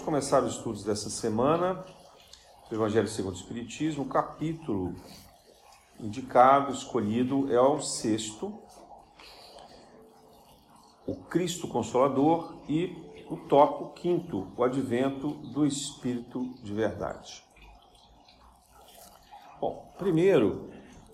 Vamos 0.00 0.14
começar 0.14 0.42
os 0.42 0.56
estudos 0.56 0.82
dessa 0.82 1.10
semana 1.10 1.84
do 2.70 2.74
Evangelho 2.74 3.06
segundo 3.06 3.34
o 3.34 3.36
Espiritismo. 3.36 4.04
O 4.04 4.08
capítulo 4.08 4.94
indicado, 5.98 6.72
escolhido, 6.72 7.52
é 7.52 7.60
o 7.60 7.82
sexto, 7.82 8.58
o 11.06 11.14
Cristo 11.14 11.68
Consolador, 11.68 12.54
e 12.66 12.96
o 13.28 13.36
tópico 13.36 13.92
quinto, 13.92 14.50
o 14.56 14.64
advento 14.64 15.32
do 15.52 15.66
Espírito 15.66 16.48
de 16.62 16.72
Verdade. 16.72 17.44
Bom, 19.60 19.92
primeiro, 19.98 20.70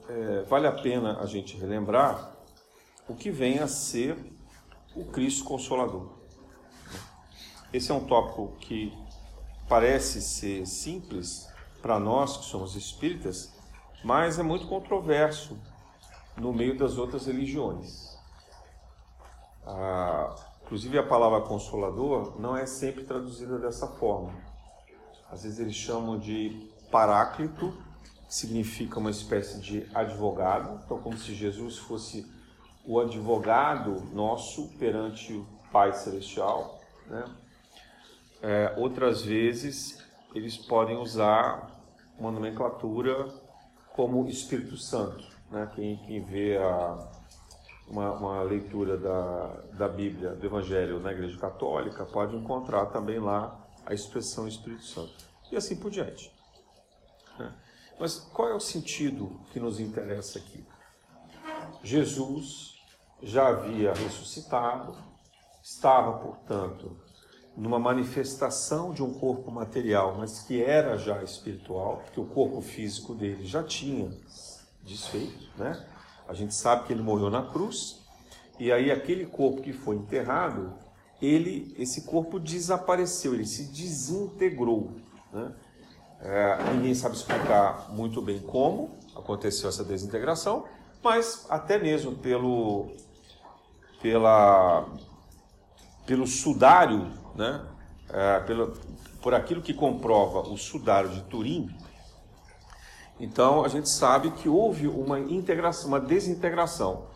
é, 0.08 0.42
vale 0.42 0.68
a 0.68 0.72
pena 0.72 1.18
a 1.18 1.26
gente 1.26 1.56
relembrar 1.56 2.36
o 3.08 3.16
que 3.16 3.32
vem 3.32 3.58
a 3.58 3.66
ser 3.66 4.16
o 4.94 5.04
Cristo 5.06 5.44
Consolador. 5.44 6.15
Esse 7.72 7.90
é 7.90 7.94
um 7.94 8.04
tópico 8.06 8.56
que 8.60 8.96
parece 9.68 10.22
ser 10.22 10.66
simples 10.66 11.48
para 11.82 11.98
nós 11.98 12.36
que 12.36 12.44
somos 12.44 12.74
espíritas, 12.76 13.52
mas 14.04 14.38
é 14.38 14.42
muito 14.42 14.66
controverso 14.66 15.58
no 16.36 16.52
meio 16.52 16.76
das 16.78 16.96
outras 16.96 17.26
religiões. 17.26 18.16
Inclusive 20.62 20.98
a 20.98 21.02
palavra 21.02 21.40
consolador 21.42 22.40
não 22.40 22.56
é 22.56 22.66
sempre 22.66 23.04
traduzida 23.04 23.58
dessa 23.58 23.86
forma. 23.86 24.32
Às 25.30 25.42
vezes 25.42 25.58
eles 25.58 25.74
chamam 25.74 26.18
de 26.18 26.70
paráclito, 26.90 27.72
que 28.26 28.34
significa 28.34 28.98
uma 28.98 29.10
espécie 29.10 29.60
de 29.60 29.88
advogado, 29.94 30.80
então 30.84 30.98
como 30.98 31.16
se 31.18 31.34
Jesus 31.34 31.78
fosse 31.78 32.26
o 32.84 33.00
advogado 33.00 34.00
nosso 34.12 34.68
perante 34.78 35.32
o 35.32 35.46
Pai 35.72 35.92
Celestial, 35.92 36.80
né? 37.06 37.24
É, 38.42 38.74
outras 38.76 39.22
vezes, 39.22 40.02
eles 40.34 40.56
podem 40.56 40.96
usar 40.96 41.70
uma 42.18 42.30
nomenclatura 42.30 43.28
como 43.94 44.28
Espírito 44.28 44.76
Santo. 44.76 45.24
Né? 45.50 45.70
Quem, 45.74 45.96
quem 46.06 46.24
vê 46.24 46.56
a, 46.58 47.08
uma, 47.88 48.12
uma, 48.12 48.42
leitura 48.42 48.96
da, 48.96 49.46
da 49.72 49.88
Bíblia, 49.88 50.30
do 50.34 50.44
Evangelho 50.44 51.00
na 51.00 51.12
Igreja 51.12 51.38
Católica, 51.38 52.04
pode 52.04 52.36
encontrar 52.36 52.86
também 52.86 53.18
lá 53.18 53.58
a 53.84 53.94
expressão 53.94 54.46
Espírito 54.46 54.84
Santo. 54.84 55.14
E 55.50 55.56
assim 55.56 55.76
por 55.76 55.90
diante. 55.90 56.32
Né? 57.38 57.54
Mas 57.98 58.18
qual 58.18 58.48
é 58.50 58.54
o 58.54 58.60
sentido 58.60 59.40
que 59.52 59.58
nos 59.58 59.80
interessa 59.80 60.38
aqui? 60.38 60.66
Jesus 61.82 62.74
já 63.22 63.48
havia 63.48 63.92
ressuscitado, 63.94 64.96
estava, 65.62 66.18
portanto, 66.18 66.96
numa 67.56 67.78
manifestação 67.78 68.92
de 68.92 69.02
um 69.02 69.14
corpo 69.14 69.50
material, 69.50 70.14
mas 70.18 70.40
que 70.40 70.62
era 70.62 70.98
já 70.98 71.22
espiritual, 71.22 72.02
porque 72.04 72.20
o 72.20 72.26
corpo 72.26 72.60
físico 72.60 73.14
dele 73.14 73.46
já 73.46 73.62
tinha 73.62 74.10
desfeito, 74.82 75.48
né? 75.56 75.84
A 76.28 76.34
gente 76.34 76.54
sabe 76.54 76.86
que 76.86 76.92
ele 76.92 77.02
morreu 77.02 77.30
na 77.30 77.42
cruz, 77.42 78.04
e 78.58 78.70
aí 78.70 78.90
aquele 78.90 79.24
corpo 79.24 79.62
que 79.62 79.72
foi 79.72 79.96
enterrado, 79.96 80.74
ele, 81.20 81.74
esse 81.78 82.02
corpo 82.02 82.38
desapareceu, 82.38 83.32
ele 83.32 83.46
se 83.46 83.64
desintegrou, 83.72 84.92
né? 85.32 85.54
É, 86.20 86.72
ninguém 86.72 86.94
sabe 86.94 87.14
explicar 87.14 87.90
muito 87.90 88.20
bem 88.22 88.40
como 88.40 88.98
aconteceu 89.14 89.68
essa 89.68 89.84
desintegração, 89.84 90.64
mas 91.02 91.46
até 91.48 91.78
mesmo 91.78 92.16
pelo, 92.16 92.90
pela, 94.00 94.88
pelo 96.06 96.26
sudário 96.26 97.12
né, 97.36 97.64
é, 98.08 98.40
pelo, 98.40 98.72
por 99.22 99.34
aquilo 99.34 99.60
que 99.60 99.74
comprova 99.74 100.40
o 100.40 100.56
sudário 100.56 101.10
de 101.10 101.22
Turim, 101.22 101.68
então 103.18 103.64
a 103.64 103.68
gente 103.68 103.88
sabe 103.88 104.30
que 104.30 104.48
houve 104.48 104.86
uma 104.86 105.18
integração, 105.18 105.88
uma 105.88 106.00
desintegração. 106.00 107.06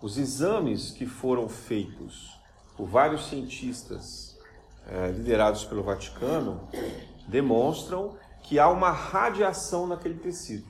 Os 0.00 0.16
exames 0.16 0.92
que 0.92 1.04
foram 1.04 1.48
feitos 1.48 2.38
por 2.76 2.86
vários 2.86 3.28
cientistas 3.28 4.38
é, 4.86 5.08
liderados 5.10 5.64
pelo 5.64 5.82
Vaticano 5.82 6.68
demonstram 7.26 8.16
que 8.42 8.58
há 8.58 8.68
uma 8.68 8.90
radiação 8.90 9.86
naquele 9.86 10.18
tecido. 10.18 10.68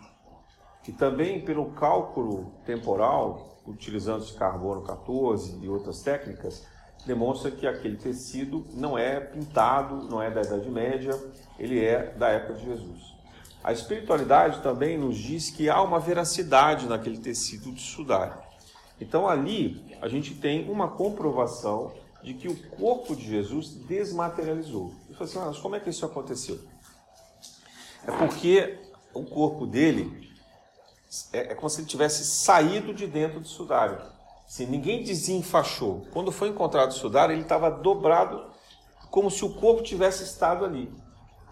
E 0.87 0.93
também 0.93 1.44
pelo 1.44 1.72
cálculo 1.72 2.55
temporal, 2.65 3.61
utilizando 3.66 4.25
carbono 4.34 4.82
14 4.82 5.59
e 5.61 5.69
outras 5.69 6.00
técnicas, 6.00 6.66
demonstra 7.06 7.50
que 7.50 7.66
aquele 7.66 7.97
tecido 7.97 8.66
não 8.75 8.98
é 8.98 9.20
pintado, 9.20 9.97
não 10.04 10.22
é 10.22 10.31
da 10.31 10.42
Idade 10.42 10.69
Média, 10.69 11.19
ele 11.59 11.84
é 11.84 12.12
da 12.14 12.28
época 12.28 12.54
de 12.54 12.66
Jesus. 12.66 13.14
A 13.62 13.72
espiritualidade 13.72 14.62
também 14.62 14.97
nos 14.97 15.16
diz 15.16 15.50
que 15.50 15.69
há 15.69 15.82
uma 15.82 15.98
veracidade 15.98 16.87
naquele 16.87 17.19
tecido 17.19 17.72
de 17.72 17.81
sudário. 17.81 18.38
Então 19.00 19.28
ali 19.28 19.97
a 20.00 20.08
gente 20.08 20.34
tem 20.34 20.70
uma 20.70 20.88
comprovação 20.88 21.92
de 22.22 22.34
que 22.34 22.48
o 22.48 22.56
corpo 22.70 23.14
de 23.14 23.26
Jesus 23.26 23.70
desmaterializou. 23.70 24.92
E 25.08 25.14
fala 25.14 25.25
assim, 25.25 25.38
ah, 25.38 25.44
mas 25.47 25.58
como 25.58 25.76
é 25.76 25.81
que 25.81 25.91
isso 25.91 26.04
aconteceu? 26.04 26.58
É 28.06 28.12
porque 28.12 28.78
o 29.14 29.25
corpo 29.25 29.66
dele 29.66 30.28
é, 31.32 31.53
é 31.53 31.54
como 31.54 31.69
se 31.69 31.81
ele 31.81 31.88
tivesse 31.88 32.25
saído 32.25 32.92
de 32.92 33.06
dentro 33.06 33.41
do 33.41 33.48
sudário. 33.48 34.00
Assim, 34.48 34.64
ninguém 34.64 35.03
desenfaixou. 35.03 36.06
Quando 36.10 36.32
foi 36.32 36.48
encontrado 36.48 36.88
o 36.88 36.94
sudário, 36.94 37.34
ele 37.34 37.42
estava 37.42 37.70
dobrado, 37.70 38.47
como 39.10 39.31
se 39.31 39.44
o 39.44 39.54
corpo 39.54 39.82
tivesse 39.82 40.25
estado 40.25 40.64
ali. 40.64 40.91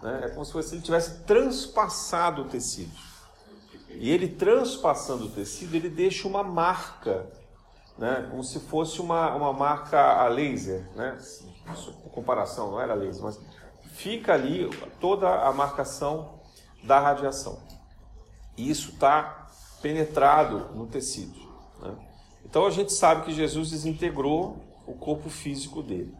Né? 0.01 0.21
É 0.23 0.29
como 0.29 0.43
se 0.43 0.73
ele 0.73 0.81
tivesse 0.81 1.19
transpassado 1.23 2.41
o 2.41 2.45
tecido. 2.45 2.91
E 3.89 4.09
ele 4.09 4.27
transpassando 4.27 5.25
o 5.25 5.29
tecido, 5.29 5.75
ele 5.75 5.89
deixa 5.89 6.27
uma 6.27 6.43
marca, 6.43 7.31
né? 7.99 8.27
como 8.31 8.43
se 8.43 8.59
fosse 8.61 8.99
uma, 8.99 9.35
uma 9.35 9.53
marca 9.53 9.99
a 10.23 10.27
laser, 10.27 10.89
né? 10.95 11.17
Por 12.03 12.11
comparação, 12.11 12.71
não 12.71 12.81
era 12.81 12.95
laser, 12.95 13.23
mas 13.23 13.39
fica 13.93 14.33
ali 14.33 14.69
toda 14.99 15.29
a 15.29 15.53
marcação 15.53 16.39
da 16.83 16.99
radiação. 16.99 17.59
E 18.55 18.69
isso 18.69 18.91
está 18.91 19.47
penetrado 19.81 20.75
no 20.75 20.87
tecido. 20.87 21.46
Então 22.49 22.65
a 22.65 22.71
gente 22.71 22.93
sabe 22.93 23.25
que 23.25 23.33
Jesus 23.33 23.71
desintegrou 23.71 24.57
o 24.85 24.93
corpo 24.93 25.29
físico 25.29 25.83
dele. 25.83 26.13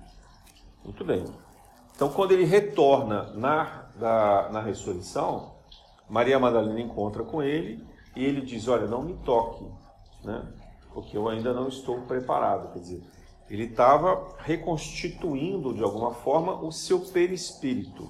Muito 0.83 1.03
bem. 1.03 1.25
Então 1.95 2.09
quando 2.09 2.33
ele 2.33 2.43
retorna 2.43 3.31
na, 3.33 3.89
da, 3.95 4.49
na 4.51 4.61
ressurreição, 4.61 5.55
Maria 6.09 6.37
Madalena 6.37 6.79
encontra 6.79 7.23
com 7.23 7.41
ele 7.41 7.83
e 8.15 8.23
ele 8.23 8.41
diz: 8.41 8.67
Olha, 8.67 8.87
não 8.87 9.01
me 9.01 9.13
toque, 9.15 9.65
né? 10.23 10.45
porque 10.93 11.15
eu 11.15 11.29
ainda 11.29 11.53
não 11.53 11.67
estou 11.67 12.01
preparado. 12.01 12.73
Quer 12.73 12.79
dizer, 12.79 13.03
ele 13.49 13.65
estava 13.65 14.35
reconstituindo 14.39 15.73
de 15.73 15.83
alguma 15.83 16.13
forma 16.13 16.61
o 16.61 16.71
seu 16.71 16.99
perispírito. 16.99 18.09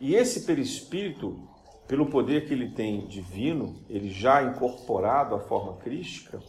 E 0.00 0.14
esse 0.14 0.46
perispírito, 0.46 1.48
pelo 1.86 2.06
poder 2.06 2.46
que 2.46 2.54
ele 2.54 2.70
tem 2.70 3.06
divino, 3.06 3.84
ele 3.88 4.10
já 4.10 4.42
incorporado 4.42 5.34
à 5.34 5.40
forma 5.40 5.76
crística, 5.76 6.40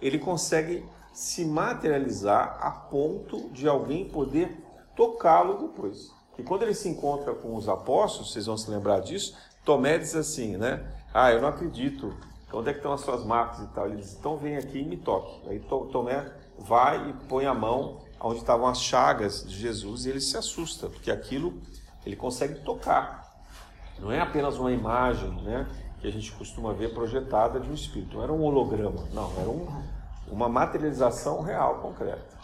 ele 0.00 0.18
consegue 0.18 0.84
se 1.12 1.44
materializar 1.44 2.58
a 2.60 2.70
ponto 2.70 3.50
de 3.50 3.68
alguém 3.68 4.08
poder 4.08 4.56
tocá-lo 4.94 5.68
depois. 5.68 6.12
E 6.38 6.42
quando 6.42 6.62
ele 6.62 6.74
se 6.74 6.88
encontra 6.88 7.34
com 7.34 7.56
os 7.56 7.68
apóstolos, 7.68 8.32
vocês 8.32 8.46
vão 8.46 8.56
se 8.56 8.70
lembrar 8.70 9.00
disso, 9.00 9.36
Tomé 9.64 9.98
diz 9.98 10.14
assim, 10.14 10.56
né? 10.56 10.86
Ah, 11.12 11.32
eu 11.32 11.40
não 11.40 11.48
acredito. 11.48 12.14
Onde 12.52 12.70
é 12.70 12.72
que 12.72 12.78
estão 12.78 12.92
as 12.92 13.00
suas 13.00 13.24
marcas 13.24 13.60
e 13.60 13.66
tal? 13.68 13.86
Ele 13.86 13.96
diz, 13.96 14.14
então 14.14 14.36
vem 14.36 14.56
aqui 14.56 14.78
e 14.78 14.84
me 14.84 14.96
toque. 14.96 15.48
Aí 15.48 15.58
Tomé 15.58 16.32
vai 16.58 17.10
e 17.10 17.12
põe 17.28 17.44
a 17.46 17.52
mão 17.52 18.00
onde 18.20 18.38
estavam 18.38 18.66
as 18.66 18.80
chagas 18.80 19.44
de 19.46 19.54
Jesus 19.56 20.06
e 20.06 20.10
ele 20.10 20.20
se 20.20 20.36
assusta, 20.36 20.88
porque 20.88 21.10
aquilo 21.10 21.60
ele 22.06 22.16
consegue 22.16 22.60
tocar. 22.60 23.28
Não 23.98 24.10
é 24.10 24.20
apenas 24.20 24.56
uma 24.58 24.72
imagem, 24.72 25.30
né? 25.42 25.68
Que 26.00 26.06
a 26.06 26.10
gente 26.10 26.30
costuma 26.32 26.72
ver 26.72 26.94
projetada 26.94 27.58
de 27.58 27.68
um 27.68 27.74
espírito. 27.74 28.16
Não 28.16 28.22
era 28.22 28.32
um 28.32 28.42
holograma, 28.42 29.04
não, 29.12 29.32
era 29.38 29.48
um, 29.48 29.66
uma 30.28 30.48
materialização 30.48 31.42
real, 31.42 31.80
concreta. 31.80 32.38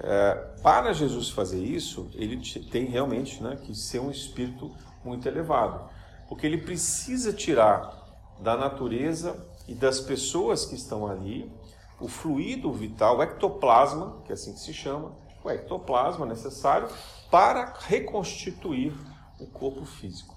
É, 0.00 0.34
para 0.62 0.92
Jesus 0.92 1.30
fazer 1.30 1.62
isso, 1.62 2.10
ele 2.14 2.40
tem 2.70 2.84
realmente 2.84 3.42
né, 3.42 3.56
que 3.56 3.74
ser 3.74 4.00
um 4.00 4.10
espírito 4.10 4.70
muito 5.04 5.26
elevado, 5.26 5.88
porque 6.28 6.46
ele 6.46 6.58
precisa 6.58 7.32
tirar 7.32 7.96
da 8.40 8.56
natureza 8.56 9.46
e 9.66 9.74
das 9.74 10.00
pessoas 10.00 10.64
que 10.64 10.74
estão 10.74 11.06
ali 11.06 11.50
o 12.00 12.06
fluido 12.06 12.72
vital, 12.72 13.18
o 13.18 13.22
ectoplasma, 13.22 14.22
que 14.24 14.30
é 14.30 14.34
assim 14.34 14.52
que 14.52 14.60
se 14.60 14.72
chama, 14.72 15.12
o 15.42 15.50
ectoplasma 15.50 16.24
necessário 16.24 16.88
para 17.30 17.74
reconstituir 17.86 18.94
o 19.40 19.46
corpo 19.46 19.84
físico. 19.84 20.36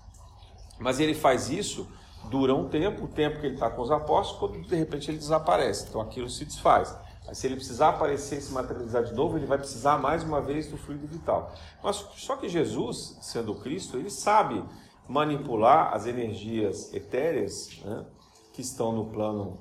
Mas 0.80 1.00
ele 1.00 1.14
faz 1.14 1.50
isso 1.50 1.88
dura 2.26 2.54
um 2.56 2.68
tempo, 2.70 3.06
o 3.06 3.08
tempo 3.08 3.40
que 3.40 3.46
ele 3.46 3.56
está 3.56 3.70
com 3.70 3.82
os 3.82 3.92
apóstolos, 3.92 4.40
quando 4.40 4.68
de 4.68 4.76
repente 4.76 5.10
ele 5.10 5.18
desaparece. 5.18 5.88
Então 5.90 6.02
aquilo 6.02 6.30
se 6.30 6.46
desfaz. 6.46 6.96
Aí, 7.28 7.36
se 7.36 7.48
ele 7.48 7.56
precisar 7.56 7.90
aparecer 7.90 8.40
e 8.40 8.42
se 8.42 8.52
materializar 8.52 9.04
de 9.04 9.14
novo, 9.14 9.38
ele 9.38 9.46
vai 9.46 9.58
precisar 9.58 9.98
mais 9.98 10.24
uma 10.24 10.42
vez 10.42 10.68
do 10.68 10.78
fluido 10.78 11.08
vital. 11.08 11.54
Mas 11.84 11.96
só 12.16 12.36
que 12.36 12.50
Jesus, 12.50 13.18
sendo 13.22 13.56
Cristo, 13.56 13.98
ele 13.98 14.10
sabe 14.10 14.64
manipular 15.08 15.94
as 15.94 16.06
energias 16.06 16.94
etéreas 16.94 17.80
né, 17.84 18.06
que 18.54 18.62
estão 18.62 18.92
no 18.92 19.06
plano, 19.06 19.60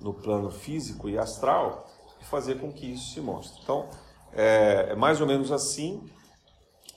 no 0.00 0.14
plano 0.14 0.50
físico 0.50 1.08
e 1.08 1.18
astral 1.18 1.86
e 2.20 2.24
fazer 2.24 2.60
com 2.60 2.72
que 2.72 2.86
isso 2.92 3.12
se 3.12 3.20
mostre. 3.20 3.60
Então, 3.62 3.88
é, 4.32 4.88
é 4.90 4.94
mais 4.94 5.20
ou 5.20 5.26
menos 5.26 5.52
assim 5.52 6.04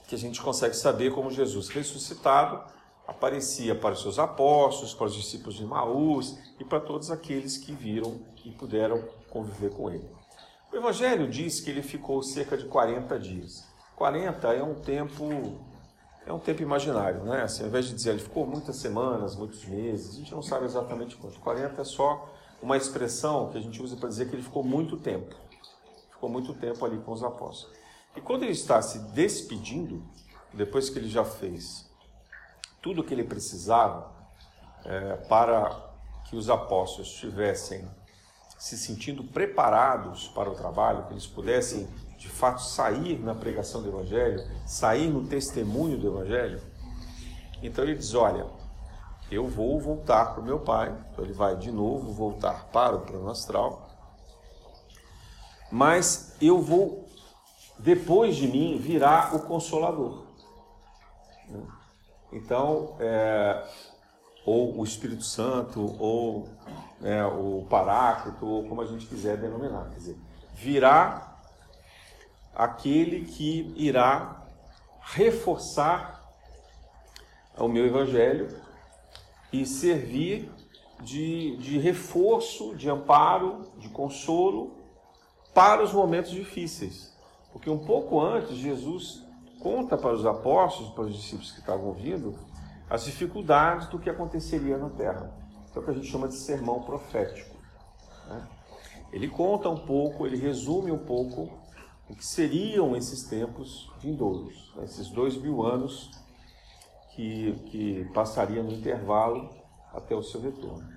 que 0.06 0.14
a 0.14 0.18
gente 0.18 0.42
consegue 0.42 0.74
saber 0.74 1.12
como 1.12 1.30
Jesus 1.30 1.68
ressuscitado 1.68 2.60
aparecia 3.06 3.74
para 3.74 3.92
os 3.92 4.02
seus 4.02 4.18
apóstolos, 4.18 4.94
para 4.94 5.06
os 5.06 5.14
discípulos 5.14 5.56
de 5.56 5.64
Maús 5.64 6.38
e 6.58 6.64
para 6.64 6.80
todos 6.80 7.10
aqueles 7.10 7.56
que 7.56 7.72
viram 7.72 8.20
e 8.44 8.50
puderam 8.50 9.02
conviver 9.28 9.70
com 9.70 9.90
ele. 9.90 10.08
O 10.72 10.76
Evangelho 10.76 11.28
diz 11.28 11.60
que 11.60 11.70
ele 11.70 11.82
ficou 11.82 12.22
cerca 12.22 12.56
de 12.56 12.64
40 12.66 13.18
dias. 13.18 13.66
40 13.96 14.54
é 14.54 14.62
um 14.62 14.74
tempo 14.74 15.26
é 16.26 16.32
um 16.32 16.38
tempo 16.38 16.62
imaginário, 16.62 17.24
né? 17.24 17.42
Assim, 17.42 17.62
ao 17.62 17.68
invés 17.68 17.86
de 17.86 17.94
dizer 17.94 18.10
ele 18.10 18.20
ficou 18.20 18.46
muitas 18.46 18.76
semanas, 18.76 19.34
muitos 19.34 19.64
meses, 19.64 20.14
a 20.14 20.18
gente 20.18 20.32
não 20.32 20.42
sabe 20.42 20.64
exatamente 20.64 21.16
quanto. 21.16 21.40
40 21.40 21.80
é 21.80 21.84
só 21.84 22.28
uma 22.62 22.76
expressão 22.76 23.50
que 23.50 23.58
a 23.58 23.60
gente 23.60 23.82
usa 23.82 23.96
para 23.96 24.08
dizer 24.08 24.28
que 24.28 24.36
ele 24.36 24.42
ficou 24.42 24.62
muito 24.62 24.96
tempo. 24.96 25.34
Ficou 26.12 26.28
muito 26.28 26.54
tempo 26.54 26.84
ali 26.84 26.98
com 26.98 27.12
os 27.12 27.24
apóstolos. 27.24 27.76
E 28.14 28.20
quando 28.20 28.42
ele 28.44 28.52
está 28.52 28.80
se 28.80 28.98
despedindo, 29.12 30.02
depois 30.52 30.88
que 30.88 30.98
ele 30.98 31.08
já 31.08 31.24
fez 31.24 31.89
tudo 32.82 33.00
o 33.00 33.04
que 33.04 33.14
ele 33.14 33.24
precisava 33.24 34.10
é, 34.84 35.16
para 35.28 35.90
que 36.28 36.36
os 36.36 36.48
apóstolos 36.48 37.08
estivessem 37.08 37.88
se 38.58 38.76
sentindo 38.76 39.24
preparados 39.24 40.28
para 40.28 40.50
o 40.50 40.54
trabalho, 40.54 41.06
que 41.06 41.14
eles 41.14 41.26
pudessem 41.26 41.88
de 42.18 42.28
fato 42.28 42.62
sair 42.62 43.18
na 43.18 43.34
pregação 43.34 43.82
do 43.82 43.88
Evangelho, 43.88 44.46
sair 44.66 45.08
no 45.08 45.26
testemunho 45.26 45.98
do 45.98 46.06
Evangelho, 46.06 46.60
então 47.62 47.84
ele 47.84 47.94
diz: 47.94 48.14
Olha, 48.14 48.46
eu 49.30 49.46
vou 49.46 49.80
voltar 49.80 50.32
para 50.32 50.40
o 50.40 50.44
meu 50.44 50.60
pai, 50.60 50.94
então 51.10 51.24
ele 51.24 51.32
vai 51.32 51.56
de 51.56 51.70
novo 51.70 52.12
voltar 52.12 52.66
para 52.66 52.96
o 52.96 53.00
plano 53.00 53.30
astral, 53.30 53.88
mas 55.70 56.36
eu 56.40 56.60
vou, 56.60 57.08
depois 57.78 58.36
de 58.36 58.48
mim, 58.48 58.78
virar 58.78 59.34
o 59.34 59.40
Consolador. 59.40 60.26
Então, 62.32 62.96
é, 63.00 63.66
ou 64.44 64.78
o 64.78 64.84
Espírito 64.84 65.24
Santo, 65.24 65.96
ou 65.98 66.48
é, 67.02 67.24
o 67.24 67.66
Paráclito, 67.68 68.46
ou 68.46 68.68
como 68.68 68.82
a 68.82 68.86
gente 68.86 69.06
quiser 69.06 69.36
denominar. 69.36 69.90
Quer 69.90 69.96
dizer, 69.96 70.18
virá 70.54 71.38
aquele 72.54 73.24
que 73.24 73.72
irá 73.76 74.46
reforçar 75.00 76.20
o 77.56 77.68
meu 77.68 77.86
Evangelho 77.86 78.48
e 79.52 79.66
servir 79.66 80.50
de, 81.02 81.56
de 81.56 81.78
reforço, 81.78 82.74
de 82.76 82.88
amparo, 82.88 83.70
de 83.78 83.88
consolo 83.88 84.76
para 85.54 85.82
os 85.82 85.92
momentos 85.92 86.30
difíceis. 86.30 87.16
Porque 87.52 87.68
um 87.68 87.78
pouco 87.78 88.20
antes, 88.20 88.56
Jesus 88.56 89.24
conta 89.60 89.96
para 89.96 90.12
os 90.12 90.26
apóstolos, 90.26 90.92
para 90.92 91.04
os 91.04 91.14
discípulos 91.14 91.52
que 91.52 91.60
estavam 91.60 91.86
ouvindo, 91.86 92.34
as 92.88 93.04
dificuldades 93.04 93.86
do 93.88 93.98
que 93.98 94.10
aconteceria 94.10 94.76
na 94.76 94.90
terra. 94.90 95.32
É 95.74 95.78
o 95.78 95.82
que 95.82 95.90
a 95.90 95.94
gente 95.94 96.06
chama 96.06 96.26
de 96.26 96.34
sermão 96.34 96.82
profético. 96.82 97.56
Né? 98.26 98.48
Ele 99.12 99.28
conta 99.28 99.68
um 99.68 99.78
pouco, 99.78 100.26
ele 100.26 100.36
resume 100.36 100.90
um 100.90 100.98
pouco 100.98 101.48
o 102.08 102.14
que 102.16 102.26
seriam 102.26 102.96
esses 102.96 103.22
tempos 103.24 103.88
vindouros, 104.00 104.72
né? 104.74 104.84
esses 104.84 105.08
dois 105.08 105.36
mil 105.36 105.64
anos 105.64 106.10
que, 107.14 107.52
que 107.66 108.04
passaria 108.12 108.62
no 108.62 108.72
intervalo 108.72 109.50
até 109.92 110.14
o 110.14 110.22
seu 110.22 110.40
retorno. 110.40 110.88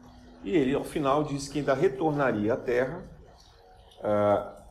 E 0.44 0.52
ele, 0.56 0.74
ao 0.74 0.84
final, 0.84 1.24
diz 1.24 1.48
que 1.48 1.60
ainda 1.60 1.74
retornaria 1.74 2.54
à 2.54 2.58
Terra. 2.58 3.04
Ah, 4.04 4.64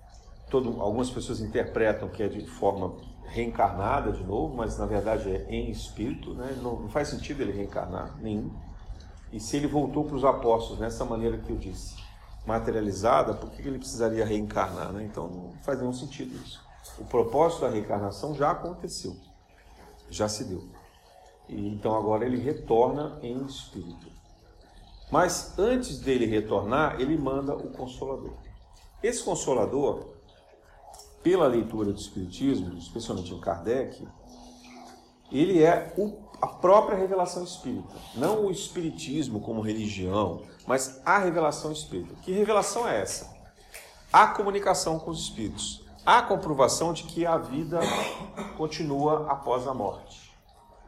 todo, 0.51 0.81
algumas 0.83 1.11
pessoas 1.11 1.41
interpretam 1.41 2.09
que 2.09 2.23
é 2.23 2.29
de 2.29 2.47
forma 2.47 2.95
reencarnada 3.33 4.13
de 4.13 4.23
novo, 4.23 4.55
mas 4.55 4.79
na 4.79 4.85
verdade 4.85 5.31
é 5.31 5.47
em 5.49 5.71
espírito, 5.71 6.35
né? 6.35 6.55
não, 6.63 6.81
não 6.81 6.89
faz 6.89 7.09
sentido 7.09 7.41
ele 7.41 7.53
reencarnar 7.53 8.17
nenhum. 8.21 8.53
E 9.33 9.41
se 9.41 9.57
ele 9.57 9.67
voltou 9.67 10.05
para 10.05 10.17
os 10.17 10.25
apóstolos 10.25 10.79
nessa 10.79 11.05
maneira 11.05 11.39
que 11.39 11.51
eu 11.51 11.57
disse, 11.57 11.97
materializada, 12.47 13.33
por 13.33 13.51
que 13.51 13.63
ele 13.63 13.79
precisaria 13.79 14.25
reencarnar? 14.25 14.93
Né? 14.93 15.05
Então 15.05 15.29
não 15.29 15.53
faz 15.63 15.79
nenhum 15.79 15.95
sentido 15.95 16.35
isso. 16.45 16.63
O 16.99 17.05
propósito 17.05 17.63
da 17.63 17.71
reencarnação 17.71 18.35
já 18.35 18.51
aconteceu, 18.51 19.17
já 20.11 20.29
se 20.29 20.45
deu. 20.45 20.69
E, 21.49 21.69
então 21.69 21.97
agora 21.97 22.27
ele 22.27 22.37
retorna 22.37 23.19
em 23.23 23.43
espírito. 23.47 24.13
Mas 25.11 25.59
antes 25.59 26.01
dele 26.01 26.27
retornar, 26.27 27.01
ele 27.01 27.17
manda 27.17 27.55
o 27.55 27.71
Consolador. 27.71 28.35
Esse 29.03 29.25
Consolador 29.25 30.12
pela 31.23 31.47
leitura 31.47 31.93
do 31.93 31.99
Espiritismo, 31.99 32.77
especialmente 32.77 33.33
em 33.33 33.41
Kardec, 33.41 34.07
ele 35.31 35.63
é 35.63 35.95
o, 35.97 36.19
a 36.41 36.47
própria 36.47 36.97
revelação 36.97 37.45
espírita. 37.45 37.95
Não 38.15 38.47
o 38.47 38.51
Espiritismo 38.51 39.41
como 39.41 39.61
religião, 39.61 40.43
mas 40.67 41.01
a 41.05 41.19
revelação 41.19 41.73
espírita. 41.73 42.15
Que 42.23 42.33
revelação 42.33 42.87
é 42.89 43.01
essa? 43.01 43.33
A 44.13 44.27
comunicação 44.29 44.99
com 44.99 45.11
os 45.11 45.21
espíritos. 45.21 45.85
A 46.05 46.21
comprovação 46.23 46.93
de 46.93 47.05
que 47.05 47.25
a 47.25 47.39
vida 47.39 47.81
continua 48.57 49.31
após 49.31 49.67
a 49.67 49.73
morte. 49.73 50.33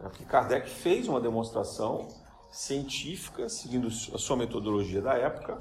É 0.01 0.09
porque 0.09 0.25
Kardec 0.25 0.69
fez 0.69 1.09
uma 1.09 1.21
demonstração 1.21 2.09
científica, 2.51 3.49
seguindo 3.49 3.89
a 3.89 4.19
sua 4.19 4.37
metodologia 4.37 5.01
da 5.01 5.15
época, 5.15 5.59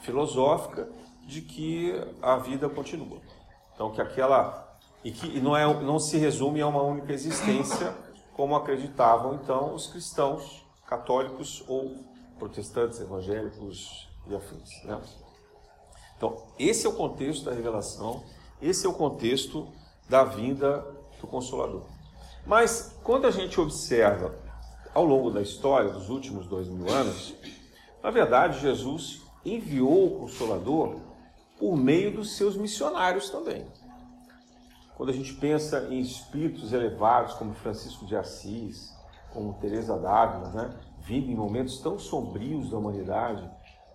filosófica, 0.00 0.88
de 1.26 1.42
que 1.42 1.94
a 2.20 2.36
vida 2.36 2.68
continua. 2.68 3.20
Então 3.80 3.90
que 3.90 4.02
aquela 4.02 4.78
e 5.02 5.10
que 5.10 5.40
não 5.40 5.56
é 5.56 5.64
não 5.82 5.98
se 5.98 6.18
resume 6.18 6.60
a 6.60 6.66
uma 6.66 6.82
única 6.82 7.14
existência 7.14 7.96
como 8.36 8.54
acreditavam 8.54 9.36
então 9.36 9.74
os 9.74 9.86
cristãos 9.86 10.66
católicos 10.86 11.64
ou 11.66 11.96
protestantes, 12.38 13.00
evangélicos 13.00 14.06
e 14.26 14.36
afins. 14.36 14.84
Né? 14.84 15.00
Então 16.14 16.44
esse 16.58 16.86
é 16.86 16.90
o 16.90 16.92
contexto 16.92 17.46
da 17.46 17.52
revelação, 17.52 18.22
esse 18.60 18.84
é 18.84 18.88
o 18.88 18.92
contexto 18.92 19.66
da 20.10 20.24
vinda 20.24 20.84
do 21.18 21.26
Consolador. 21.26 21.84
Mas 22.44 22.98
quando 23.02 23.26
a 23.26 23.30
gente 23.30 23.58
observa 23.58 24.34
ao 24.92 25.06
longo 25.06 25.30
da 25.30 25.40
história 25.40 25.88
dos 25.88 26.10
últimos 26.10 26.46
dois 26.46 26.68
mil 26.68 26.86
anos, 26.92 27.34
na 28.02 28.10
verdade 28.10 28.60
Jesus 28.60 29.22
enviou 29.42 30.06
o 30.06 30.20
Consolador 30.20 31.09
por 31.60 31.76
meio 31.76 32.10
dos 32.10 32.36
seus 32.36 32.56
missionários 32.56 33.28
também. 33.28 33.66
Quando 34.96 35.10
a 35.10 35.12
gente 35.12 35.34
pensa 35.34 35.88
em 35.90 36.00
espíritos 36.00 36.72
elevados 36.72 37.34
como 37.34 37.52
Francisco 37.52 38.06
de 38.06 38.16
Assis, 38.16 38.96
como 39.32 39.52
Teresa 39.60 39.98
d'Ávila, 39.98 40.48
né, 40.48 40.74
vindo 41.00 41.30
em 41.30 41.34
momentos 41.34 41.78
tão 41.80 41.98
sombrios 41.98 42.70
da 42.70 42.78
humanidade, 42.78 43.48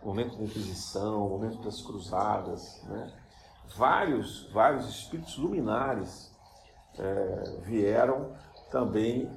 momento 0.03 0.37
da 0.37 0.43
Inquisição, 0.43 1.27
momento 1.27 1.57
das 1.63 1.81
Cruzadas, 1.81 2.83
né, 2.83 3.11
vários, 3.75 4.47
vários 4.51 4.87
espíritos 4.87 5.35
luminares 5.37 6.31
é, 6.99 7.59
vieram 7.63 8.35
também 8.71 9.27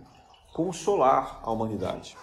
consolar 0.52 1.40
a 1.42 1.50
humanidade. 1.50 2.16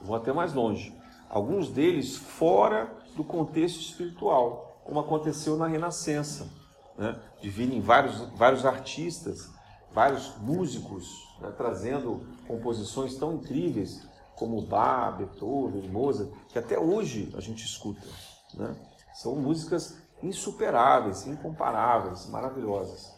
Vou 0.00 0.14
até 0.14 0.32
mais 0.32 0.52
longe. 0.54 0.96
Alguns 1.28 1.70
deles 1.70 2.16
fora 2.16 2.92
do 3.16 3.24
contexto 3.24 3.80
espiritual 3.80 4.65
como 4.86 5.00
aconteceu 5.00 5.56
na 5.56 5.66
Renascença, 5.66 6.48
né? 6.96 7.20
de 7.42 7.50
virem 7.50 7.80
vários, 7.80 8.20
vários 8.36 8.64
artistas, 8.64 9.50
vários 9.92 10.36
músicos, 10.38 11.08
né? 11.40 11.52
trazendo 11.56 12.24
composições 12.46 13.16
tão 13.16 13.34
incríveis 13.34 14.06
como 14.36 14.62
Bach, 14.62 15.16
Beethoven, 15.16 15.88
Mozart, 15.88 16.30
que 16.48 16.58
até 16.58 16.78
hoje 16.78 17.32
a 17.36 17.40
gente 17.40 17.64
escuta. 17.64 18.06
Né? 18.54 18.76
São 19.14 19.34
músicas 19.34 19.98
insuperáveis, 20.22 21.26
incomparáveis, 21.26 22.26
maravilhosas. 22.26 23.12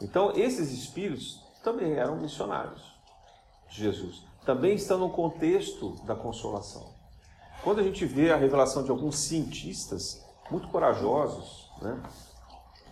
Então, 0.00 0.32
esses 0.34 0.72
espíritos 0.72 1.44
também 1.62 1.92
eram 1.92 2.16
missionários 2.16 2.82
de 3.68 3.76
Jesus. 3.76 4.22
Também 4.46 4.74
estão 4.74 4.98
no 4.98 5.10
contexto 5.10 5.96
da 6.04 6.14
consolação. 6.14 6.94
Quando 7.62 7.80
a 7.80 7.82
gente 7.82 8.04
vê 8.04 8.30
a 8.30 8.36
revelação 8.36 8.82
de 8.82 8.90
alguns 8.90 9.18
cientistas 9.18 10.23
muito 10.50 10.68
corajosos, 10.68 11.70
né? 11.80 12.00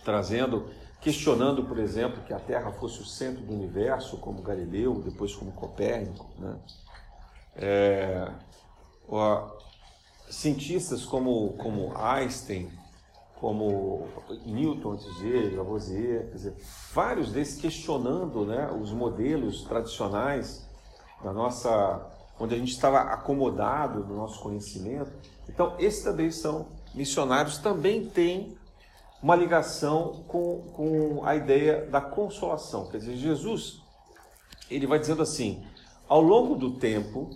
trazendo, 0.03 0.69
questionando, 1.01 1.63
por 1.63 1.79
exemplo, 1.79 2.21
que 2.23 2.33
a 2.33 2.39
Terra 2.39 2.71
fosse 2.71 3.01
o 3.01 3.05
centro 3.05 3.43
do 3.43 3.53
universo, 3.53 4.17
como 4.17 4.41
Galileu, 4.41 5.01
depois 5.01 5.35
como 5.35 5.51
Copérnico. 5.51 6.27
Né? 6.37 6.59
É, 7.55 8.31
ó, 9.07 9.51
cientistas 10.29 11.05
como, 11.05 11.53
como 11.53 11.93
Einstein, 11.97 12.71
como 13.35 14.07
Newton 14.45 14.93
antes 14.93 15.19
dele, 15.19 15.55
Lavoisier, 15.55 16.27
quer 16.29 16.35
dizer, 16.35 16.55
vários 16.93 17.31
desses 17.31 17.59
questionando 17.59 18.45
né, 18.45 18.71
os 18.71 18.91
modelos 18.91 19.63
tradicionais 19.63 20.65
da 21.21 21.33
nossa, 21.33 22.09
onde 22.39 22.55
a 22.55 22.57
gente 22.57 22.71
estava 22.71 23.01
acomodado 23.01 23.99
no 24.05 24.15
nosso 24.15 24.41
conhecimento. 24.41 25.11
Então, 25.47 25.75
esses 25.77 26.03
também 26.03 26.31
são 26.31 26.67
missionários, 26.93 27.57
também 27.57 28.05
têm 28.05 28.57
uma 29.21 29.35
ligação 29.35 30.23
com, 30.27 30.63
com 30.73 31.25
a 31.25 31.35
ideia 31.35 31.85
da 31.85 32.01
consolação. 32.01 32.87
Quer 32.87 32.97
dizer, 32.97 33.15
Jesus, 33.15 33.81
ele 34.69 34.85
vai 34.85 34.99
dizendo 34.99 35.21
assim, 35.21 35.63
ao 36.07 36.21
longo 36.21 36.55
do 36.55 36.71
tempo, 36.71 37.29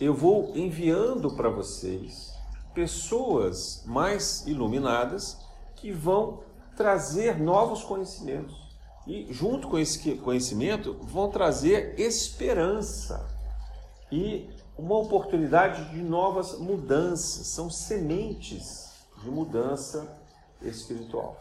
eu 0.00 0.14
vou 0.14 0.52
enviando 0.54 1.34
para 1.34 1.48
vocês 1.48 2.32
pessoas 2.72 3.82
mais 3.86 4.46
iluminadas 4.46 5.38
que 5.76 5.92
vão 5.92 6.42
trazer 6.76 7.38
novos 7.40 7.82
conhecimentos. 7.82 8.54
E 9.06 9.26
junto 9.32 9.68
com 9.68 9.78
esse 9.78 10.16
conhecimento 10.16 10.94
vão 11.02 11.30
trazer 11.30 11.98
esperança 12.00 13.28
e 14.10 14.48
uma 14.76 14.96
oportunidade 14.96 15.90
de 15.90 16.02
novas 16.02 16.58
mudanças. 16.58 17.46
São 17.48 17.68
sementes 17.68 18.83
de 19.24 19.30
mudança 19.30 20.06
espiritual. 20.62 21.40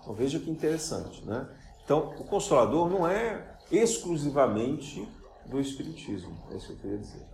Então 0.00 0.14
veja 0.14 0.38
que 0.38 0.50
interessante, 0.50 1.24
né? 1.24 1.48
Então 1.84 2.14
o 2.18 2.24
consolador 2.24 2.88
não 2.88 3.08
é 3.08 3.56
exclusivamente 3.70 5.08
do 5.46 5.60
espiritismo, 5.60 6.36
é 6.50 6.56
isso 6.56 6.66
que 6.66 6.72
eu 6.72 6.76
queria 6.76 6.98
dizer. 6.98 7.26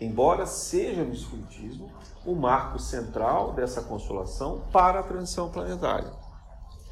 Embora 0.00 0.46
seja 0.46 1.02
no 1.02 1.12
espiritismo 1.12 1.90
o 2.24 2.34
marco 2.34 2.78
central 2.78 3.52
dessa 3.52 3.82
consolação 3.82 4.62
para 4.72 5.00
a 5.00 5.02
transição 5.02 5.50
planetária. 5.50 6.12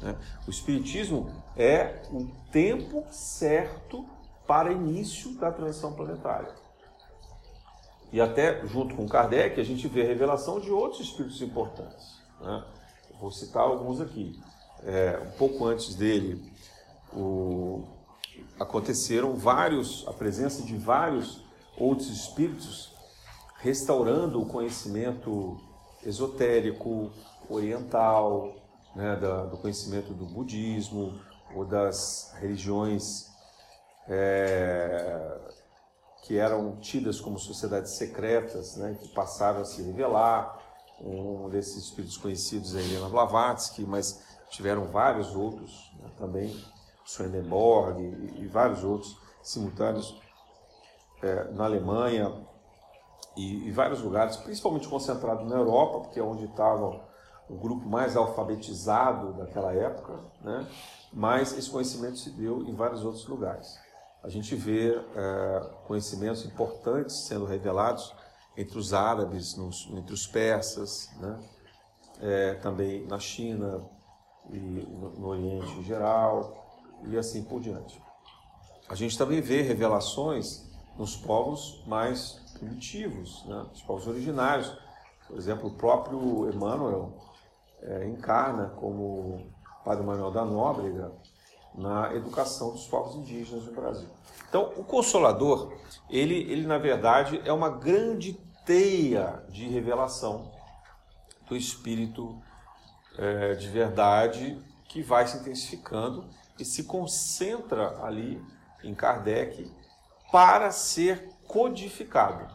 Né? 0.01 0.15
O 0.45 0.49
espiritismo 0.49 1.31
é 1.55 2.01
o 2.11 2.27
tempo 2.51 3.05
certo 3.09 4.05
para 4.45 4.71
início 4.71 5.35
da 5.35 5.51
transição 5.51 5.93
planetária. 5.93 6.53
E 8.11 8.21
até 8.21 8.65
junto 8.65 8.95
com 8.95 9.07
Kardec 9.07 9.59
a 9.59 9.63
gente 9.63 9.87
vê 9.87 10.01
a 10.01 10.07
revelação 10.07 10.59
de 10.59 10.71
outros 10.71 11.01
espíritos 11.01 11.41
importantes. 11.41 12.16
Né? 12.41 12.63
Vou 13.19 13.31
citar 13.31 13.63
alguns 13.63 13.99
aqui. 13.99 14.39
É, 14.83 15.19
um 15.25 15.37
pouco 15.37 15.65
antes 15.65 15.95
dele, 15.95 16.51
o, 17.11 17.83
aconteceram 18.59 19.35
vários, 19.35 20.07
a 20.07 20.13
presença 20.13 20.61
de 20.63 20.77
vários 20.77 21.43
outros 21.77 22.09
espíritos 22.09 22.95
restaurando 23.59 24.41
o 24.41 24.45
conhecimento 24.45 25.57
esotérico, 26.03 27.11
oriental, 27.49 28.55
né, 28.95 29.15
da, 29.15 29.45
do 29.45 29.57
conhecimento 29.57 30.13
do 30.13 30.25
budismo 30.25 31.19
ou 31.55 31.65
das 31.65 32.33
religiões 32.39 33.27
é, 34.07 35.37
que 36.23 36.37
eram 36.37 36.77
tidas 36.77 37.19
como 37.19 37.39
sociedades 37.39 37.91
secretas, 37.91 38.75
né, 38.77 38.97
que 38.99 39.07
passaram 39.09 39.61
a 39.61 39.65
se 39.65 39.81
revelar 39.81 40.56
um 41.01 41.49
desses 41.49 41.85
espíritos 41.85 42.17
conhecidos 42.17 42.75
é 42.75 42.79
Helena 42.79 43.09
Blavatsky, 43.09 43.83
mas 43.83 44.23
tiveram 44.49 44.85
vários 44.85 45.35
outros 45.35 45.91
né, 45.99 46.09
também, 46.17 46.55
Swedenborg 47.05 48.01
e, 48.01 48.41
e, 48.41 48.47
vários 48.47 48.83
outros 48.83 49.17
simultâneos 49.41 50.19
é, 51.21 51.51
na 51.51 51.65
Alemanha 51.65 52.33
e, 53.35 53.67
e, 53.67 53.71
vários 53.71 54.01
lugares, 54.01 54.37
principalmente 54.37 54.87
concentrado 54.87 55.45
na 55.45 55.55
Europa, 55.55 56.01
porque 56.01 56.19
é 56.19 56.23
onde 56.23 56.45
estava 56.45 57.05
o 57.49 57.55
grupo 57.55 57.87
mais 57.87 58.17
alfabetizado 58.17 59.33
daquela 59.33 59.71
época, 59.71 60.19
né? 60.41 60.67
mas 61.13 61.57
esse 61.57 61.69
conhecimento 61.69 62.17
se 62.17 62.29
deu 62.31 62.63
em 62.63 62.75
vários 62.75 63.05
outros 63.05 63.25
lugares. 63.27 63.77
A 64.23 64.29
gente 64.29 64.55
vê 64.55 64.93
é, 65.15 65.69
conhecimentos 65.85 66.45
importantes 66.45 67.27
sendo 67.27 67.45
revelados 67.45 68.13
entre 68.57 68.77
os 68.77 68.93
árabes, 68.93 69.55
nos, 69.55 69.87
entre 69.93 70.13
os 70.13 70.25
persas, 70.25 71.09
né? 71.19 71.39
É, 72.19 72.53
também 72.55 73.05
na 73.05 73.19
China 73.19 73.85
e 74.49 74.57
no, 74.57 75.11
no 75.11 75.27
Oriente 75.27 75.71
em 75.73 75.83
geral, 75.83 76.67
e 77.05 77.15
assim 77.15 77.43
por 77.43 77.61
diante. 77.61 78.01
A 78.89 78.95
gente 78.95 79.15
também 79.17 79.39
vê 79.39 79.61
revelações 79.61 80.65
nos 80.97 81.15
povos 81.15 81.83
mais 81.85 82.41
primitivos, 82.53 83.45
né? 83.45 83.65
os 83.71 83.81
povos 83.83 84.07
originários. 84.07 84.75
Por 85.27 85.37
exemplo, 85.37 85.67
o 85.67 85.73
próprio 85.73 86.49
Emmanuel 86.49 87.13
é, 87.81 88.07
encarna 88.07 88.69
como 88.69 89.51
Padre 89.83 90.05
Manuel 90.05 90.31
da 90.31 90.43
Nóbrega 90.43 91.11
na 91.75 92.13
educação 92.15 92.71
dos 92.71 92.87
povos 92.87 93.15
indígenas 93.15 93.65
no 93.65 93.73
Brasil. 93.73 94.07
Então, 94.49 94.71
o 94.77 94.83
Consolador, 94.83 95.73
ele, 96.09 96.35
ele 96.51 96.65
na 96.65 96.77
verdade 96.77 97.41
é 97.45 97.53
uma 97.53 97.69
grande 97.69 98.33
teia 98.67 99.45
de 99.47 99.65
revelação 99.65 100.51
do 101.47 101.55
Espírito 101.55 102.37
é, 103.17 103.53
de 103.55 103.69
verdade 103.69 104.61
que 104.89 105.01
vai 105.01 105.25
se 105.25 105.37
intensificando 105.37 106.29
e 106.59 106.65
se 106.65 106.83
concentra 106.83 108.03
ali 108.03 108.43
em 108.83 108.93
Kardec 108.93 109.71
para 110.31 110.69
ser 110.71 111.29
codificado. 111.47 112.45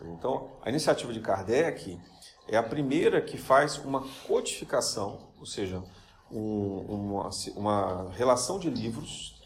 Então, 0.00 0.50
a 0.62 0.70
iniciativa 0.70 1.12
de 1.12 1.20
Kardec 1.20 2.00
é 2.48 2.56
a 2.56 2.62
primeira 2.62 3.20
que 3.20 3.36
faz 3.36 3.76
uma 3.76 4.02
codificação, 4.26 5.28
ou 5.38 5.44
seja, 5.44 5.82
um, 6.30 6.78
uma, 6.88 7.30
uma 7.54 8.10
relação 8.12 8.58
de 8.58 8.70
livros 8.70 9.38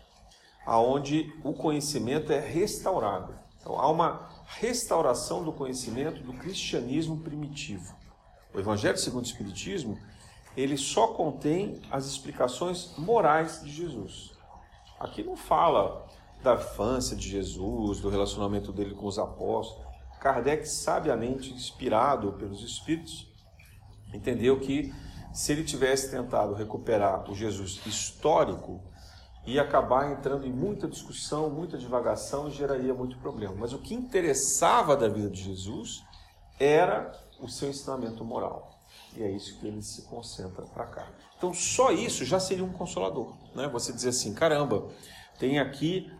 aonde 0.64 1.34
o 1.42 1.52
conhecimento 1.52 2.32
é 2.32 2.38
restaurado. 2.38 3.34
Então, 3.60 3.80
há 3.80 3.90
uma 3.90 4.33
restauração 4.46 5.42
do 5.42 5.52
conhecimento 5.52 6.22
do 6.22 6.32
cristianismo 6.34 7.18
primitivo. 7.18 7.94
O 8.52 8.58
Evangelho 8.58 8.98
segundo 8.98 9.24
o 9.24 9.26
Espiritismo, 9.26 9.98
ele 10.56 10.76
só 10.76 11.08
contém 11.08 11.80
as 11.90 12.06
explicações 12.06 12.94
morais 12.96 13.62
de 13.62 13.70
Jesus. 13.70 14.32
Aqui 15.00 15.22
não 15.22 15.36
fala 15.36 16.06
da 16.42 16.54
infância 16.54 17.16
de 17.16 17.28
Jesus, 17.28 18.00
do 18.00 18.08
relacionamento 18.08 18.72
dele 18.72 18.94
com 18.94 19.06
os 19.06 19.18
apóstolos. 19.18 19.84
Kardec, 20.20 20.66
sabiamente 20.68 21.52
inspirado 21.52 22.32
pelos 22.34 22.62
Espíritos, 22.62 23.28
entendeu 24.12 24.60
que 24.60 24.94
se 25.32 25.52
ele 25.52 25.64
tivesse 25.64 26.10
tentado 26.10 26.54
recuperar 26.54 27.28
o 27.28 27.34
Jesus 27.34 27.80
histórico, 27.84 28.80
ia 29.46 29.62
acabar 29.62 30.10
entrando 30.10 30.46
em 30.46 30.52
muita 30.52 30.88
discussão, 30.88 31.50
muita 31.50 31.76
divagação 31.76 32.48
e 32.48 32.50
geraria 32.50 32.94
muito 32.94 33.16
problema. 33.18 33.54
Mas 33.58 33.72
o 33.72 33.78
que 33.78 33.94
interessava 33.94 34.96
da 34.96 35.08
vida 35.08 35.28
de 35.30 35.42
Jesus 35.42 36.02
era 36.58 37.12
o 37.40 37.48
seu 37.48 37.68
ensinamento 37.68 38.24
moral. 38.24 38.70
E 39.16 39.22
é 39.22 39.30
isso 39.30 39.58
que 39.58 39.66
ele 39.66 39.82
se 39.82 40.02
concentra 40.02 40.62
para 40.62 40.86
cá. 40.86 41.08
Então, 41.36 41.52
só 41.52 41.92
isso 41.92 42.24
já 42.24 42.40
seria 42.40 42.64
um 42.64 42.72
consolador. 42.72 43.34
Né? 43.54 43.68
Você 43.68 43.92
dizer 43.92 44.10
assim: 44.10 44.34
caramba, 44.34 44.88
tem 45.38 45.58
aqui 45.58 46.10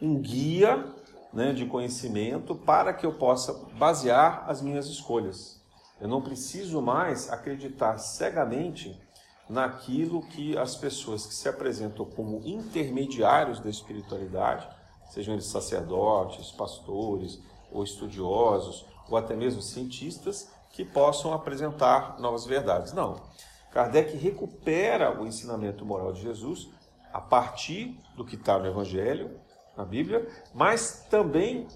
um 0.00 0.18
guia 0.20 0.86
né, 1.32 1.52
de 1.52 1.66
conhecimento 1.66 2.54
para 2.54 2.92
que 2.92 3.04
eu 3.04 3.14
possa 3.14 3.52
basear 3.76 4.44
as 4.48 4.62
minhas 4.62 4.86
escolhas. 4.86 5.60
Eu 6.00 6.08
não 6.08 6.22
preciso 6.22 6.80
mais 6.80 7.30
acreditar 7.30 7.98
cegamente 7.98 8.98
naquilo 9.50 10.22
que 10.22 10.56
as 10.56 10.76
pessoas 10.76 11.26
que 11.26 11.34
se 11.34 11.48
apresentam 11.48 12.06
como 12.06 12.40
intermediários 12.44 13.58
da 13.58 13.68
espiritualidade, 13.68 14.68
sejam 15.10 15.34
eles 15.34 15.46
sacerdotes, 15.46 16.52
pastores 16.52 17.40
ou 17.72 17.82
estudiosos, 17.82 18.86
ou 19.08 19.16
até 19.16 19.34
mesmo 19.34 19.60
cientistas, 19.60 20.48
que 20.70 20.84
possam 20.84 21.34
apresentar 21.34 22.20
novas 22.20 22.46
verdades. 22.46 22.92
Não. 22.92 23.20
Kardec 23.72 24.16
recupera 24.16 25.20
o 25.20 25.26
ensinamento 25.26 25.84
moral 25.84 26.12
de 26.12 26.22
Jesus 26.22 26.68
a 27.12 27.20
partir 27.20 28.00
do 28.16 28.24
que 28.24 28.36
está 28.36 28.56
no 28.56 28.66
Evangelho, 28.66 29.36
na 29.76 29.84
Bíblia, 29.84 30.28
mas 30.54 31.06
também 31.10 31.66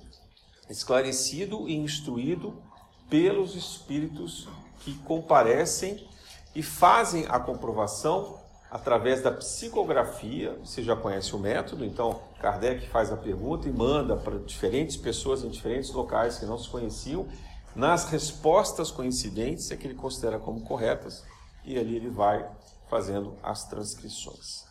esclarecido 0.71 1.69
e 1.69 1.75
instruído 1.75 2.63
pelos 3.11 3.57
espíritos 3.57 4.49
que 4.81 4.95
comparecem 4.99 6.07
e 6.55 6.63
fazem 6.63 7.27
a 7.29 7.39
comprovação 7.41 8.39
através 8.71 9.23
da 9.23 9.31
psicografia. 9.31 10.59
Você 10.65 10.83
já 10.83 10.97
conhece 10.97 11.35
o 11.35 11.39
método, 11.39 11.85
então 11.85 12.21
Kardec 12.41 12.89
faz 12.89 13.13
a 13.13 13.17
pergunta 13.17 13.69
e 13.69 13.73
manda 13.73 14.17
para 14.17 14.39
diferentes 14.39 14.97
pessoas 14.97 15.45
em 15.45 15.49
diferentes 15.49 15.91
locais 15.91 16.39
que 16.39 16.47
não 16.47 16.59
se 16.59 16.69
conheciam. 16.69 17.27
Nas 17.75 18.05
respostas 18.07 18.91
coincidentes 18.91 19.71
é 19.71 19.77
que 19.77 19.87
ele 19.87 19.95
considera 19.95 20.39
como 20.39 20.61
corretas 20.63 21.25
e 21.65 21.79
ali 21.79 21.97
ele 21.97 22.11
vai 22.11 22.49
fazendo 22.89 23.37
as 23.43 23.65
transcrições. 23.65 24.65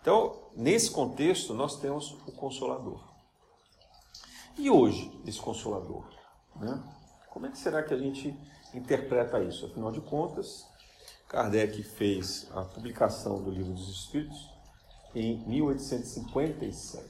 Então, 0.00 0.36
nesse 0.56 0.90
contexto, 0.90 1.54
nós 1.54 1.78
temos 1.78 2.12
o 2.26 2.32
Consolador. 2.32 3.00
E 4.58 4.68
hoje, 4.68 5.20
esse 5.24 5.38
Consolador? 5.38 6.04
Né? 6.56 6.82
Como 7.30 7.46
é 7.46 7.50
que 7.50 7.58
será 7.58 7.82
que 7.82 7.94
a 7.94 7.98
gente 7.98 8.36
interpreta 8.74 9.40
isso? 9.40 9.66
Afinal 9.66 9.92
de 9.92 10.00
contas, 10.00 10.66
Kardec 11.32 11.82
fez 11.82 12.46
a 12.54 12.62
publicação 12.62 13.42
do 13.42 13.50
Livro 13.50 13.72
dos 13.72 13.88
Espíritos 13.88 14.50
em 15.14 15.38
1857. 15.48 17.02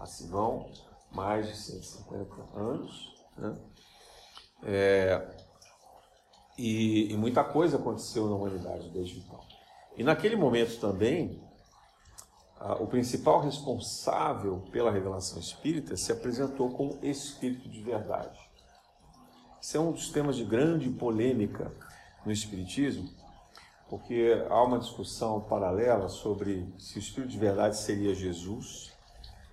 Assim 0.00 0.28
vão 0.28 0.68
mais 1.12 1.46
de 1.46 1.56
150 1.56 2.58
anos. 2.58 3.14
Né? 3.38 3.56
É, 4.64 5.28
e, 6.58 7.12
e, 7.12 7.16
muita 7.16 7.44
coisa 7.44 7.76
aconteceu 7.76 8.28
na 8.28 8.34
humanidade 8.34 8.90
desde 8.90 9.20
então. 9.20 9.40
E 9.96 10.02
naquele 10.02 10.34
momento 10.34 10.80
também, 10.80 11.40
a, 12.58 12.82
o 12.82 12.88
principal 12.88 13.40
responsável 13.40 14.64
pela 14.72 14.90
revelação 14.90 15.38
espírita 15.38 15.96
se 15.96 16.10
apresentou 16.10 16.70
como 16.70 16.98
espírito 17.00 17.68
de 17.68 17.80
verdade. 17.80 18.40
Esse 19.62 19.76
é 19.76 19.80
um 19.80 19.92
dos 19.92 20.10
temas 20.10 20.34
de 20.34 20.44
grande 20.44 20.90
polêmica 20.90 21.72
no 22.24 22.32
Espiritismo, 22.32 23.08
porque 23.88 24.44
há 24.48 24.62
uma 24.62 24.78
discussão 24.78 25.40
paralela 25.40 26.08
sobre 26.08 26.66
se 26.78 26.96
o 26.96 27.00
Espírito 27.00 27.30
de 27.30 27.38
verdade 27.38 27.76
seria 27.76 28.14
Jesus, 28.14 28.92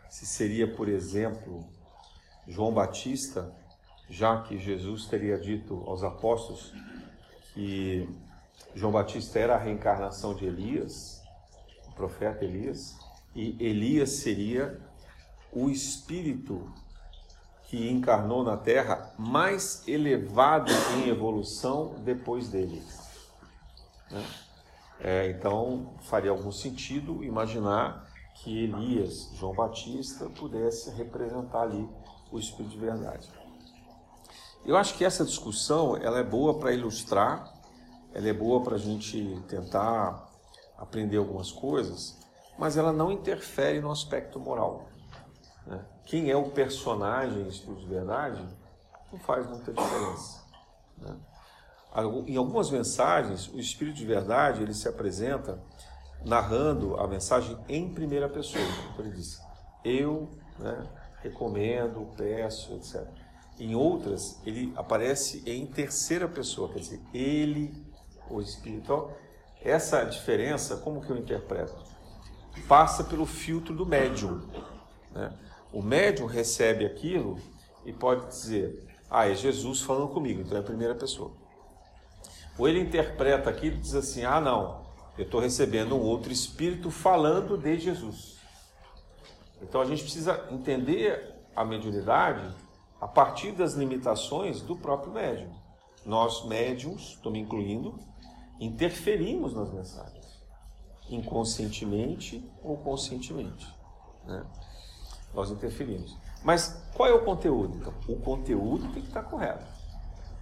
se 0.09 0.25
seria, 0.25 0.73
por 0.73 0.88
exemplo, 0.88 1.65
João 2.47 2.73
Batista, 2.73 3.53
já 4.09 4.41
que 4.41 4.57
Jesus 4.57 5.05
teria 5.05 5.38
dito 5.38 5.83
aos 5.85 6.03
apóstolos 6.03 6.73
que 7.53 8.09
João 8.73 8.91
Batista 8.91 9.39
era 9.39 9.55
a 9.55 9.57
reencarnação 9.57 10.33
de 10.33 10.45
Elias, 10.45 11.21
o 11.88 11.91
profeta 11.91 12.43
Elias, 12.43 12.97
e 13.35 13.55
Elias 13.59 14.09
seria 14.11 14.79
o 15.51 15.69
espírito 15.69 16.71
que 17.69 17.88
encarnou 17.88 18.43
na 18.43 18.57
Terra 18.57 19.13
mais 19.15 19.88
elevado 19.88 20.71
em 20.95 21.07
evolução 21.07 21.93
depois 22.03 22.49
dele. 22.49 22.81
Né? 24.09 24.25
É, 24.99 25.29
então 25.29 25.93
faria 26.01 26.31
algum 26.31 26.51
sentido 26.51 27.23
imaginar 27.23 28.09
que 28.33 28.63
Elias, 28.63 29.29
João 29.35 29.53
Batista, 29.53 30.27
pudesse 30.31 30.89
representar 30.91 31.61
ali 31.61 31.88
o 32.31 32.39
Espírito 32.39 32.71
de 32.71 32.79
verdade. 32.79 33.29
Eu 34.65 34.75
acho 34.75 34.95
que 34.95 35.05
essa 35.05 35.23
discussão 35.23 35.95
ela 35.95 36.17
é 36.17 36.23
boa 36.23 36.57
para 36.57 36.73
ilustrar, 36.73 37.53
ela 38.13 38.27
é 38.27 38.33
boa 38.33 38.63
para 38.63 38.75
a 38.75 38.79
gente 38.79 39.39
tentar 39.47 40.27
aprender 40.75 41.17
algumas 41.17 41.51
coisas, 41.51 42.17
mas 42.57 42.77
ela 42.77 42.91
não 42.91 43.11
interfere 43.11 43.79
no 43.79 43.91
aspecto 43.91 44.39
moral. 44.39 44.89
Né? 45.69 45.85
Quem 46.03 46.31
é 46.31 46.35
o 46.35 46.49
personagem 46.49 47.47
Espírito 47.47 47.81
de 47.81 47.88
Verdade 47.88 48.43
não 49.13 49.19
faz 49.19 49.47
muita 49.47 49.71
diferença. 49.71 50.43
Né? 50.97 51.15
Em 52.27 52.35
algumas 52.38 52.71
mensagens, 52.71 53.47
o 53.47 53.59
Espírito 53.59 53.97
de 53.97 54.05
Verdade 54.05 54.63
ele 54.63 54.73
se 54.73 54.88
apresenta 54.88 55.61
narrando 56.25 56.97
a 56.97 57.07
mensagem 57.07 57.57
em 57.69 57.93
primeira 57.93 58.27
pessoa. 58.27 58.63
Então 58.91 59.05
ele 59.05 59.15
diz: 59.15 59.39
Eu 59.83 60.29
né, 60.57 60.83
recomendo, 61.21 62.11
peço, 62.17 62.73
etc. 62.73 63.07
Em 63.59 63.75
outras, 63.75 64.41
ele 64.45 64.73
aparece 64.75 65.43
em 65.45 65.67
terceira 65.67 66.27
pessoa, 66.27 66.71
quer 66.71 66.79
dizer, 66.79 67.01
ele, 67.13 67.85
o 68.29 68.41
Espírito. 68.41 68.81
Então, 68.81 69.11
essa 69.61 70.03
diferença, 70.05 70.77
como 70.77 71.01
que 71.01 71.09
eu 71.09 71.17
interpreto? 71.17 71.75
Passa 72.67 73.03
pelo 73.03 73.25
filtro 73.25 73.75
do 73.75 73.85
médium. 73.85 74.41
Né? 75.11 75.33
O 75.71 75.81
médium 75.81 76.25
recebe 76.25 76.85
aquilo 76.85 77.38
e 77.85 77.93
pode 77.93 78.27
dizer, 78.27 78.88
ah, 79.09 79.27
é 79.27 79.35
Jesus 79.35 79.81
falando 79.81 80.09
comigo, 80.09 80.41
então 80.41 80.57
é 80.57 80.61
a 80.61 80.63
primeira 80.63 80.95
pessoa. 80.95 81.31
Ou 82.57 82.67
ele 82.67 82.79
interpreta 82.79 83.49
aquilo 83.49 83.77
e 83.77 83.79
diz 83.79 83.95
assim, 83.95 84.25
ah, 84.25 84.41
não, 84.41 84.85
eu 85.17 85.25
estou 85.25 85.39
recebendo 85.39 85.95
um 85.95 86.01
outro 86.01 86.32
espírito 86.32 86.89
falando 86.89 87.58
de 87.58 87.77
Jesus. 87.77 88.38
Então 89.62 89.82
a 89.82 89.86
gente 89.86 90.03
precisa 90.03 90.47
entender 90.51 91.36
a 91.55 91.63
mediunidade 91.63 92.55
a 92.99 93.08
partir 93.08 93.51
das 93.51 93.73
limitações 93.73 94.62
do 94.62 94.75
próprio 94.75 95.13
médium. 95.13 95.53
Nós, 96.05 96.45
médiums, 96.45 97.15
estou 97.15 97.32
me 97.32 97.39
incluindo, 97.39 97.97
interferimos 98.60 99.53
nas 99.53 99.71
mensagens, 99.71 100.41
inconscientemente 101.10 102.43
ou 102.63 102.77
conscientemente. 102.77 103.67
Né? 104.25 104.45
Nós 105.39 105.52
interferimos. 105.52 106.17
Mas 106.43 106.82
qual 106.93 107.08
é 107.10 107.13
o 107.13 107.23
conteúdo? 107.23 107.78
Então, 107.78 107.93
o 108.08 108.17
conteúdo 108.17 108.84
tem 108.93 109.02
que 109.02 109.08
estar 109.08 109.23
correto. 109.23 109.65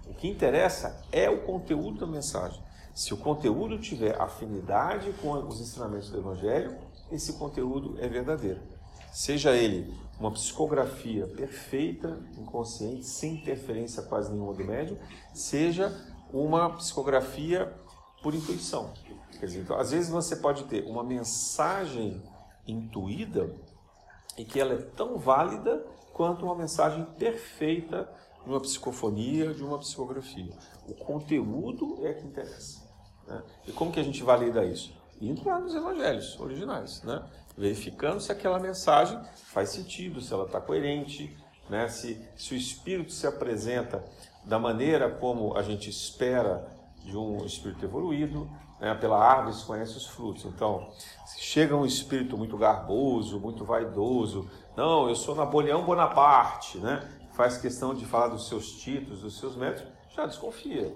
O 0.07 0.13
que 0.13 0.27
interessa 0.27 0.99
é 1.11 1.29
o 1.29 1.41
conteúdo 1.41 1.99
da 1.99 2.07
mensagem. 2.07 2.61
Se 2.95 3.13
o 3.13 3.17
conteúdo 3.17 3.77
tiver 3.77 4.19
afinidade 4.19 5.13
com 5.21 5.33
os 5.33 5.61
ensinamentos 5.61 6.09
do 6.09 6.17
Evangelho, 6.17 6.75
esse 7.11 7.33
conteúdo 7.33 7.95
é 7.99 8.07
verdadeiro. 8.07 8.59
Seja 9.11 9.51
ele 9.51 9.93
uma 10.19 10.31
psicografia 10.31 11.27
perfeita, 11.27 12.19
inconsciente, 12.37 13.03
sem 13.03 13.35
interferência 13.35 14.01
quase 14.01 14.31
nenhuma 14.31 14.53
do 14.53 14.65
médium, 14.65 14.97
seja 15.33 15.95
uma 16.33 16.71
psicografia 16.71 17.71
por 18.23 18.33
intuição. 18.33 18.91
Quer 19.39 19.45
dizer, 19.45 19.59
então, 19.61 19.79
às 19.79 19.91
vezes 19.91 20.09
você 20.09 20.35
pode 20.35 20.63
ter 20.63 20.83
uma 20.85 21.03
mensagem 21.03 22.21
intuída 22.67 23.53
e 24.37 24.45
que 24.45 24.59
ela 24.59 24.73
é 24.73 24.77
tão 24.77 25.17
válida 25.17 25.83
quanto 26.13 26.45
uma 26.45 26.55
mensagem 26.55 27.03
perfeita 27.17 28.09
de 28.43 28.49
uma 28.49 28.59
psicofonia, 28.59 29.53
de 29.53 29.63
uma 29.63 29.77
psicografia. 29.77 30.53
O 30.87 30.93
conteúdo 30.93 31.99
é 32.03 32.13
que 32.13 32.25
interessa. 32.25 32.87
Né? 33.27 33.41
E 33.67 33.71
como 33.71 33.91
que 33.91 33.99
a 33.99 34.03
gente 34.03 34.23
valida 34.23 34.63
isso? 34.63 34.95
Indo 35.19 35.47
lá 35.47 35.59
nos 35.59 35.75
evangelhos 35.75 36.39
originais, 36.39 37.01
né? 37.03 37.23
verificando 37.57 38.21
se 38.21 38.31
aquela 38.31 38.59
mensagem 38.59 39.19
faz 39.45 39.69
sentido, 39.69 40.21
se 40.21 40.31
ela 40.31 40.45
está 40.45 40.61
coerente, 40.61 41.35
né? 41.69 41.89
se, 41.89 42.21
se 42.35 42.53
o 42.53 42.57
Espírito 42.57 43.11
se 43.11 43.25
apresenta 43.25 44.03
da 44.45 44.57
maneira 44.57 45.09
como 45.09 45.57
a 45.57 45.61
gente 45.61 45.89
espera 45.89 46.71
de 47.03 47.17
um 47.17 47.45
espírito 47.45 47.83
evoluído, 47.83 48.49
né? 48.79 48.93
pela 48.95 49.17
árvore 49.17 49.55
se 49.55 49.65
conhece 49.65 49.97
os 49.97 50.05
frutos. 50.05 50.45
Então, 50.45 50.89
se 51.25 51.39
chega 51.39 51.75
um 51.75 51.85
espírito 51.85 52.37
muito 52.37 52.57
garboso, 52.57 53.39
muito 53.39 53.65
vaidoso, 53.65 54.49
não, 54.75 55.09
eu 55.09 55.15
sou 55.15 55.35
Napoleão 55.35 55.83
Bonaparte, 55.83 56.77
né? 56.77 57.07
faz 57.33 57.57
questão 57.57 57.93
de 57.93 58.05
falar 58.05 58.29
dos 58.29 58.47
seus 58.47 58.71
títulos, 58.73 59.21
dos 59.21 59.37
seus 59.37 59.55
métodos, 59.55 59.91
já 60.15 60.25
desconfia. 60.25 60.95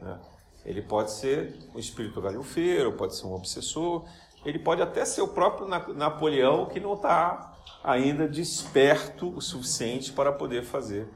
Né? 0.00 0.18
Ele 0.64 0.82
pode 0.82 1.10
ser 1.10 1.58
um 1.74 1.78
espírito 1.78 2.20
galhofeiro, 2.20 2.92
pode 2.92 3.16
ser 3.16 3.26
um 3.26 3.34
obsessor, 3.34 4.04
ele 4.44 4.58
pode 4.58 4.82
até 4.82 5.04
ser 5.04 5.22
o 5.22 5.28
próprio 5.28 5.66
Napoleão 5.94 6.66
que 6.66 6.80
não 6.80 6.94
está 6.94 7.52
ainda 7.82 8.28
desperto 8.28 9.28
o 9.30 9.40
suficiente 9.40 10.12
para 10.12 10.32
poder 10.32 10.62
fazer 10.64 11.08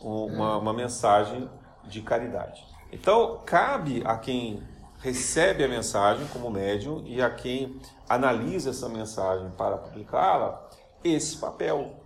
uma, 0.00 0.56
uma 0.56 0.72
mensagem 0.72 1.48
de 1.84 2.00
caridade. 2.00 2.64
Então, 2.92 3.40
cabe 3.44 4.02
a 4.04 4.16
quem 4.16 4.62
recebe 5.00 5.64
a 5.64 5.68
mensagem 5.68 6.26
como 6.28 6.50
médium 6.50 7.02
e 7.06 7.20
a 7.20 7.30
quem 7.30 7.80
analisa 8.08 8.70
essa 8.70 8.88
mensagem 8.88 9.50
para 9.50 9.78
publicá-la 9.78 10.68
esse 11.02 11.38
papel 11.38 12.04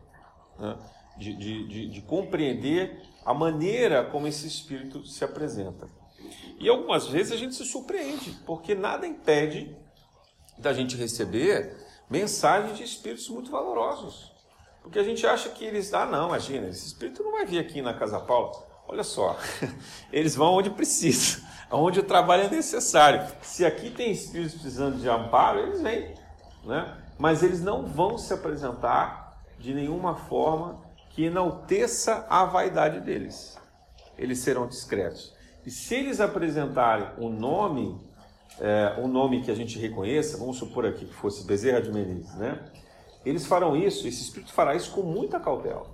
né? 0.59 0.77
de, 1.19 1.35
de, 1.35 1.69
de, 1.69 1.89
de 1.91 2.01
compreender 2.03 3.03
a 3.25 3.35
maneira 3.35 4.05
como 4.05 4.27
esse 4.27 4.47
espírito 4.47 5.05
se 5.07 5.25
apresenta. 5.25 5.89
E 6.59 6.69
algumas 6.69 7.07
vezes 7.09 7.33
a 7.33 7.37
gente 7.37 7.55
se 7.55 7.65
surpreende, 7.65 8.31
porque 8.47 8.75
nada 8.75 9.07
impede 9.07 9.77
da 10.57 10.73
gente 10.73 10.97
receber 10.97 11.77
mensagens 12.09 12.77
de 12.77 12.85
espíritos 12.85 13.29
muito 13.29 13.51
valorosos. 13.51 14.33
Porque 14.83 14.99
a 14.99 15.03
gente 15.03 15.27
acha 15.27 15.49
que 15.49 15.65
eles, 15.65 15.93
ah, 15.95 16.07
não, 16.07 16.29
imagina, 16.29 16.69
esse 16.69 16.87
espírito 16.87 17.23
não 17.23 17.33
vai 17.33 17.47
vir 17.47 17.59
aqui 17.59 17.83
na 17.83 17.95
Casa 17.95 18.21
Paulo. 18.21 18.53
Olha 18.87 19.03
só, 19.03 19.37
eles 20.13 20.37
vão 20.37 20.53
onde 20.55 20.71
precisa 20.71 21.43
onde 21.71 22.01
o 22.01 22.03
trabalho 22.03 22.45
é 22.45 22.49
necessário. 22.49 23.27
Se 23.43 23.65
aqui 23.65 23.91
tem 23.91 24.13
espíritos 24.13 24.55
precisando 24.55 24.99
de 24.99 25.09
amparo, 25.09 25.61
eles 25.61 25.81
vêm, 25.81 26.15
né? 26.65 26.97
Mas 27.19 27.43
eles 27.43 27.63
não 27.63 27.87
vão 27.87 28.19
se 28.19 28.33
apresentar 28.33 29.43
de 29.59 29.73
nenhuma 29.73 30.15
forma 30.15 30.83
que 31.11 31.25
enalteça 31.25 32.27
a 32.29 32.45
vaidade 32.45 33.01
deles. 33.01 33.59
Eles 34.19 34.41
serão 34.41 34.67
discretos. 34.67 35.35
E 35.65 35.71
se 35.71 35.95
eles 35.95 36.21
apresentarem 36.21 37.09
um 37.19 37.31
nome, 37.31 38.01
é, 38.61 38.97
um 38.99 39.09
nome 39.09 39.43
que 39.43 39.51
a 39.51 39.55
gente 39.55 39.79
reconheça, 39.79 40.37
vamos 40.37 40.57
supor 40.59 40.85
aqui 40.85 41.07
que 41.07 41.15
fosse 41.15 41.47
Bezerra 41.47 41.81
de 41.81 41.91
Menezes, 41.91 42.35
né? 42.35 42.61
Eles 43.25 43.47
farão 43.47 43.75
isso, 43.75 44.07
esse 44.07 44.23
espírito 44.23 44.53
fará 44.53 44.75
isso 44.75 44.91
com 44.93 45.03
muita 45.03 45.41
cautela. 45.41 45.87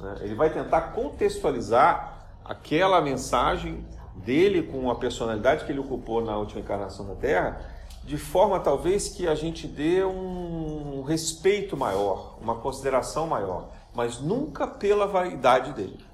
Né? 0.00 0.18
Ele 0.20 0.34
vai 0.34 0.50
tentar 0.50 0.92
contextualizar 0.92 2.26
aquela 2.44 3.00
mensagem 3.00 3.84
dele 4.16 4.62
com 4.62 4.90
a 4.90 4.94
personalidade 4.94 5.64
que 5.64 5.72
ele 5.72 5.80
ocupou 5.80 6.22
na 6.22 6.36
última 6.36 6.60
encarnação 6.60 7.06
da 7.06 7.14
Terra, 7.14 7.60
de 8.04 8.16
forma 8.16 8.58
talvez 8.60 9.08
que 9.08 9.28
a 9.28 9.34
gente 9.34 9.66
dê 9.66 10.04
um 10.04 11.02
respeito 11.02 11.76
maior, 11.76 12.38
uma 12.40 12.56
consideração 12.56 13.26
maior, 13.26 13.70
mas 13.94 14.20
nunca 14.20 14.66
pela 14.66 15.06
vaidade 15.06 15.72
dele. 15.72 16.04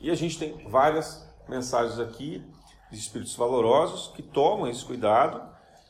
E 0.00 0.10
a 0.10 0.14
gente 0.14 0.38
tem 0.38 0.68
várias 0.68 1.26
mensagens 1.48 1.98
aqui 1.98 2.44
de 2.90 2.98
espíritos 2.98 3.34
valorosos 3.34 4.12
que 4.14 4.22
tomam 4.22 4.68
esse 4.68 4.84
cuidado 4.84 5.42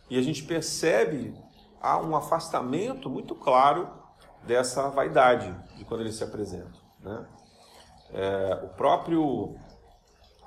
e 0.09 0.19
a 0.19 0.23
gente 0.23 0.43
percebe 0.45 1.35
há 1.81 1.99
um 1.99 2.15
afastamento 2.15 3.11
muito 3.11 3.35
claro 3.35 3.89
dessa 4.45 4.89
vaidade 4.89 5.55
de 5.77 5.85
quando 5.85 6.03
eles 6.03 6.15
se 6.15 6.25
apresentam. 6.25 6.81
Né? 7.01 7.27
É, 8.13 8.61
o 8.63 8.69
próprio 8.69 9.57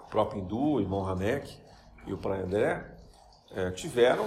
o 0.08 0.10
próprio 0.10 0.42
hindu, 0.42 0.74
o 0.74 0.82
irmão 0.82 1.06
Hanek 1.06 1.58
e 2.06 2.14
o 2.14 2.18
Pai 2.18 2.42
André 2.42 2.96
é, 3.52 3.72
tiveram 3.72 4.26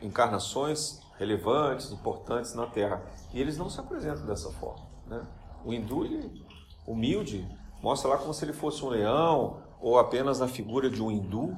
encarnações 0.00 1.00
relevantes, 1.18 1.90
importantes 1.92 2.54
na 2.54 2.66
Terra 2.66 3.02
e 3.32 3.40
eles 3.40 3.58
não 3.58 3.68
se 3.68 3.78
apresentam 3.78 4.24
dessa 4.24 4.50
forma. 4.52 4.86
Né? 5.06 5.22
O 5.64 5.72
hindu, 5.72 6.04
ele, 6.04 6.44
humilde, 6.86 7.46
mostra 7.82 8.08
lá 8.08 8.16
como 8.16 8.32
se 8.32 8.44
ele 8.44 8.52
fosse 8.52 8.84
um 8.84 8.88
leão 8.88 9.62
ou 9.80 9.98
apenas 9.98 10.40
na 10.40 10.48
figura 10.48 10.88
de 10.90 11.02
um 11.02 11.10
hindu, 11.10 11.56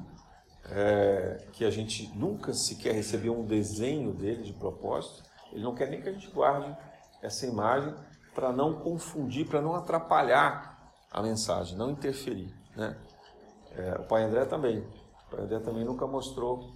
é, 0.65 1.47
que 1.53 1.65
a 1.65 1.71
gente 1.71 2.11
nunca 2.15 2.53
sequer 2.53 2.93
recebeu 2.93 3.37
um 3.37 3.45
desenho 3.45 4.13
dele 4.13 4.43
de 4.43 4.53
propósito. 4.53 5.23
Ele 5.51 5.63
não 5.63 5.73
quer 5.73 5.89
nem 5.89 6.01
que 6.01 6.09
a 6.09 6.11
gente 6.11 6.29
guarde 6.29 6.75
essa 7.21 7.45
imagem 7.45 7.93
para 8.33 8.51
não 8.51 8.73
confundir, 8.73 9.47
para 9.47 9.61
não 9.61 9.75
atrapalhar 9.75 10.93
a 11.11 11.21
mensagem, 11.21 11.77
não 11.77 11.89
interferir. 11.89 12.53
Né? 12.75 12.95
É, 13.75 13.95
o 13.99 14.03
pai 14.03 14.23
André 14.23 14.45
também. 14.45 14.79
O 14.79 15.35
pai 15.35 15.45
André 15.45 15.59
também 15.59 15.83
nunca 15.83 16.05
mostrou 16.07 16.71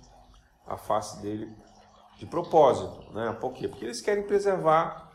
a 0.65 0.77
face 0.77 1.21
dele 1.21 1.51
de 2.17 2.25
propósito. 2.25 3.13
Né? 3.13 3.35
Por 3.39 3.53
quê? 3.53 3.67
Porque 3.67 3.85
eles 3.85 4.01
querem 4.01 4.23
preservar 4.23 5.11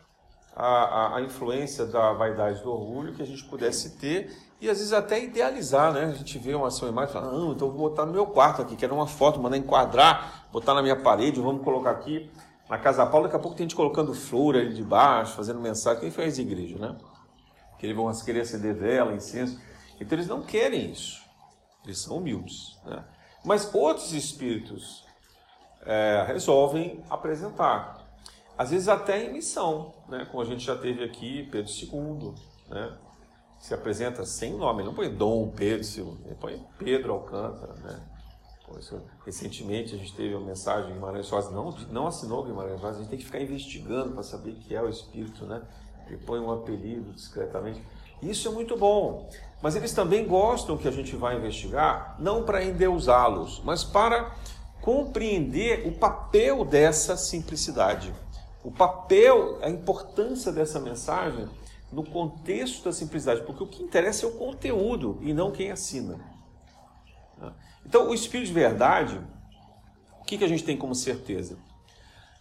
a, 0.55 0.65
a, 0.65 1.15
a, 1.17 1.21
influência 1.21 1.85
da 1.85 2.13
vaidade 2.13 2.61
do 2.61 2.71
orgulho 2.71 3.13
que 3.13 3.21
a 3.21 3.25
gente 3.25 3.43
pudesse 3.45 3.97
ter 3.97 4.31
e 4.59 4.69
às 4.69 4.77
vezes 4.77 4.93
até 4.93 5.23
idealizar, 5.23 5.91
né? 5.91 6.05
A 6.05 6.11
gente 6.13 6.37
vê 6.37 6.53
uma 6.53 6.67
ação 6.67 6.87
imagem 6.87 7.09
e 7.09 7.13
fala, 7.13 7.31
não, 7.31 7.53
então 7.53 7.69
vou 7.69 7.89
botar 7.89 8.05
no 8.05 8.11
meu 8.11 8.27
quarto 8.27 8.61
aqui, 8.61 8.75
quero 8.75 8.93
uma 8.93 9.07
foto, 9.07 9.39
mandar 9.39 9.57
enquadrar, 9.57 10.45
botar 10.51 10.73
na 10.73 10.81
minha 10.81 10.95
parede, 10.95 11.41
vamos 11.41 11.63
colocar 11.63 11.91
aqui 11.91 12.29
na 12.69 12.77
Casa 12.77 13.05
Paula, 13.05 13.27
daqui 13.27 13.37
a 13.37 13.39
pouco 13.39 13.57
tem 13.57 13.63
gente 13.65 13.75
colocando 13.75 14.13
flor 14.13 14.55
ali 14.55 14.73
de 14.73 14.83
baixo, 14.83 15.35
fazendo 15.35 15.59
mensagem, 15.59 16.01
quem 16.01 16.11
fez 16.11 16.37
igreja, 16.37 16.77
né? 16.77 16.95
Que 17.79 17.87
eles 17.87 17.95
vão 17.95 18.13
querer 18.13 18.41
acender 18.41 18.75
vela, 18.75 19.13
incenso. 19.13 19.59
Então 19.99 20.17
eles 20.17 20.27
não 20.27 20.41
querem 20.41 20.91
isso, 20.91 21.20
eles 21.85 21.99
são 21.99 22.17
humildes, 22.17 22.79
né? 22.85 23.03
Mas 23.43 23.73
outros 23.73 24.13
espíritos 24.13 25.03
é, 25.83 26.23
resolvem 26.27 27.03
apresentar 27.09 28.01
às 28.61 28.69
vezes 28.69 28.87
até 28.87 29.25
em 29.25 29.33
missão, 29.33 29.91
né? 30.07 30.27
como 30.29 30.43
a 30.43 30.45
gente 30.45 30.63
já 30.63 30.75
teve 30.75 31.03
aqui, 31.03 31.49
Pedro 31.51 31.71
II, 31.71 32.35
né? 32.69 32.95
se 33.59 33.73
apresenta 33.73 34.23
sem 34.23 34.53
nome, 34.53 34.81
ele 34.81 34.89
não 34.89 34.93
põe 34.93 35.09
Dom 35.09 35.49
Pedro 35.49 35.83
II, 35.83 36.17
ele 36.25 36.35
põe 36.35 36.63
Pedro 36.77 37.13
Alcântara. 37.13 37.73
Né? 37.73 38.07
recentemente 39.25 39.93
a 39.95 39.97
gente 39.97 40.15
teve 40.15 40.33
uma 40.33 40.45
mensagem 40.45 40.91
em 40.91 40.93
Guimarães 40.93 41.27
Rosa, 41.29 41.49
não, 41.49 41.71
não 41.89 42.07
assinou 42.07 42.43
Guimarães 42.45 42.79
Rosa, 42.79 42.97
a 42.97 43.01
gente 43.01 43.09
tem 43.09 43.17
que 43.17 43.25
ficar 43.25 43.41
investigando 43.41 44.13
para 44.13 44.21
saber 44.21 44.53
que 44.53 44.75
é 44.75 44.81
o 44.81 44.87
Espírito, 44.87 45.45
né? 45.45 45.61
ele 46.05 46.17
põe 46.17 46.39
um 46.39 46.51
apelido 46.51 47.11
discretamente. 47.13 47.81
Isso 48.21 48.47
é 48.47 48.51
muito 48.51 48.77
bom, 48.77 49.29
mas 49.61 49.75
eles 49.75 49.93
também 49.93 50.27
gostam 50.27 50.77
que 50.77 50.87
a 50.87 50.91
gente 50.91 51.15
vá 51.15 51.33
investigar, 51.33 52.15
não 52.19 52.43
para 52.43 52.63
endeusá-los, 52.63 53.61
mas 53.63 53.83
para 53.83 54.35
compreender 54.81 55.87
o 55.87 55.91
papel 55.91 56.65
dessa 56.65 57.15
simplicidade 57.17 58.13
o 58.63 58.71
papel, 58.71 59.59
a 59.61 59.69
importância 59.69 60.51
dessa 60.51 60.79
mensagem 60.79 61.47
no 61.91 62.03
contexto 62.03 62.83
da 62.85 62.93
simplicidade, 62.93 63.41
porque 63.41 63.63
o 63.63 63.67
que 63.67 63.83
interessa 63.83 64.25
é 64.25 64.29
o 64.29 64.33
conteúdo 64.33 65.17
e 65.21 65.33
não 65.33 65.51
quem 65.51 65.71
assina. 65.71 66.19
Então, 67.85 68.09
o 68.09 68.13
Espírito 68.13 68.47
de 68.47 68.53
Verdade, 68.53 69.19
o 70.21 70.23
que, 70.23 70.43
a 70.43 70.47
gente 70.47 70.63
tem 70.63 70.77
como 70.77 70.95
certeza? 70.95 71.57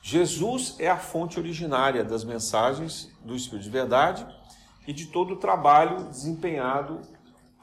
Jesus 0.02 0.76
é 0.78 0.88
a 0.88 0.96
fonte 0.96 1.38
originária 1.38 2.04
das 2.04 2.22
mensagens 2.22 3.10
do 3.24 3.34
Espírito 3.34 3.64
de 3.64 3.70
Verdade 3.70 4.26
e 4.90 4.92
de 4.92 5.06
todo 5.06 5.34
o 5.34 5.36
trabalho 5.36 6.02
desempenhado 6.04 7.00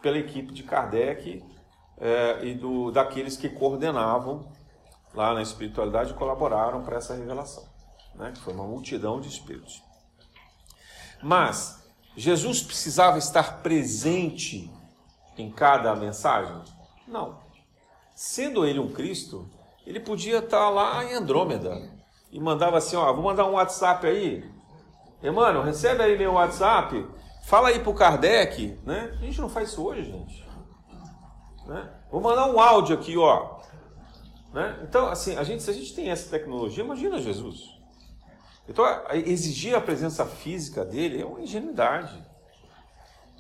pela 0.02 0.18
equipe 0.18 0.54
de 0.54 0.64
Kardec 0.64 1.44
é, 1.98 2.46
e 2.46 2.54
do, 2.54 2.90
daqueles 2.90 3.36
que 3.36 3.50
coordenavam 3.50 4.50
lá 5.14 5.34
na 5.34 5.42
espiritualidade 5.42 6.12
e 6.12 6.14
colaboraram 6.14 6.84
para 6.84 6.96
essa 6.96 7.14
revelação 7.14 7.68
né, 8.16 8.32
que 8.34 8.40
foi 8.40 8.54
uma 8.54 8.64
multidão 8.64 9.20
de 9.20 9.28
espíritos. 9.28 9.84
Mas 11.22 11.86
Jesus 12.16 12.62
precisava 12.62 13.18
estar 13.18 13.62
presente 13.62 14.72
em 15.38 15.52
cada 15.52 15.94
mensagem? 15.98 16.62
Não. 17.06 17.40
Sendo 18.16 18.66
ele 18.66 18.80
um 18.80 18.94
Cristo, 18.94 19.50
ele 19.86 20.00
podia 20.00 20.38
estar 20.38 20.70
lá 20.70 21.04
em 21.04 21.14
Andrômeda 21.14 21.92
e 22.32 22.40
mandava 22.40 22.78
assim: 22.78 22.96
ó, 22.96 23.12
vou 23.12 23.24
mandar 23.24 23.46
um 23.46 23.54
WhatsApp 23.54 24.08
aí. 24.08 24.57
Emmanuel, 25.22 25.64
recebe 25.64 26.04
aí 26.04 26.18
meu 26.18 26.34
WhatsApp, 26.34 27.08
fala 27.44 27.70
aí 27.70 27.80
pro 27.80 27.94
Kardec, 27.94 28.80
né? 28.86 29.16
A 29.20 29.26
gente 29.26 29.42
não 29.42 29.50
faz 29.50 29.70
isso 29.70 29.84
hoje, 29.84 30.04
gente. 30.04 30.48
Né? 31.66 31.90
Vou 32.12 32.22
mandar 32.22 32.48
um 32.48 32.60
áudio 32.60 32.96
aqui, 32.96 33.18
ó. 33.18 33.58
Né? 34.54 34.80
Então, 34.84 35.08
assim, 35.08 35.36
a 35.36 35.44
gente, 35.44 35.64
se 35.64 35.70
a 35.70 35.74
gente 35.74 35.94
tem 35.94 36.10
essa 36.10 36.30
tecnologia, 36.30 36.84
imagina 36.84 37.20
Jesus. 37.20 37.78
Então, 38.70 38.86
exigir 39.12 39.76
a 39.76 39.82
presença 39.82 40.26
física 40.26 40.84
dele 40.86 41.22
é 41.22 41.26
uma 41.26 41.42
ingenuidade. 41.42 42.26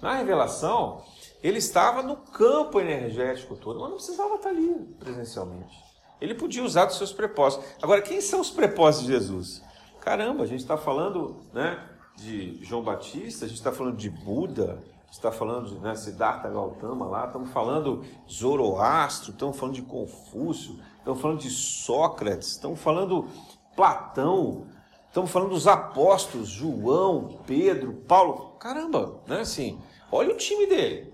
Na 0.01 0.15
revelação, 0.15 1.03
ele 1.43 1.57
estava 1.57 2.01
no 2.01 2.17
campo 2.17 2.79
energético 2.79 3.55
todo, 3.55 3.79
mas 3.79 3.89
não 3.89 3.97
precisava 3.97 4.35
estar 4.35 4.49
ali 4.49 4.95
presencialmente. 4.99 5.75
Ele 6.19 6.33
podia 6.33 6.63
usar 6.63 6.85
dos 6.85 6.97
seus 6.97 7.11
propósitos. 7.11 7.67
Agora, 7.81 8.01
quem 8.01 8.21
são 8.21 8.39
os 8.39 8.49
propósitos 8.49 9.07
de 9.07 9.13
Jesus? 9.13 9.61
Caramba, 10.07 10.43
a 10.43 10.47
gente 10.47 10.61
está 10.61 10.77
falando 10.77 11.35
né, 11.51 11.85
de 12.15 12.63
João 12.63 12.81
Batista, 12.81 13.43
a 13.43 13.47
gente 13.49 13.57
está 13.57 13.73
falando 13.73 13.97
de 13.97 14.09
Buda, 14.09 14.81
está 15.11 15.33
falando 15.33 15.67
de 15.67 15.79
né, 15.79 15.95
Siddhartha 15.95 16.47
Gautama 16.47 17.05
lá, 17.05 17.25
estamos 17.25 17.49
falando 17.49 18.05
de 18.25 18.33
Zoroastro, 18.33 19.31
estamos 19.31 19.57
falando 19.57 19.75
de 19.75 19.81
Confúcio, 19.81 20.79
estamos 20.97 21.19
falando 21.19 21.39
de 21.39 21.49
Sócrates, 21.49 22.51
estamos 22.51 22.79
falando 22.79 23.27
Platão, 23.75 24.67
Estamos 25.09 25.29
falando 25.29 25.49
dos 25.49 25.67
apóstolos, 25.67 26.47
João, 26.47 27.39
Pedro, 27.45 27.91
Paulo. 28.07 28.51
Caramba, 28.59 29.19
né? 29.27 29.39
Assim, 29.41 29.81
olha 30.11 30.33
o 30.33 30.37
time 30.37 30.67
dele. 30.67 31.13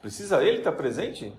Precisa 0.00 0.42
ele 0.42 0.58
estar 0.58 0.72
presente? 0.72 1.32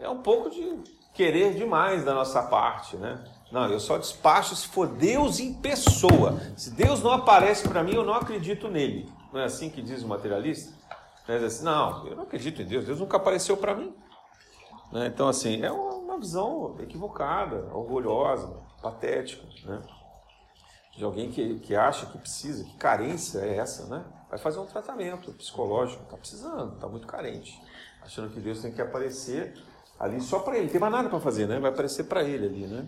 É 0.00 0.08
um 0.08 0.20
pouco 0.20 0.50
de 0.50 0.78
querer 1.14 1.54
demais 1.54 2.04
da 2.04 2.12
nossa 2.12 2.42
parte, 2.42 2.96
né? 2.96 3.22
Não, 3.52 3.68
eu 3.68 3.78
só 3.78 3.98
despacho 3.98 4.56
se 4.56 4.66
for 4.66 4.88
Deus 4.88 5.38
em 5.38 5.52
pessoa. 5.52 6.40
Se 6.56 6.70
Deus 6.70 7.02
não 7.02 7.12
aparece 7.12 7.68
para 7.68 7.82
mim, 7.84 7.94
eu 7.94 8.02
não 8.02 8.14
acredito 8.14 8.66
nele. 8.68 9.06
Não 9.30 9.40
é 9.40 9.44
assim 9.44 9.68
que 9.68 9.82
diz 9.82 10.02
o 10.02 10.08
materialista? 10.08 10.72
Diz 11.26 11.42
assim, 11.42 11.64
não, 11.64 12.06
eu 12.06 12.16
não 12.16 12.22
acredito 12.22 12.62
em 12.62 12.64
Deus. 12.64 12.86
Deus 12.86 12.98
nunca 12.98 13.18
apareceu 13.18 13.54
para 13.58 13.74
mim. 13.74 13.94
Né? 14.90 15.06
Então, 15.06 15.28
assim, 15.28 15.62
é 15.62 15.70
uma 15.70 16.18
visão 16.18 16.76
equivocada, 16.80 17.68
orgulhosa, 17.74 18.48
patética, 18.80 19.46
né? 19.66 19.82
de 20.96 21.04
alguém 21.04 21.30
que, 21.30 21.58
que 21.60 21.74
acha 21.74 22.06
que 22.06 22.16
precisa, 22.16 22.64
que 22.64 22.76
carência 22.76 23.40
é 23.40 23.56
essa, 23.56 23.86
né? 23.86 24.04
Vai 24.28 24.38
fazer 24.38 24.58
um 24.58 24.66
tratamento 24.66 25.32
psicológico, 25.32 26.02
está 26.04 26.16
precisando, 26.16 26.74
está 26.74 26.86
muito 26.86 27.06
carente, 27.06 27.58
achando 28.02 28.30
que 28.30 28.40
Deus 28.40 28.60
tem 28.60 28.72
que 28.72 28.80
aparecer 28.82 29.54
ali 29.98 30.20
só 30.20 30.40
para 30.40 30.56
ele, 30.56 30.64
não 30.64 30.72
tem 30.72 30.80
mais 30.80 30.92
nada 30.92 31.08
para 31.08 31.20
fazer, 31.20 31.46
né? 31.46 31.58
Vai 31.58 31.70
aparecer 31.70 32.04
para 32.04 32.22
ele 32.22 32.46
ali, 32.46 32.66
né? 32.66 32.86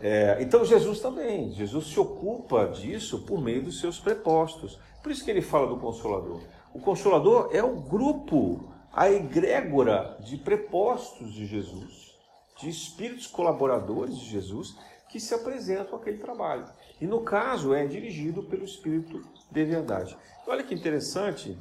É, 0.00 0.36
então 0.40 0.64
Jesus 0.64 1.00
também, 1.00 1.52
Jesus 1.52 1.86
se 1.86 1.98
ocupa 1.98 2.66
disso 2.68 3.20
por 3.20 3.40
meio 3.40 3.62
dos 3.62 3.80
seus 3.80 3.98
prepostos. 3.98 4.78
Por 5.02 5.10
isso 5.10 5.24
que 5.24 5.30
ele 5.30 5.42
fala 5.42 5.66
do 5.66 5.78
Consolador. 5.78 6.42
O 6.74 6.80
Consolador 6.80 7.50
é 7.52 7.62
o 7.62 7.76
grupo, 7.76 8.68
a 8.92 9.10
egrégora 9.10 10.18
de 10.20 10.36
prepostos 10.36 11.32
de 11.32 11.46
Jesus, 11.46 12.14
de 12.60 12.68
espíritos 12.68 13.26
colaboradores 13.26 14.18
de 14.18 14.26
Jesus 14.26 14.76
que 15.08 15.20
se 15.20 15.34
apresentam 15.34 15.96
àquele 15.96 16.18
trabalho. 16.18 16.66
E 17.00 17.06
no 17.06 17.20
caso 17.20 17.72
é 17.72 17.86
dirigido 17.86 18.42
pelo 18.42 18.64
Espírito 18.64 19.22
de 19.50 19.64
verdade. 19.64 20.16
Olha 20.46 20.62
que 20.62 20.74
interessante 20.74 21.56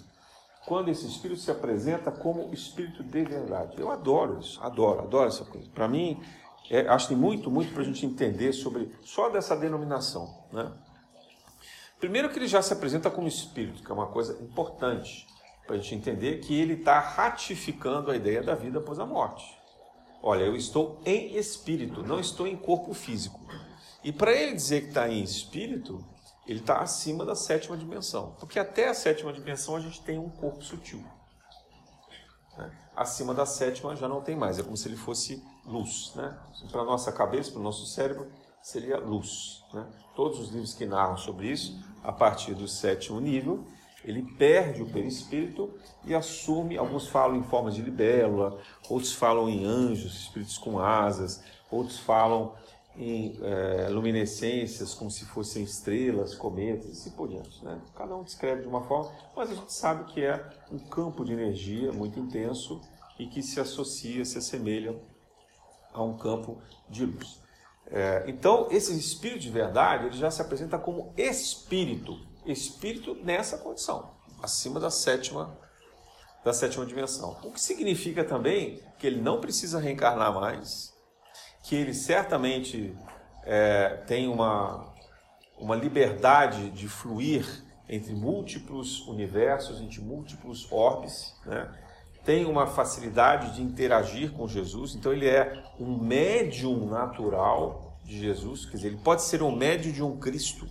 quando 0.65 0.89
esse 0.89 1.05
Espírito 1.05 1.39
se 1.39 1.51
apresenta 1.51 2.11
como 2.11 2.53
Espírito 2.53 3.03
de 3.03 3.23
verdade. 3.23 3.79
Eu 3.79 3.91
adoro 3.91 4.39
isso, 4.39 4.61
adoro, 4.61 5.01
adoro 5.01 5.27
essa 5.27 5.45
coisa. 5.45 5.69
Para 5.69 5.87
mim, 5.87 6.21
é, 6.69 6.87
acho 6.87 7.07
que 7.07 7.13
tem 7.13 7.21
muito, 7.21 7.51
muito 7.51 7.73
para 7.73 7.81
a 7.81 7.85
gente 7.85 8.05
entender 8.05 8.53
sobre 8.53 8.91
só 9.03 9.29
dessa 9.29 9.55
denominação. 9.55 10.45
Né? 10.51 10.71
Primeiro 11.99 12.29
que 12.29 12.39
ele 12.39 12.47
já 12.47 12.61
se 12.61 12.73
apresenta 12.73 13.09
como 13.09 13.27
Espírito, 13.27 13.83
que 13.83 13.91
é 13.91 13.93
uma 13.93 14.07
coisa 14.07 14.41
importante 14.41 15.27
para 15.65 15.75
a 15.75 15.79
gente 15.79 15.95
entender 15.95 16.39
que 16.39 16.59
ele 16.59 16.73
está 16.73 16.99
ratificando 16.99 18.11
a 18.11 18.15
ideia 18.15 18.41
da 18.41 18.53
vida 18.53 18.79
após 18.79 18.99
a 18.99 19.05
morte. 19.05 19.43
Olha, 20.21 20.43
eu 20.43 20.55
estou 20.55 21.01
em 21.05 21.35
espírito, 21.35 22.01
não 22.01 22.19
estou 22.19 22.47
em 22.47 22.55
corpo 22.55 22.93
físico. 22.93 23.39
E 24.03 24.11
para 24.11 24.31
ele 24.31 24.53
dizer 24.53 24.81
que 24.81 24.87
está 24.87 25.07
em 25.09 25.21
espírito, 25.21 26.03
ele 26.47 26.59
está 26.59 26.79
acima 26.79 27.25
da 27.25 27.35
sétima 27.35 27.77
dimensão. 27.77 28.35
Porque 28.39 28.59
até 28.59 28.87
a 28.87 28.93
sétima 28.93 29.33
dimensão 29.33 29.75
a 29.75 29.79
gente 29.79 30.01
tem 30.01 30.17
um 30.17 30.29
corpo 30.29 30.63
sutil. 30.63 31.03
Né? 32.57 32.71
Acima 32.95 33.33
da 33.33 33.45
sétima 33.45 33.95
já 33.95 34.07
não 34.07 34.21
tem 34.21 34.35
mais, 34.35 34.57
é 34.57 34.63
como 34.63 34.77
se 34.77 34.87
ele 34.87 34.95
fosse 34.95 35.43
luz. 35.65 36.13
Né? 36.15 36.37
Para 36.71 36.81
a 36.81 36.85
nossa 36.85 37.11
cabeça, 37.11 37.51
para 37.51 37.59
o 37.59 37.63
nosso 37.63 37.85
cérebro, 37.85 38.27
seria 38.61 38.97
luz. 38.97 39.63
Né? 39.73 39.85
Todos 40.15 40.39
os 40.39 40.49
livros 40.49 40.73
que 40.73 40.85
narram 40.85 41.17
sobre 41.17 41.51
isso, 41.51 41.79
a 42.03 42.11
partir 42.11 42.53
do 42.53 42.67
sétimo 42.67 43.19
nível, 43.19 43.65
ele 44.03 44.21
perde 44.37 44.83
o 44.83 44.89
perispírito 44.89 45.73
e 46.05 46.13
assume, 46.13 46.77
alguns 46.77 47.07
falam 47.07 47.35
em 47.35 47.43
forma 47.43 47.71
de 47.71 47.81
libélula, 47.81 48.59
outros 48.87 49.13
falam 49.13 49.49
em 49.49 49.65
anjos, 49.65 50.13
espíritos 50.13 50.57
com 50.57 50.77
asas, 50.77 51.43
outros 51.71 51.97
falam 51.99 52.53
em 52.97 53.37
é, 53.41 53.89
luminescências 53.89 54.93
como 54.93 55.11
se 55.11 55.25
fossem 55.25 55.63
estrelas, 55.63 56.35
cometas 56.35 56.87
e 56.87 56.91
assim 56.91 57.11
por 57.11 57.27
diante. 57.27 57.63
Né? 57.65 57.81
Cada 57.95 58.15
um 58.15 58.23
descreve 58.23 58.61
de 58.61 58.67
uma 58.67 58.83
forma, 58.83 59.11
mas 59.35 59.49
a 59.51 59.55
gente 59.55 59.73
sabe 59.73 60.05
que 60.13 60.23
é 60.23 60.47
um 60.71 60.77
campo 60.77 61.25
de 61.25 61.33
energia 61.33 61.91
muito 61.91 62.19
intenso 62.19 62.79
e 63.19 63.25
que 63.25 63.41
se 63.41 63.59
associa, 63.59 64.23
se 64.23 64.37
assemelha 64.37 64.95
a 65.95 66.03
um 66.03 66.17
campo 66.17 66.61
de 66.89 67.05
luz. 67.05 67.41
É, 67.87 68.23
então, 68.27 68.67
esse 68.71 68.97
espírito 68.97 69.41
de 69.41 69.49
verdade, 69.49 70.07
ele 70.07 70.17
já 70.17 70.29
se 70.29 70.41
apresenta 70.41 70.77
como 70.77 71.13
espírito, 71.15 72.19
espírito 72.45 73.15
nessa 73.15 73.57
condição, 73.57 74.11
acima 74.41 74.79
da 74.79 74.89
sétima 74.89 75.57
da 76.43 76.53
sétima 76.53 76.85
dimensão. 76.85 77.35
O 77.43 77.51
que 77.51 77.59
significa 77.59 78.23
também 78.23 78.79
que 78.99 79.07
ele 79.07 79.19
não 79.19 79.41
precisa 79.41 79.79
reencarnar 79.79 80.31
mais, 80.31 80.93
que 81.63 81.75
ele 81.75 81.91
certamente 81.91 82.95
é, 83.43 84.03
tem 84.05 84.27
uma, 84.27 84.93
uma 85.57 85.75
liberdade 85.75 86.69
de 86.69 86.87
fluir 86.87 87.65
entre 87.89 88.13
múltiplos 88.13 89.07
universos, 89.07 89.81
entre 89.81 90.01
múltiplos 90.01 90.71
orbes, 90.71 91.35
né? 91.47 91.84
Tem 92.25 92.45
uma 92.45 92.65
facilidade 92.65 93.55
de 93.55 93.61
interagir 93.61 94.31
com 94.31 94.47
Jesus, 94.47 94.95
então 94.95 95.13
ele 95.13 95.27
é 95.27 95.63
um 95.79 95.95
médium 95.95 96.87
natural 96.87 97.99
de 98.03 98.19
Jesus, 98.19 98.65
quer 98.65 98.77
dizer, 98.77 98.87
ele 98.89 98.97
pode 98.97 99.21
ser 99.21 99.43
um 99.43 99.55
médium 99.55 99.91
de 99.91 100.03
um 100.03 100.17
Cristo. 100.17 100.67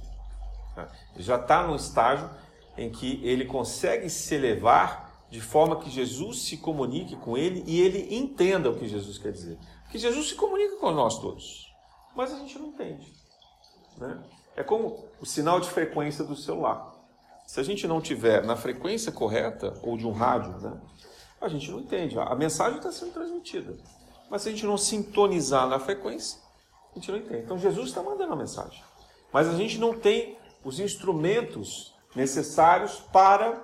Né? 0.77 0.87
Ele 1.15 1.23
já 1.23 1.37
está 1.37 1.65
no 1.67 1.77
estágio 1.77 2.29
em 2.77 2.91
que 2.91 3.21
ele 3.25 3.45
consegue 3.45 4.11
se 4.11 4.35
elevar 4.35 5.25
de 5.31 5.41
forma 5.41 5.77
que 5.77 5.89
Jesus 5.89 6.43
se 6.43 6.57
comunique 6.57 7.17
com 7.17 7.37
ele 7.37 7.63
e 7.67 7.81
ele 7.81 8.15
entenda 8.15 8.69
o 8.69 8.77
que 8.77 8.89
Jesus 8.89 9.17
quer 9.17 9.33
dizer. 9.33 9.57
Porque 9.85 9.99
Jesus 9.99 10.31
se 10.31 10.35
comunica 10.35 10.77
com 10.77 10.91
nós 10.91 11.21
todos, 11.21 11.73
mas 12.17 12.33
a 12.33 12.39
gente 12.39 12.59
não 12.59 12.69
entende. 12.69 13.13
Né? 13.97 14.21
É 14.57 14.63
como 14.65 15.05
o 15.21 15.27
sinal 15.27 15.61
de 15.61 15.71
frequência 15.71 16.25
do 16.25 16.35
celular. 16.35 16.93
Se 17.47 17.61
a 17.61 17.63
gente 17.63 17.87
não 17.87 18.01
tiver 18.01 18.45
na 18.45 18.57
frequência 18.57 19.13
correta, 19.13 19.75
ou 19.83 19.97
de 19.97 20.07
um 20.07 20.13
rádio, 20.13 20.53
né, 20.59 20.81
a 21.45 21.49
gente 21.49 21.71
não 21.71 21.81
entende. 21.81 22.19
A 22.19 22.35
mensagem 22.35 22.79
está 22.79 22.91
sendo 22.91 23.13
transmitida. 23.13 23.77
Mas 24.31 24.43
se 24.43 24.49
a 24.49 24.53
gente 24.53 24.67
não 24.67 24.77
sintonizar 24.77 25.69
na 25.69 25.79
frequência, 25.79 26.41
a 26.93 26.99
gente 26.99 27.11
não 27.11 27.19
entende. 27.19 27.43
Então 27.43 27.59
Jesus 27.59 27.89
está 27.89 28.03
mandando 28.03 28.33
a 28.33 28.37
mensagem. 28.37 28.83
Mas 29.33 29.49
a 29.49 29.57
gente 29.57 29.79
não 29.79 29.99
tem 29.99 30.39
os 30.65 30.81
instrumentos 30.81 31.95
necessários 32.15 33.01
para 33.13 33.63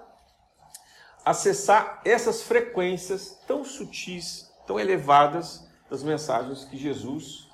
acessar 1.24 2.00
essas 2.04 2.42
frequências 2.42 3.38
tão 3.46 3.64
sutis, 3.64 4.50
tão 4.66 4.78
elevadas 4.78 5.66
das 5.88 6.02
mensagens 6.02 6.64
que 6.64 6.76
Jesus 6.76 7.48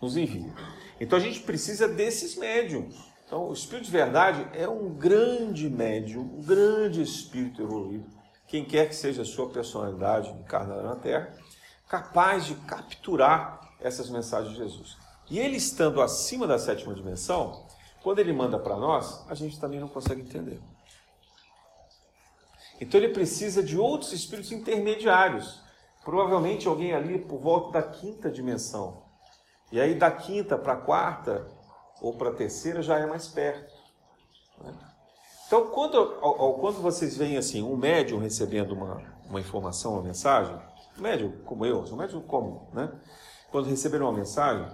nos 0.00 0.16
envia. 0.16 0.52
Então 1.00 1.18
a 1.18 1.20
gente 1.20 1.40
precisa 1.40 1.88
desses 1.88 2.36
médiums. 2.36 2.96
Então 3.26 3.48
o 3.48 3.52
Espírito 3.52 3.86
de 3.86 3.90
Verdade 3.90 4.46
é 4.52 4.68
um 4.68 4.90
grande 4.94 5.68
médium, 5.70 6.22
um 6.22 6.42
grande 6.42 7.00
espírito 7.00 7.62
evoluído, 7.62 8.06
quem 8.52 8.64
quer 8.64 8.88
que 8.88 8.94
seja 8.94 9.22
a 9.22 9.24
sua 9.24 9.48
personalidade 9.48 10.30
encarnada 10.30 10.82
na 10.82 10.94
Terra, 10.94 11.34
capaz 11.88 12.44
de 12.44 12.54
capturar 12.54 13.72
essas 13.80 14.08
mensagens 14.08 14.52
de 14.52 14.58
Jesus. 14.58 14.96
E 15.28 15.40
ele 15.40 15.56
estando 15.56 16.00
acima 16.00 16.46
da 16.46 16.58
sétima 16.58 16.94
dimensão, 16.94 17.66
quando 18.00 18.20
ele 18.20 18.32
manda 18.32 18.58
para 18.60 18.76
nós, 18.76 19.24
a 19.28 19.34
gente 19.34 19.58
também 19.58 19.80
não 19.80 19.88
consegue 19.88 20.22
entender. 20.22 20.60
Então 22.80 23.00
ele 23.00 23.12
precisa 23.12 23.60
de 23.60 23.76
outros 23.76 24.12
espíritos 24.12 24.52
intermediários 24.52 25.62
Provavelmente 26.04 26.66
alguém 26.66 26.92
ali 26.92 27.18
por 27.18 27.38
volta 27.38 27.80
da 27.80 27.82
quinta 27.82 28.30
dimensão. 28.30 29.04
E 29.70 29.80
aí 29.80 29.94
da 29.94 30.10
quinta 30.10 30.58
para 30.58 30.74
a 30.74 30.76
quarta 30.76 31.46
ou 32.00 32.14
para 32.14 32.30
a 32.30 32.34
terceira 32.34 32.82
já 32.82 32.98
é 32.98 33.06
mais 33.06 33.28
perto. 33.28 33.72
Né? 34.60 34.74
Então, 35.52 35.66
quando, 35.66 35.98
ao, 35.98 36.54
quando 36.54 36.80
vocês 36.80 37.14
veem 37.14 37.36
assim, 37.36 37.62
um 37.62 37.76
médium 37.76 38.18
recebendo 38.18 38.72
uma, 38.72 39.02
uma 39.28 39.38
informação, 39.38 39.92
uma 39.92 40.02
mensagem, 40.02 40.58
um 40.98 41.02
médium 41.02 41.30
como 41.44 41.66
eu, 41.66 41.80
um 41.80 41.96
médium 41.96 42.22
comum, 42.22 42.62
né? 42.72 42.90
Quando 43.50 43.68
receber 43.68 44.00
uma 44.00 44.14
mensagem, 44.14 44.66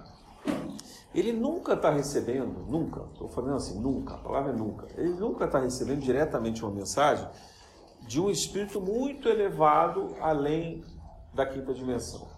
ele 1.13 1.33
nunca 1.33 1.73
está 1.73 1.91
recebendo, 1.91 2.65
nunca, 2.71 3.01
estou 3.13 3.29
falando 3.29 3.57
assim, 3.57 3.81
nunca, 3.81 4.15
a 4.15 4.19
palavra 4.19 4.53
é 4.53 4.55
nunca, 4.55 4.87
ele 4.97 5.15
nunca 5.15 5.47
está 5.47 5.59
recebendo 5.59 5.99
diretamente 5.99 6.65
uma 6.65 6.71
mensagem 6.71 7.29
de 8.07 8.21
um 8.21 8.31
espírito 8.31 8.81
muito 8.81 9.29
elevado 9.29 10.15
além 10.21 10.85
da 11.35 11.45
quinta 11.45 11.75
dimensão. 11.75 12.29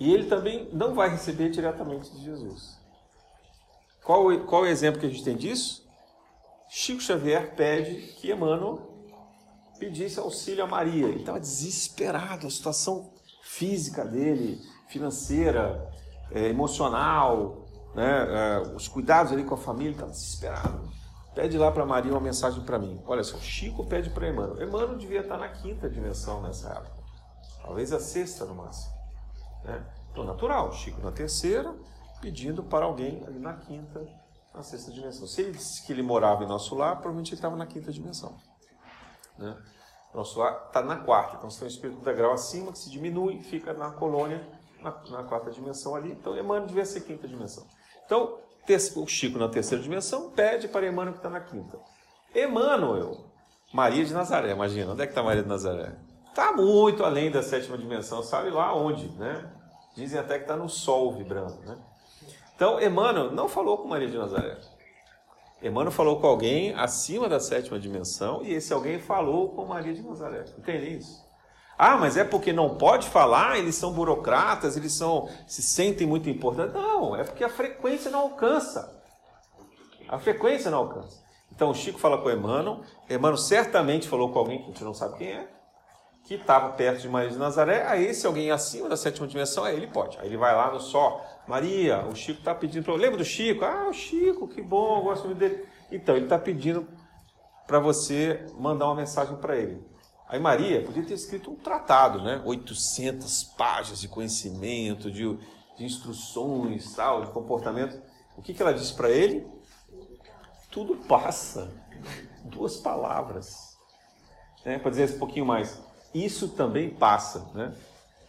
E 0.00 0.12
ele 0.12 0.24
também 0.24 0.68
não 0.72 0.96
vai 0.96 1.10
receber 1.10 1.48
diretamente 1.48 2.10
de 2.10 2.24
Jesus. 2.24 2.76
Qual, 4.02 4.36
qual 4.40 4.62
o 4.62 4.66
exemplo 4.66 4.98
que 4.98 5.06
a 5.06 5.08
gente 5.08 5.22
tem 5.22 5.36
disso? 5.36 5.85
Chico 6.68 7.00
Xavier 7.00 7.54
pede 7.54 7.94
que 8.14 8.30
Emmanuel 8.30 8.80
pedisse 9.78 10.18
auxílio 10.18 10.64
a 10.64 10.66
Maria. 10.66 11.06
Ele 11.06 11.20
estava 11.20 11.38
desesperado, 11.38 12.46
a 12.46 12.50
situação 12.50 13.12
física 13.42 14.04
dele, 14.04 14.60
financeira, 14.88 15.88
é, 16.32 16.48
emocional, 16.48 17.66
né, 17.94 18.26
é, 18.28 18.58
os 18.74 18.88
cuidados 18.88 19.32
ali 19.32 19.44
com 19.44 19.54
a 19.54 19.58
família, 19.58 19.92
estava 19.92 20.10
desesperado. 20.10 20.90
Pede 21.34 21.58
lá 21.58 21.70
para 21.70 21.84
Maria 21.84 22.12
uma 22.12 22.20
mensagem 22.20 22.62
para 22.64 22.78
mim. 22.78 23.00
Olha 23.06 23.22
só, 23.22 23.38
Chico 23.38 23.84
pede 23.86 24.10
para 24.10 24.28
Emmanuel. 24.28 24.62
Emmanuel 24.62 24.96
devia 24.96 25.20
estar 25.20 25.36
na 25.36 25.48
quinta 25.48 25.88
dimensão 25.88 26.42
nessa 26.42 26.70
época 26.70 26.96
talvez 27.66 27.92
a 27.92 27.98
sexta 27.98 28.44
no 28.44 28.54
máximo. 28.54 28.94
Né? 29.64 29.84
Então, 30.12 30.24
natural, 30.24 30.72
Chico 30.72 31.02
na 31.02 31.10
terceira, 31.10 31.74
pedindo 32.20 32.62
para 32.62 32.86
alguém 32.86 33.22
ali 33.26 33.38
na 33.38 33.54
quinta, 33.54 34.06
na 34.56 34.62
sexta 34.62 34.90
dimensão. 34.90 35.26
Se 35.26 35.42
ele 35.42 35.52
disse 35.52 35.84
que 35.84 35.92
ele 35.92 36.02
morava 36.02 36.42
em 36.42 36.46
nosso 36.46 36.74
lar, 36.74 36.96
provavelmente 36.96 37.30
ele 37.30 37.36
estava 37.36 37.54
na 37.56 37.66
quinta 37.66 37.92
dimensão. 37.92 38.34
Né? 39.38 39.56
Nosso 40.14 40.38
lar 40.38 40.64
está 40.66 40.82
na 40.82 40.96
quarta, 40.96 41.36
então 41.36 41.50
se 41.50 41.58
tem 41.58 41.68
um 41.68 41.70
espírito 41.70 42.00
da 42.00 42.12
grau 42.12 42.32
acima, 42.32 42.72
que 42.72 42.78
se 42.78 42.90
diminui, 42.90 43.42
fica 43.42 43.74
na 43.74 43.90
colônia, 43.90 44.48
na, 44.80 44.90
na 45.10 45.24
quarta 45.24 45.50
dimensão 45.50 45.94
ali. 45.94 46.12
Então, 46.12 46.34
Emmanuel 46.36 46.66
devia 46.66 46.86
ser 46.86 47.02
quinta 47.02 47.28
dimensão. 47.28 47.66
Então, 48.04 48.38
o 48.96 49.06
Chico 49.06 49.38
na 49.38 49.48
terceira 49.48 49.82
dimensão 49.82 50.30
pede 50.30 50.66
para 50.68 50.86
Emmanuel 50.86 51.12
que 51.12 51.18
está 51.18 51.30
na 51.30 51.40
quinta. 51.40 51.78
Emmanuel, 52.34 53.26
Maria 53.72 54.04
de 54.04 54.12
Nazaré, 54.12 54.50
imagina, 54.50 54.92
onde 54.92 55.02
é 55.02 55.06
que 55.06 55.12
está 55.12 55.22
Maria 55.22 55.42
de 55.42 55.48
Nazaré? 55.48 55.94
Está 56.28 56.52
muito 56.52 57.04
além 57.04 57.30
da 57.30 57.42
sétima 57.42 57.78
dimensão, 57.78 58.22
sabe 58.22 58.50
lá 58.50 58.74
onde, 58.74 59.08
né? 59.12 59.52
Dizem 59.94 60.18
até 60.18 60.36
que 60.36 60.44
está 60.44 60.56
no 60.56 60.68
sol 60.68 61.12
vibrando, 61.12 61.58
né? 61.60 61.78
Então, 62.56 62.80
Emmanuel 62.80 63.30
não 63.30 63.48
falou 63.48 63.78
com 63.78 63.86
Maria 63.86 64.08
de 64.08 64.16
Nazaré. 64.16 64.58
Emmanuel 65.62 65.92
falou 65.92 66.18
com 66.20 66.26
alguém 66.26 66.74
acima 66.74 67.28
da 67.28 67.38
sétima 67.38 67.78
dimensão 67.78 68.42
e 68.42 68.52
esse 68.52 68.72
alguém 68.72 68.98
falou 68.98 69.50
com 69.50 69.66
Maria 69.66 69.94
de 69.94 70.02
Nazaré. 70.02 70.44
Entende 70.58 70.96
isso? 70.96 71.24
Ah, 71.78 71.96
mas 71.96 72.16
é 72.16 72.24
porque 72.24 72.54
não 72.54 72.76
pode 72.76 73.08
falar, 73.08 73.58
eles 73.58 73.74
são 73.74 73.92
burocratas, 73.92 74.76
eles 74.76 74.92
são 74.94 75.28
se 75.46 75.62
sentem 75.62 76.06
muito 76.06 76.28
importantes. 76.30 76.72
Não, 76.72 77.14
é 77.14 77.22
porque 77.22 77.44
a 77.44 77.50
frequência 77.50 78.10
não 78.10 78.20
alcança. 78.20 79.02
A 80.08 80.18
frequência 80.18 80.70
não 80.70 80.78
alcança. 80.78 81.22
Então 81.52 81.70
o 81.70 81.74
Chico 81.74 81.98
fala 81.98 82.18
com 82.18 82.30
Emmanuel, 82.30 82.80
Emmanuel 83.08 83.36
certamente 83.36 84.08
falou 84.08 84.30
com 84.32 84.38
alguém 84.38 84.58
que 84.58 84.64
a 84.64 84.66
gente 84.68 84.84
não 84.84 84.94
sabe 84.94 85.18
quem 85.18 85.28
é, 85.28 85.48
que 86.24 86.34
estava 86.34 86.70
perto 86.70 87.00
de 87.00 87.08
Maria 87.08 87.30
de 87.30 87.38
Nazaré, 87.38 87.86
aí 87.86 88.12
se 88.12 88.26
alguém 88.26 88.50
acima 88.50 88.88
da 88.88 88.96
sétima 88.96 89.26
dimensão, 89.26 89.64
aí 89.64 89.76
ele 89.76 89.86
pode. 89.86 90.18
Aí 90.18 90.26
ele 90.26 90.36
vai 90.36 90.54
lá 90.54 90.72
no 90.72 90.80
só, 90.80 91.24
Maria, 91.46 92.06
o 92.06 92.14
Chico 92.14 92.40
está 92.40 92.54
pedindo 92.54 92.84
para 92.84 92.94
lembra 92.94 93.18
do 93.18 93.24
Chico? 93.24 93.64
Ah, 93.64 93.88
o 93.88 93.92
Chico, 93.92 94.48
que 94.48 94.60
bom, 94.60 94.98
eu 94.98 95.02
gosto 95.04 95.26
muito 95.26 95.38
dele. 95.38 95.64
Então, 95.90 96.16
ele 96.16 96.26
está 96.26 96.38
pedindo 96.38 96.86
para 97.66 97.78
você 97.78 98.44
mandar 98.58 98.86
uma 98.86 98.96
mensagem 98.96 99.36
para 99.36 99.56
ele. 99.56 99.80
Aí 100.28 100.40
Maria 100.40 100.82
podia 100.82 101.04
ter 101.04 101.14
escrito 101.14 101.50
um 101.50 101.54
tratado, 101.54 102.20
né? 102.20 102.42
800 102.44 103.44
páginas 103.56 104.00
de 104.00 104.08
conhecimento, 104.08 105.10
de, 105.10 105.38
de 105.76 105.84
instruções, 105.84 106.94
tal, 106.94 107.24
de 107.24 107.30
comportamento. 107.30 108.00
O 108.36 108.42
que, 108.42 108.52
que 108.52 108.60
ela 108.60 108.74
disse 108.74 108.92
para 108.92 109.08
ele? 109.08 109.46
Tudo 110.70 110.96
passa. 110.96 111.70
Duas 112.44 112.76
palavras. 112.76 113.76
Né? 114.64 114.78
Para 114.80 114.90
dizer 114.90 115.14
um 115.14 115.18
pouquinho 115.18 115.46
mais 115.46 115.80
isso 116.16 116.48
também 116.48 116.88
passa, 116.88 117.46
né? 117.54 117.74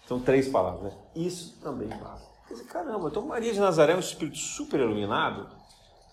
São 0.08 0.19
três 0.19 0.49
palavras, 0.49 0.84
né? 0.84 0.99
Isso 1.15 1.58
também 1.62 1.88
passa. 1.88 2.27
Caramba, 2.69 3.10
então 3.10 3.25
Maria 3.25 3.53
de 3.53 3.60
Nazaré 3.60 3.93
é 3.93 3.95
um 3.95 3.99
espírito 3.99 4.38
super 4.38 4.79
iluminado, 4.79 5.49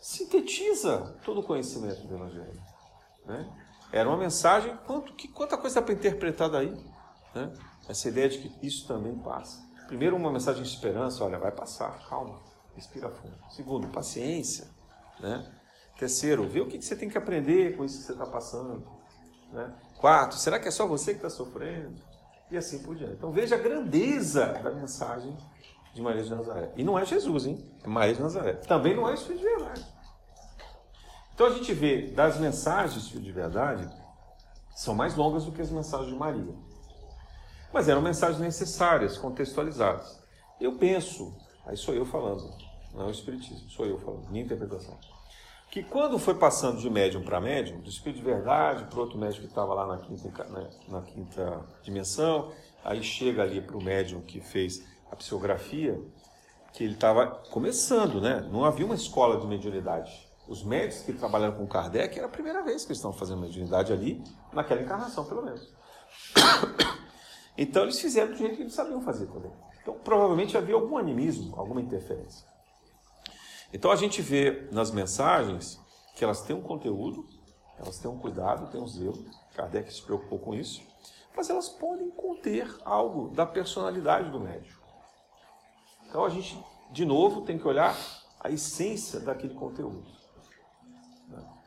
sintetiza 0.00 1.16
todo 1.24 1.40
o 1.40 1.42
conhecimento 1.42 2.06
do 2.06 2.14
Evangelho. 2.14 2.60
Né? 3.24 3.48
Era 3.92 4.08
uma 4.08 4.18
mensagem, 4.18 4.76
quanto, 4.86 5.12
que, 5.14 5.28
quanta 5.28 5.56
coisa 5.56 5.76
dá 5.76 5.82
para 5.82 5.94
interpretar 5.94 6.50
daí? 6.50 6.74
Né? 7.34 7.52
Essa 7.88 8.08
ideia 8.08 8.28
de 8.28 8.38
que 8.38 8.66
isso 8.66 8.86
também 8.86 9.16
passa. 9.18 9.62
Primeiro, 9.86 10.16
uma 10.16 10.32
mensagem 10.32 10.62
de 10.62 10.68
esperança, 10.68 11.24
olha, 11.24 11.38
vai 11.38 11.52
passar, 11.52 12.06
calma, 12.08 12.40
respira 12.74 13.08
fundo. 13.10 13.36
Segundo, 13.50 13.88
paciência. 13.88 14.66
Né? 15.20 15.48
Terceiro, 15.98 16.48
vê 16.48 16.60
o 16.60 16.66
que 16.66 16.80
você 16.80 16.96
tem 16.96 17.08
que 17.08 17.16
aprender 17.16 17.76
com 17.76 17.84
isso 17.84 17.98
que 17.98 18.04
você 18.04 18.12
está 18.12 18.26
passando. 18.26 18.84
Né? 19.52 19.72
Quarto, 19.98 20.34
será 20.34 20.58
que 20.58 20.68
é 20.68 20.70
só 20.70 20.86
você 20.86 21.12
que 21.12 21.18
está 21.18 21.30
sofrendo? 21.30 21.94
E 22.50 22.56
assim 22.56 22.82
por 22.82 22.96
diante. 22.96 23.14
Então 23.14 23.32
veja 23.32 23.54
a 23.54 23.58
grandeza 23.58 24.46
da 24.62 24.70
mensagem 24.70 25.36
de 25.94 26.02
Maria 26.02 26.22
de 26.22 26.30
Nazaré. 26.30 26.72
E 26.76 26.82
não 26.82 26.98
é 26.98 27.06
Jesus, 27.06 27.46
hein? 27.46 27.64
É 27.82 27.88
Maria 27.88 28.14
de 28.14 28.20
Nazaré. 28.20 28.54
Também 28.54 28.94
não 28.94 29.08
é 29.08 29.14
Espírito 29.14 29.40
de 29.40 29.48
verdade. 29.48 29.86
Então 31.34 31.46
a 31.46 31.50
gente 31.50 31.72
vê 31.72 32.08
das 32.08 32.38
mensagens 32.38 33.08
de 33.08 33.32
verdade 33.32 33.88
são 34.74 34.94
mais 34.94 35.14
longas 35.14 35.44
do 35.44 35.52
que 35.52 35.62
as 35.62 35.70
mensagens 35.70 36.10
de 36.10 36.16
Maria. 36.16 36.54
Mas 37.72 37.88
eram 37.88 38.02
mensagens 38.02 38.40
necessárias, 38.40 39.16
contextualizadas. 39.16 40.20
Eu 40.60 40.76
penso, 40.76 41.34
aí 41.64 41.76
sou 41.76 41.94
eu 41.94 42.04
falando, 42.04 42.52
não 42.92 43.04
é 43.04 43.06
o 43.06 43.10
Espiritismo, 43.10 43.68
sou 43.70 43.86
eu 43.86 43.98
falando, 43.98 44.28
minha 44.30 44.44
interpretação 44.44 44.98
que 45.74 45.82
quando 45.82 46.20
foi 46.20 46.34
passando 46.34 46.78
de 46.78 46.88
médium 46.88 47.24
para 47.24 47.40
médium, 47.40 47.80
do 47.80 47.88
espírito 47.88 48.20
de 48.20 48.24
verdade 48.24 48.84
para 48.84 49.00
outro 49.00 49.18
médium 49.18 49.40
que 49.40 49.48
estava 49.48 49.74
lá 49.74 49.84
na 49.84 49.98
quinta, 49.98 50.44
né, 50.44 50.70
na 50.86 51.02
quinta 51.02 51.66
dimensão, 51.82 52.52
aí 52.84 53.02
chega 53.02 53.42
ali 53.42 53.60
para 53.60 53.76
o 53.76 53.82
médium 53.82 54.20
que 54.20 54.40
fez 54.40 54.86
a 55.10 55.16
psicografia, 55.16 56.00
que 56.72 56.82
ele 56.82 56.94
estava 56.94 57.26
começando, 57.50 58.20
né? 58.20 58.40
Não 58.50 58.64
havia 58.64 58.84
uma 58.84 58.94
escola 58.94 59.40
de 59.40 59.46
mediunidade. 59.46 60.28
Os 60.48 60.62
médicos 60.62 61.04
que 61.04 61.12
trabalharam 61.12 61.54
com 61.54 61.66
Kardec 61.66 62.18
era 62.18 62.26
a 62.26 62.30
primeira 62.30 62.62
vez 62.62 62.84
que 62.84 62.90
eles 62.90 62.98
estavam 62.98 63.16
fazendo 63.16 63.40
mediunidade 63.40 63.92
ali, 63.92 64.22
naquela 64.52 64.82
encarnação, 64.82 65.24
pelo 65.24 65.42
menos. 65.42 65.72
Então 67.56 67.84
eles 67.84 68.00
fizeram 68.00 68.32
do 68.32 68.36
jeito 68.36 68.56
que 68.56 68.62
eles 68.62 68.74
sabiam 68.74 69.00
fazer 69.00 69.26
também. 69.26 69.52
Então 69.80 69.94
provavelmente 69.94 70.56
havia 70.56 70.74
algum 70.74 70.98
animismo, 70.98 71.54
alguma 71.56 71.80
interferência. 71.80 72.44
Então 73.72 73.92
a 73.92 73.96
gente 73.96 74.20
vê 74.20 74.68
nas 74.72 74.90
mensagens 74.90 75.80
que 76.16 76.24
elas 76.24 76.42
têm 76.42 76.56
um 76.56 76.60
conteúdo, 76.60 77.24
elas 77.78 77.98
têm 77.98 78.10
um 78.10 78.18
cuidado, 78.18 78.70
têm 78.72 78.80
um 78.80 78.88
zelo. 78.88 79.24
Kardec 79.54 79.92
se 79.92 80.02
preocupou 80.02 80.40
com 80.40 80.52
isso, 80.52 80.82
mas 81.36 81.48
elas 81.48 81.68
podem 81.68 82.10
conter 82.10 82.68
algo 82.84 83.28
da 83.28 83.46
personalidade 83.46 84.30
do 84.30 84.40
médium. 84.40 84.83
Então 86.14 86.24
a 86.24 86.28
gente, 86.28 86.56
de 86.92 87.04
novo, 87.04 87.40
tem 87.40 87.58
que 87.58 87.66
olhar 87.66 87.92
a 88.38 88.48
essência 88.48 89.18
daquele 89.18 89.52
conteúdo. 89.52 90.06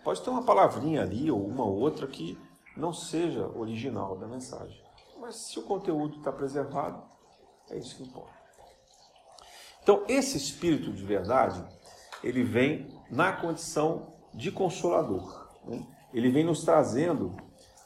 Pode 0.06 0.22
ter 0.22 0.30
uma 0.30 0.44
palavrinha 0.44 1.02
ali 1.02 1.30
ou 1.30 1.46
uma 1.46 1.66
outra 1.66 2.08
que 2.08 2.40
não 2.78 2.94
seja 2.94 3.46
original 3.46 4.16
da 4.16 4.26
mensagem, 4.26 4.82
mas 5.20 5.36
se 5.36 5.60
o 5.60 5.64
conteúdo 5.64 6.20
está 6.20 6.32
preservado, 6.32 7.04
é 7.70 7.78
isso 7.78 7.98
que 7.98 8.04
importa. 8.04 8.32
Então, 9.84 10.06
esse 10.08 10.38
espírito 10.38 10.94
de 10.94 11.04
verdade, 11.04 11.62
ele 12.24 12.42
vem 12.42 12.88
na 13.12 13.34
condição 13.34 14.14
de 14.34 14.50
consolador. 14.50 15.46
Né? 15.66 15.86
Ele 16.14 16.32
vem 16.32 16.46
nos 16.46 16.64
trazendo 16.64 17.36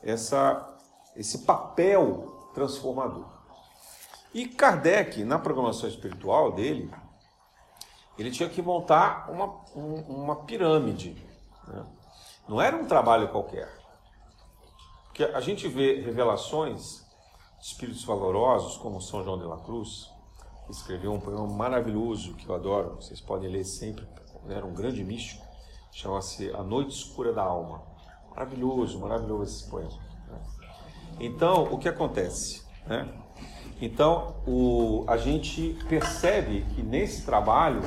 essa, 0.04 0.78
esse 1.15 1.39
papel 1.39 2.52
transformador. 2.54 3.30
E 4.33 4.47
Kardec, 4.47 5.23
na 5.23 5.37
programação 5.37 5.89
espiritual 5.89 6.51
dele, 6.51 6.89
ele 8.17 8.31
tinha 8.31 8.47
que 8.47 8.61
montar 8.61 9.29
uma, 9.29 9.47
um, 9.75 10.23
uma 10.23 10.35
pirâmide. 10.43 11.15
Né? 11.67 11.85
Não 12.47 12.61
era 12.61 12.75
um 12.75 12.85
trabalho 12.85 13.29
qualquer. 13.29 13.69
Porque 15.05 15.23
a 15.23 15.41
gente 15.41 15.67
vê 15.67 16.01
revelações 16.01 17.05
de 17.59 17.67
espíritos 17.67 18.03
valorosos, 18.05 18.77
como 18.77 19.01
São 19.01 19.23
João 19.23 19.37
de 19.37 19.45
la 19.45 19.57
Cruz, 19.57 20.09
que 20.65 20.71
escreveu 20.71 21.11
um 21.11 21.19
poema 21.19 21.47
maravilhoso 21.47 22.35
que 22.35 22.47
eu 22.47 22.55
adoro, 22.55 22.95
vocês 22.95 23.19
podem 23.19 23.49
ler 23.49 23.65
sempre 23.65 24.07
né, 24.43 24.55
era 24.55 24.65
um 24.65 24.73
grande 24.73 25.03
místico, 25.03 25.45
chama-se 25.91 26.49
A 26.55 26.63
Noite 26.63 26.95
Escura 26.95 27.33
da 27.33 27.43
Alma. 27.43 27.83
Maravilhoso, 28.29 28.99
maravilhoso 28.99 29.43
esse 29.43 29.69
poema. 29.69 29.91
Né? 30.27 30.41
Então, 31.19 31.63
o 31.63 31.77
que 31.77 31.89
acontece? 31.89 32.65
Né? 32.87 33.07
Então, 33.81 34.35
o, 34.47 35.03
a 35.07 35.17
gente 35.17 35.75
percebe 35.89 36.63
que 36.75 36.83
nesse 36.83 37.25
trabalho, 37.25 37.81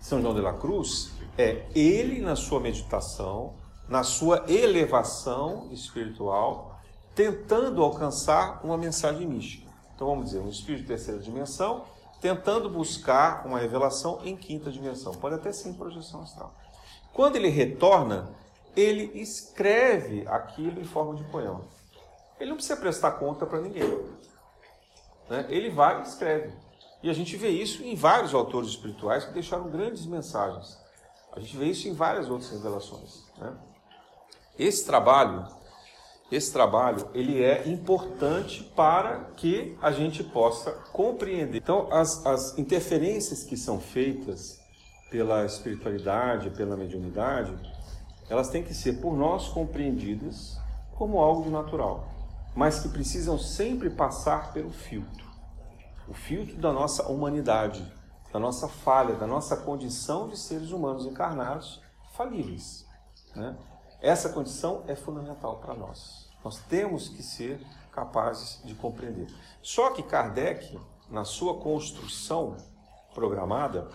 São 0.00 0.20
João 0.20 0.34
de 0.34 0.40
la 0.40 0.52
Cruz, 0.52 1.12
é 1.38 1.66
ele 1.74 2.20
na 2.20 2.34
sua 2.34 2.58
meditação, 2.58 3.54
na 3.88 4.02
sua 4.02 4.44
elevação 4.48 5.68
espiritual, 5.70 6.80
tentando 7.14 7.82
alcançar 7.82 8.60
uma 8.64 8.76
mensagem 8.76 9.26
mística. 9.26 9.70
Então, 9.94 10.08
vamos 10.08 10.26
dizer, 10.26 10.40
um 10.40 10.48
espírito 10.48 10.82
de 10.82 10.88
terceira 10.88 11.20
dimensão 11.20 11.84
tentando 12.20 12.68
buscar 12.68 13.46
uma 13.46 13.58
revelação 13.58 14.20
em 14.24 14.36
quinta 14.36 14.70
dimensão. 14.70 15.14
Pode 15.14 15.36
até 15.36 15.52
ser 15.52 15.70
em 15.70 15.74
projeção 15.74 16.22
astral. 16.22 16.54
Quando 17.12 17.36
ele 17.36 17.48
retorna, 17.48 18.30
ele 18.76 19.10
escreve 19.14 20.26
aquilo 20.28 20.80
em 20.80 20.84
forma 20.84 21.14
de 21.14 21.24
poema. 21.24 21.62
Ele 22.38 22.50
não 22.50 22.56
precisa 22.56 22.78
prestar 22.78 23.12
conta 23.12 23.46
para 23.46 23.60
ninguém. 23.60 24.00
Né? 25.30 25.46
Ele 25.48 25.70
vai 25.70 26.00
e 26.00 26.02
escreve. 26.02 26.52
E 27.02 27.08
a 27.08 27.12
gente 27.14 27.36
vê 27.36 27.48
isso 27.48 27.82
em 27.82 27.94
vários 27.94 28.34
autores 28.34 28.68
espirituais 28.68 29.24
que 29.24 29.32
deixaram 29.32 29.70
grandes 29.70 30.04
mensagens. 30.04 30.78
A 31.32 31.40
gente 31.40 31.56
vê 31.56 31.66
isso 31.66 31.88
em 31.88 31.94
várias 31.94 32.28
outras 32.28 32.50
revelações. 32.50 33.24
Né? 33.38 33.56
Esse 34.58 34.84
trabalho 34.84 35.46
esse 36.30 36.52
trabalho 36.52 37.08
ele 37.12 37.42
é 37.42 37.68
importante 37.68 38.62
para 38.76 39.30
que 39.36 39.76
a 39.82 39.90
gente 39.90 40.22
possa 40.22 40.70
compreender. 40.92 41.58
Então, 41.58 41.88
as, 41.90 42.24
as 42.24 42.56
interferências 42.56 43.42
que 43.42 43.56
são 43.56 43.80
feitas 43.80 44.60
pela 45.10 45.44
espiritualidade, 45.44 46.50
pela 46.50 46.76
mediunidade, 46.76 47.52
elas 48.28 48.48
têm 48.48 48.62
que 48.62 48.72
ser 48.72 49.00
por 49.00 49.16
nós 49.16 49.48
compreendidas 49.48 50.56
como 50.94 51.18
algo 51.18 51.42
de 51.42 51.50
natural, 51.50 52.06
mas 52.60 52.80
que 52.80 52.90
precisam 52.90 53.38
sempre 53.38 53.88
passar 53.88 54.52
pelo 54.52 54.70
filtro 54.70 55.24
o 56.06 56.12
filtro 56.12 56.56
da 56.58 56.70
nossa 56.70 57.08
humanidade, 57.08 57.90
da 58.30 58.38
nossa 58.38 58.68
falha, 58.68 59.14
da 59.14 59.26
nossa 59.26 59.56
condição 59.56 60.28
de 60.28 60.36
seres 60.36 60.70
humanos 60.70 61.06
encarnados 61.06 61.80
falíveis. 62.12 62.84
Né? 63.34 63.56
Essa 64.02 64.28
condição 64.28 64.84
é 64.86 64.94
fundamental 64.94 65.56
para 65.56 65.72
nós. 65.72 66.28
Nós 66.44 66.58
temos 66.68 67.08
que 67.08 67.22
ser 67.22 67.64
capazes 67.92 68.60
de 68.62 68.74
compreender. 68.74 69.28
Só 69.62 69.92
que 69.92 70.02
Kardec, 70.02 70.78
na 71.08 71.24
sua 71.24 71.60
construção 71.60 72.58
programada, 73.14 73.88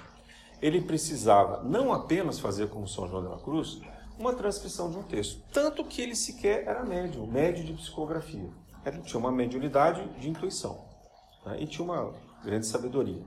ele 0.59 0.81
precisava 0.81 1.61
não 1.61 1.93
apenas 1.93 2.39
fazer 2.39 2.69
como 2.69 2.87
São 2.87 3.07
João 3.07 3.21
de 3.21 3.29
la 3.29 3.37
Cruz, 3.37 3.79
uma 4.17 4.33
transcrição 4.33 4.89
de 4.89 4.97
um 4.97 5.03
texto. 5.03 5.41
Tanto 5.51 5.83
que 5.83 6.01
ele 6.01 6.15
sequer 6.15 6.67
era 6.67 6.83
médium, 6.83 7.25
médio 7.27 7.63
de 7.63 7.73
psicografia. 7.73 8.49
Ele 8.85 9.01
tinha 9.01 9.19
uma 9.19 9.31
mediunidade 9.31 10.07
de 10.19 10.29
intuição 10.29 10.85
né? 11.45 11.57
e 11.61 11.67
tinha 11.67 11.83
uma 11.83 12.13
grande 12.43 12.65
sabedoria. 12.65 13.23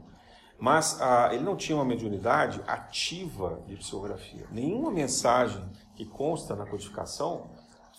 Mas 0.59 1.01
ah, 1.01 1.31
ele 1.33 1.45
não 1.45 1.57
tinha 1.57 1.77
uma 1.77 1.85
mediunidade 1.85 2.61
ativa 2.67 3.63
de 3.67 3.77
psicografia. 3.77 4.47
Nenhuma 4.51 4.91
mensagem 4.91 5.65
que 5.95 6.05
consta 6.05 6.57
na 6.57 6.67
codificação 6.67 7.51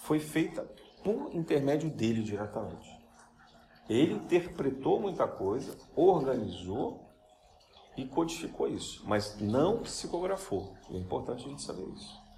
foi 0.02 0.20
feita 0.20 0.64
por 1.04 1.34
intermédio 1.34 1.90
dele 1.90 2.22
diretamente. 2.22 3.00
Ele 3.90 4.14
interpretou 4.14 5.00
muita 5.00 5.28
coisa, 5.28 5.76
organizou 5.96 7.10
e 7.98 8.06
codificou 8.06 8.68
isso, 8.68 9.04
mas 9.08 9.40
não 9.40 9.80
psicografou. 9.80 10.74
É 10.92 10.98
importante 10.98 11.46
a 11.46 11.50
gente 11.50 11.62
saber 11.62 11.88
isso. 11.90 12.29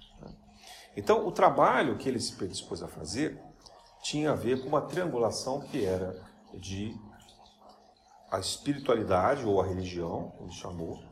Então, 0.96 1.26
o 1.26 1.32
trabalho 1.32 1.96
que 1.96 2.08
ele 2.08 2.20
se 2.20 2.34
predispôs 2.34 2.82
a 2.82 2.88
fazer 2.88 3.40
tinha 4.02 4.32
a 4.32 4.34
ver 4.34 4.60
com 4.60 4.68
uma 4.68 4.82
triangulação 4.82 5.60
que 5.60 5.84
era 5.84 6.20
de 6.54 6.94
a 8.30 8.38
espiritualidade 8.38 9.44
ou 9.44 9.60
a 9.60 9.66
religião, 9.66 10.32
ele 10.40 10.52
chamou, 10.52 11.02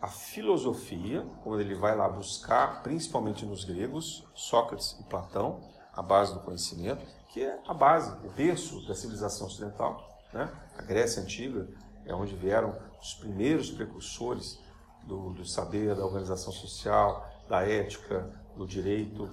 a 0.00 0.08
filosofia, 0.08 1.24
quando 1.42 1.60
ele 1.60 1.74
vai 1.74 1.96
lá 1.96 2.08
buscar, 2.08 2.82
principalmente 2.82 3.44
nos 3.44 3.64
gregos, 3.64 4.24
Sócrates 4.34 4.96
e 5.00 5.04
Platão, 5.04 5.60
a 5.92 6.02
base 6.02 6.34
do 6.34 6.40
conhecimento, 6.40 7.04
que 7.28 7.42
é 7.42 7.60
a 7.66 7.74
base, 7.74 8.10
o 8.26 8.30
berço 8.30 8.84
da 8.86 8.94
civilização 8.94 9.46
ocidental. 9.46 10.20
Né? 10.32 10.50
A 10.76 10.82
Grécia 10.82 11.22
Antiga 11.22 11.68
é 12.04 12.14
onde 12.14 12.34
vieram 12.34 12.76
os 13.00 13.14
primeiros 13.14 13.70
precursores 13.70 14.58
do, 15.04 15.30
do 15.30 15.44
saber, 15.44 15.94
da 15.94 16.04
organização 16.04 16.52
social, 16.52 17.28
da 17.48 17.62
ética, 17.62 18.30
do 18.56 18.66
direito 18.66 19.30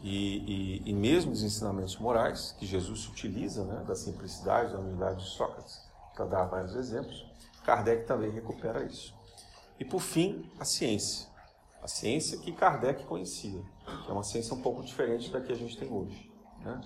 e, 0.00 0.82
e, 0.82 0.90
e 0.90 0.92
mesmo 0.92 1.32
dos 1.32 1.42
ensinamentos 1.42 1.96
morais, 1.98 2.54
que 2.58 2.66
Jesus 2.66 3.08
utiliza, 3.08 3.64
né? 3.64 3.84
da 3.86 3.94
simplicidade, 3.94 4.72
da 4.72 4.78
humildade 4.78 5.24
de 5.24 5.30
Sócrates, 5.30 5.80
para 6.14 6.26
dar 6.26 6.44
vários 6.44 6.74
exemplos. 6.74 7.26
Kardec 7.64 8.06
também 8.06 8.30
recupera 8.30 8.84
isso. 8.84 9.14
E 9.78 9.84
por 9.84 10.00
fim, 10.00 10.50
a 10.58 10.64
ciência. 10.64 11.28
A 11.82 11.88
ciência 11.88 12.38
que 12.38 12.52
Kardec 12.52 13.04
conhecia, 13.04 13.62
que 14.04 14.10
é 14.10 14.12
uma 14.12 14.24
ciência 14.24 14.54
um 14.54 14.60
pouco 14.60 14.82
diferente 14.82 15.30
da 15.30 15.40
que 15.40 15.52
a 15.52 15.56
gente 15.56 15.76
tem 15.76 15.90
hoje. 15.90 16.30
né? 16.60 16.80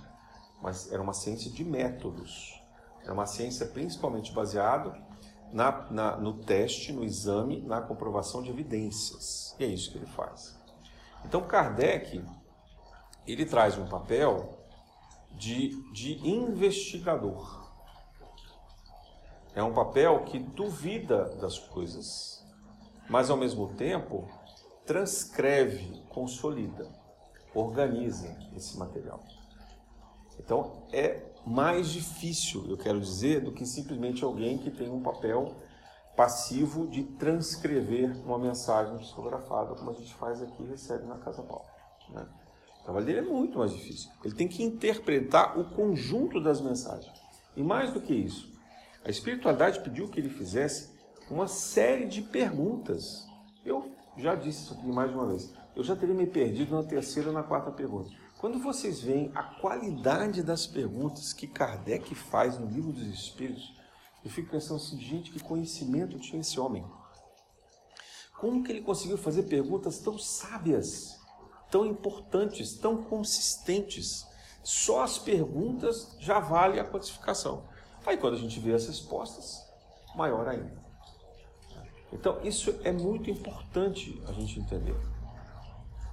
mas 0.62 0.90
era 0.92 1.02
uma 1.02 1.12
ciência 1.12 1.50
de 1.50 1.64
métodos. 1.64 2.62
Era 3.02 3.12
uma 3.12 3.26
ciência 3.26 3.66
principalmente 3.66 4.32
baseada 4.32 4.96
na, 5.52 5.90
na, 5.90 6.16
no 6.16 6.34
teste, 6.34 6.92
no 6.92 7.02
exame, 7.02 7.60
na 7.62 7.80
comprovação 7.80 8.42
de 8.42 8.50
evidências. 8.50 9.56
E 9.58 9.64
é 9.64 9.66
isso 9.66 9.90
que 9.90 9.98
ele 9.98 10.06
faz. 10.06 10.56
Então 11.24 11.42
Kardec 11.42 12.24
ele 13.26 13.46
traz 13.46 13.78
um 13.78 13.86
papel 13.86 14.58
de, 15.32 15.70
de 15.92 16.28
investigador. 16.28 17.62
É 19.54 19.62
um 19.62 19.72
papel 19.72 20.24
que 20.24 20.38
duvida 20.38 21.36
das 21.36 21.58
coisas, 21.58 22.44
mas 23.08 23.30
ao 23.30 23.36
mesmo 23.36 23.74
tempo 23.74 24.28
transcreve, 24.86 26.02
consolida, 26.08 26.90
organiza 27.54 28.34
esse 28.56 28.78
material. 28.78 29.22
Então 30.38 30.84
é 30.92 31.22
mais 31.46 31.88
difícil, 31.88 32.64
eu 32.68 32.76
quero 32.76 33.00
dizer, 33.00 33.42
do 33.42 33.52
que 33.52 33.66
simplesmente 33.66 34.24
alguém 34.24 34.58
que 34.58 34.70
tem 34.70 34.88
um 34.88 35.02
papel 35.02 35.54
passivo 36.16 36.86
de 36.86 37.04
transcrever 37.04 38.16
uma 38.24 38.38
mensagem 38.38 38.96
psicografada, 38.98 39.74
como 39.74 39.90
a 39.90 39.94
gente 39.94 40.14
faz 40.14 40.42
aqui 40.42 40.62
e 40.62 40.66
recebe 40.66 41.06
na 41.06 41.16
Casa 41.16 41.42
Paulo. 41.42 41.64
Né? 42.10 42.26
O 42.80 42.84
trabalho 42.84 43.06
dele 43.06 43.18
é 43.20 43.22
muito 43.22 43.58
mais 43.58 43.72
difícil. 43.72 44.10
Ele 44.24 44.34
tem 44.34 44.48
que 44.48 44.62
interpretar 44.62 45.58
o 45.58 45.64
conjunto 45.70 46.40
das 46.40 46.60
mensagens. 46.60 47.12
E 47.56 47.62
mais 47.62 47.92
do 47.92 48.00
que 48.00 48.14
isso, 48.14 48.52
a 49.04 49.10
espiritualidade 49.10 49.80
pediu 49.80 50.08
que 50.08 50.20
ele 50.20 50.28
fizesse 50.28 50.90
uma 51.30 51.46
série 51.46 52.06
de 52.06 52.22
perguntas. 52.22 53.26
Eu 53.64 53.90
já 54.16 54.34
disse 54.34 54.64
isso 54.64 54.74
aqui 54.74 54.86
mais 54.86 55.10
de 55.10 55.16
uma 55.16 55.26
vez. 55.26 55.52
Eu 55.74 55.82
já 55.82 55.96
teria 55.96 56.14
me 56.14 56.26
perdido 56.26 56.74
na 56.74 56.82
terceira 56.82 57.28
ou 57.28 57.34
na 57.34 57.42
quarta 57.42 57.70
pergunta. 57.70 58.10
Quando 58.38 58.58
vocês 58.58 59.00
veem 59.00 59.30
a 59.34 59.42
qualidade 59.42 60.42
das 60.42 60.66
perguntas 60.66 61.32
que 61.32 61.46
Kardec 61.46 62.14
faz 62.14 62.58
no 62.58 62.66
Livro 62.66 62.92
dos 62.92 63.06
Espíritos, 63.06 63.72
eu 64.24 64.30
fico 64.30 64.50
pensando 64.50 64.76
assim, 64.76 65.00
gente, 65.00 65.30
que 65.30 65.40
conhecimento 65.40 66.18
tinha 66.18 66.40
esse 66.40 66.58
homem. 66.60 66.84
Como 68.38 68.62
que 68.62 68.72
ele 68.72 68.82
conseguiu 68.82 69.18
fazer 69.18 69.44
perguntas 69.44 69.98
tão 69.98 70.18
sábias, 70.18 71.20
tão 71.70 71.86
importantes, 71.86 72.74
tão 72.74 73.02
consistentes? 73.02 74.26
Só 74.62 75.02
as 75.02 75.18
perguntas 75.18 76.16
já 76.20 76.38
vale 76.38 76.78
a 76.78 76.84
quantificação. 76.84 77.64
Aí 78.06 78.16
quando 78.16 78.34
a 78.34 78.38
gente 78.38 78.58
vê 78.60 78.72
as 78.72 78.86
respostas, 78.86 79.64
maior 80.14 80.48
ainda. 80.48 80.82
Então 82.12 82.40
isso 82.42 82.78
é 82.84 82.92
muito 82.92 83.30
importante 83.30 84.22
a 84.28 84.32
gente 84.32 84.58
entender. 84.58 84.96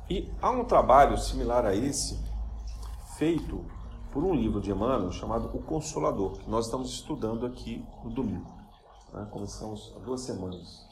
E 0.09 0.31
há 0.41 0.49
um 0.49 0.65
trabalho 0.65 1.17
similar 1.17 1.65
a 1.65 1.75
esse, 1.75 2.19
feito 3.17 3.65
por 4.11 4.23
um 4.23 4.33
livro 4.33 4.59
de 4.59 4.71
Emmanuel 4.71 5.11
chamado 5.11 5.55
O 5.55 5.61
Consolador, 5.61 6.39
que 6.39 6.49
nós 6.49 6.65
estamos 6.65 6.89
estudando 6.91 7.45
aqui 7.45 7.85
no 8.03 8.09
domingo. 8.09 8.51
Né? 9.13 9.27
Começamos 9.29 9.93
há 9.95 9.99
duas 9.99 10.21
semanas. 10.21 10.87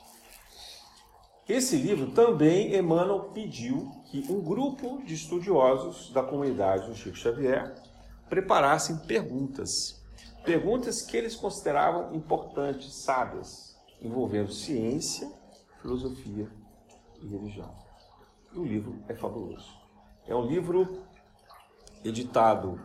Esse 1.47 1.77
livro 1.77 2.11
também 2.11 2.75
Emmanuel 2.75 3.31
pediu 3.33 3.89
que 4.05 4.25
um 4.29 4.41
grupo 4.41 5.01
de 5.03 5.13
estudiosos 5.13 6.11
da 6.11 6.21
comunidade 6.21 6.87
do 6.87 6.95
Chico 6.95 7.15
Xavier 7.15 7.73
preparassem 8.29 8.97
perguntas. 8.97 10.03
Perguntas 10.43 11.01
que 11.01 11.15
eles 11.15 11.35
consideravam 11.35 12.13
importantes, 12.13 12.93
sábias, 12.93 13.77
envolvendo 14.01 14.51
ciência, 14.51 15.31
filosofia 15.81 16.51
e 17.21 17.27
religião. 17.27 17.73
E 18.53 18.59
o 18.59 18.65
livro 18.65 18.99
é 19.07 19.15
fabuloso. 19.15 19.69
É 20.27 20.35
um 20.35 20.45
livro 20.45 21.01
editado 22.03 22.79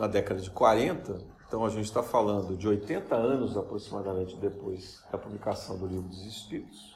na 0.00 0.06
década 0.06 0.40
de 0.40 0.50
40, 0.50 1.18
então 1.46 1.62
a 1.62 1.68
gente 1.68 1.84
está 1.84 2.02
falando 2.02 2.56
de 2.56 2.66
80 2.66 3.14
anos 3.14 3.54
aproximadamente 3.54 4.34
depois 4.36 5.04
da 5.12 5.18
publicação 5.18 5.76
do 5.76 5.86
Livro 5.86 6.08
dos 6.08 6.24
Espíritos. 6.24 6.94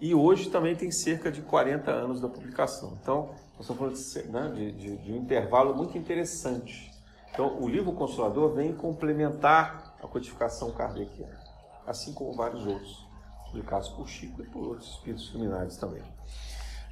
E 0.00 0.12
hoje 0.12 0.50
também 0.50 0.74
tem 0.74 0.90
cerca 0.90 1.30
de 1.30 1.42
40 1.42 1.92
anos 1.92 2.20
da 2.20 2.28
publicação. 2.28 2.98
Então, 3.00 3.36
nós 3.56 3.60
estamos 3.60 3.78
falando 3.78 3.94
de, 3.94 4.32
né, 4.32 4.72
de, 4.72 4.96
de, 4.96 5.12
um 5.12 5.16
intervalo 5.16 5.76
muito 5.76 5.96
interessante. 5.96 6.90
Então, 7.32 7.62
o 7.62 7.68
livro 7.68 7.92
Consolador 7.92 8.52
vem 8.52 8.72
complementar 8.72 9.96
a 10.02 10.08
codificação 10.08 10.72
kardeciana, 10.72 11.38
assim 11.86 12.12
como 12.12 12.34
vários 12.34 12.66
outros, 12.66 13.06
publicados 13.46 13.90
por 13.90 14.08
Chico 14.08 14.42
e 14.42 14.46
por 14.46 14.64
outros 14.64 14.88
espíritos 14.88 15.32
luminares 15.32 15.76
também. 15.76 16.02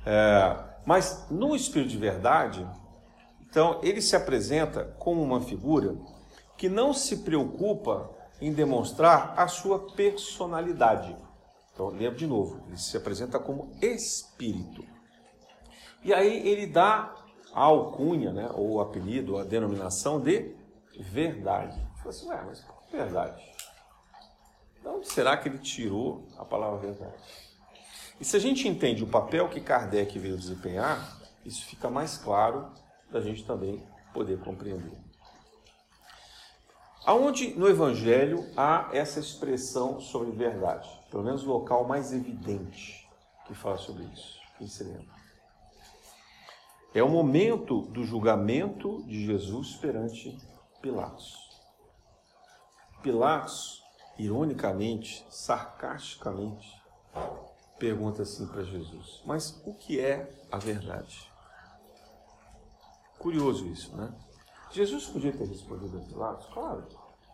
É, 0.06 0.56
mas 0.86 1.26
no 1.28 1.56
Espírito 1.56 1.90
de 1.90 1.98
Verdade, 1.98 2.64
então 3.50 3.80
ele 3.82 4.00
se 4.00 4.14
apresenta 4.14 4.84
como 4.98 5.20
uma 5.20 5.40
figura 5.40 5.96
que 6.56 6.68
não 6.68 6.94
se 6.94 7.18
preocupa 7.18 8.08
em 8.40 8.52
demonstrar 8.52 9.34
a 9.36 9.48
sua 9.48 9.90
personalidade. 9.92 11.14
Então, 11.72 11.88
lembra 11.88 12.16
de 12.16 12.26
novo, 12.26 12.62
ele 12.68 12.78
se 12.78 12.96
apresenta 12.96 13.38
como 13.38 13.72
espírito. 13.82 14.84
E 16.02 16.14
aí 16.14 16.46
ele 16.48 16.66
dá 16.66 17.14
a 17.52 17.62
alcunha, 17.62 18.32
né, 18.32 18.48
ou 18.54 18.74
o 18.74 18.80
apelido, 18.80 19.34
ou 19.34 19.40
a 19.40 19.44
denominação 19.44 20.20
de 20.20 20.54
verdade. 20.98 21.78
Fala 21.96 22.10
assim, 22.10 22.28
ué, 22.28 22.42
mas 22.46 22.64
verdade? 22.90 23.42
De 24.80 24.88
onde 24.88 25.08
será 25.08 25.36
que 25.36 25.48
ele 25.48 25.58
tirou 25.58 26.26
a 26.38 26.44
palavra 26.44 26.78
verdade? 26.78 27.22
E 28.20 28.24
se 28.24 28.36
a 28.36 28.40
gente 28.40 28.68
entende 28.68 29.02
o 29.02 29.06
papel 29.06 29.48
que 29.48 29.60
Kardec 29.60 30.18
veio 30.18 30.36
desempenhar, 30.36 31.18
isso 31.44 31.64
fica 31.66 31.90
mais 31.90 32.16
claro 32.16 32.70
da 33.10 33.20
gente 33.20 33.44
também 33.44 33.82
poder 34.12 34.38
compreender. 34.40 34.98
Aonde 37.04 37.54
no 37.54 37.68
Evangelho 37.68 38.46
há 38.56 38.90
essa 38.92 39.20
expressão 39.20 40.00
sobre 40.00 40.30
verdade? 40.32 40.88
Pelo 41.10 41.24
menos 41.24 41.44
o 41.44 41.48
local 41.48 41.86
mais 41.86 42.12
evidente 42.12 43.08
que 43.46 43.54
fala 43.54 43.78
sobre 43.78 44.04
isso. 44.04 44.38
Quem 44.58 44.66
se 44.66 44.84
lembra? 44.84 45.20
É 46.92 47.02
o 47.02 47.08
momento 47.08 47.82
do 47.82 48.04
julgamento 48.04 49.02
de 49.04 49.24
Jesus 49.24 49.76
perante 49.76 50.36
Pilatos. 50.82 51.36
Pilatos, 53.02 53.82
ironicamente, 54.18 55.24
sarcasticamente, 55.30 56.80
pergunta 57.78 58.22
assim 58.22 58.46
para 58.46 58.64
Jesus: 58.64 59.22
Mas 59.24 59.62
o 59.64 59.72
que 59.72 60.00
é 60.00 60.30
a 60.50 60.58
verdade? 60.58 61.29
Curioso 63.20 63.66
isso, 63.66 63.94
né? 63.94 64.10
Jesus 64.70 65.06
podia 65.06 65.30
ter 65.30 65.44
respondido 65.44 65.98
a 65.98 66.00
Pilatos? 66.00 66.46
Claro. 66.54 66.86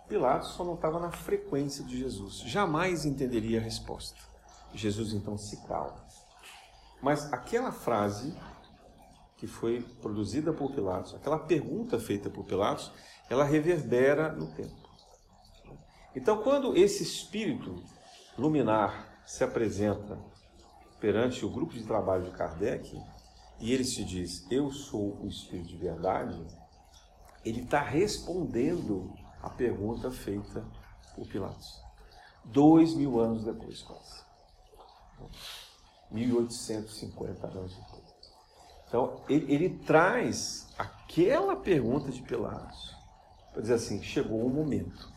Pilatos 0.08 0.48
só 0.48 0.64
não 0.64 0.74
estava 0.74 0.98
na 0.98 1.12
frequência 1.12 1.84
de 1.84 1.96
Jesus. 1.96 2.40
Jamais 2.40 3.04
entenderia 3.04 3.60
a 3.60 3.62
resposta. 3.62 4.18
Jesus 4.74 5.12
então 5.12 5.38
se 5.38 5.56
cala. 5.64 6.04
Mas 7.00 7.32
aquela 7.32 7.70
frase 7.70 8.36
que 9.36 9.46
foi 9.46 9.80
produzida 10.02 10.52
por 10.52 10.72
Pilatos, 10.72 11.14
aquela 11.14 11.38
pergunta 11.38 12.00
feita 12.00 12.28
por 12.28 12.44
Pilatos, 12.44 12.90
ela 13.30 13.44
reverbera 13.44 14.32
no 14.32 14.48
tempo. 14.54 14.88
Então, 16.16 16.42
quando 16.42 16.76
esse 16.76 17.04
espírito 17.04 17.80
luminar 18.36 19.20
se 19.24 19.44
apresenta 19.44 20.18
perante 20.98 21.44
o 21.44 21.50
grupo 21.50 21.74
de 21.74 21.84
trabalho 21.84 22.24
de 22.24 22.30
Kardec, 22.32 23.00
e 23.58 23.72
ele 23.72 23.84
se 23.84 24.04
diz, 24.04 24.46
eu 24.50 24.70
sou 24.70 25.18
o 25.22 25.28
Espírito 25.28 25.68
de 25.68 25.76
verdade, 25.76 26.46
ele 27.44 27.62
está 27.62 27.80
respondendo 27.80 29.12
a 29.42 29.48
pergunta 29.48 30.10
feita 30.10 30.64
por 31.14 31.26
Pilatos. 31.28 31.80
Dois 32.44 32.94
mil 32.94 33.18
anos 33.18 33.44
depois, 33.44 33.82
quase. 33.82 34.24
1850 36.10 37.46
anos 37.46 37.74
depois. 37.74 38.06
Então, 38.88 39.22
ele, 39.28 39.52
ele 39.52 39.78
traz 39.80 40.68
aquela 40.78 41.56
pergunta 41.56 42.10
de 42.10 42.22
Pilatos 42.22 42.94
para 43.52 43.62
dizer 43.62 43.74
assim: 43.74 44.02
chegou 44.02 44.44
o 44.44 44.50
momento. 44.50 45.12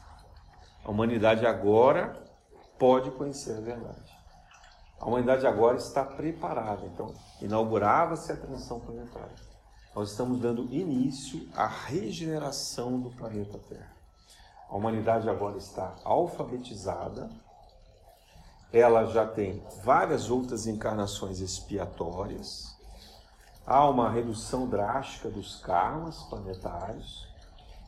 A 0.84 0.90
humanidade 0.90 1.46
agora 1.46 2.24
pode 2.78 3.12
conhecer 3.12 3.58
a 3.58 3.62
verdade. 3.62 4.09
A 5.00 5.06
humanidade 5.06 5.48
agora 5.48 5.78
está 5.78 6.04
preparada. 6.04 6.86
Então, 6.86 7.14
inaugurava-se 7.42 8.32
a 8.32 8.36
transição 8.36 8.80
planetária. 8.80 9.36
Nós 9.96 10.12
estamos 10.12 10.40
dando 10.40 10.72
início 10.74 11.48
à 11.56 11.66
regeneração 11.66 13.00
do 13.00 13.10
planeta 13.10 13.58
Terra. 13.70 14.00
A 14.70 14.76
humanidade 14.76 15.28
agora 15.28 15.58
está 15.58 15.96
alfabetizada, 16.04 17.30
ela 18.72 19.06
já 19.06 19.26
tem 19.26 19.64
várias 19.84 20.30
outras 20.30 20.68
encarnações 20.68 21.40
expiatórias, 21.40 22.78
há 23.66 23.90
uma 23.90 24.12
redução 24.12 24.68
drástica 24.68 25.28
dos 25.28 25.56
karmas 25.58 26.22
planetários 26.24 27.28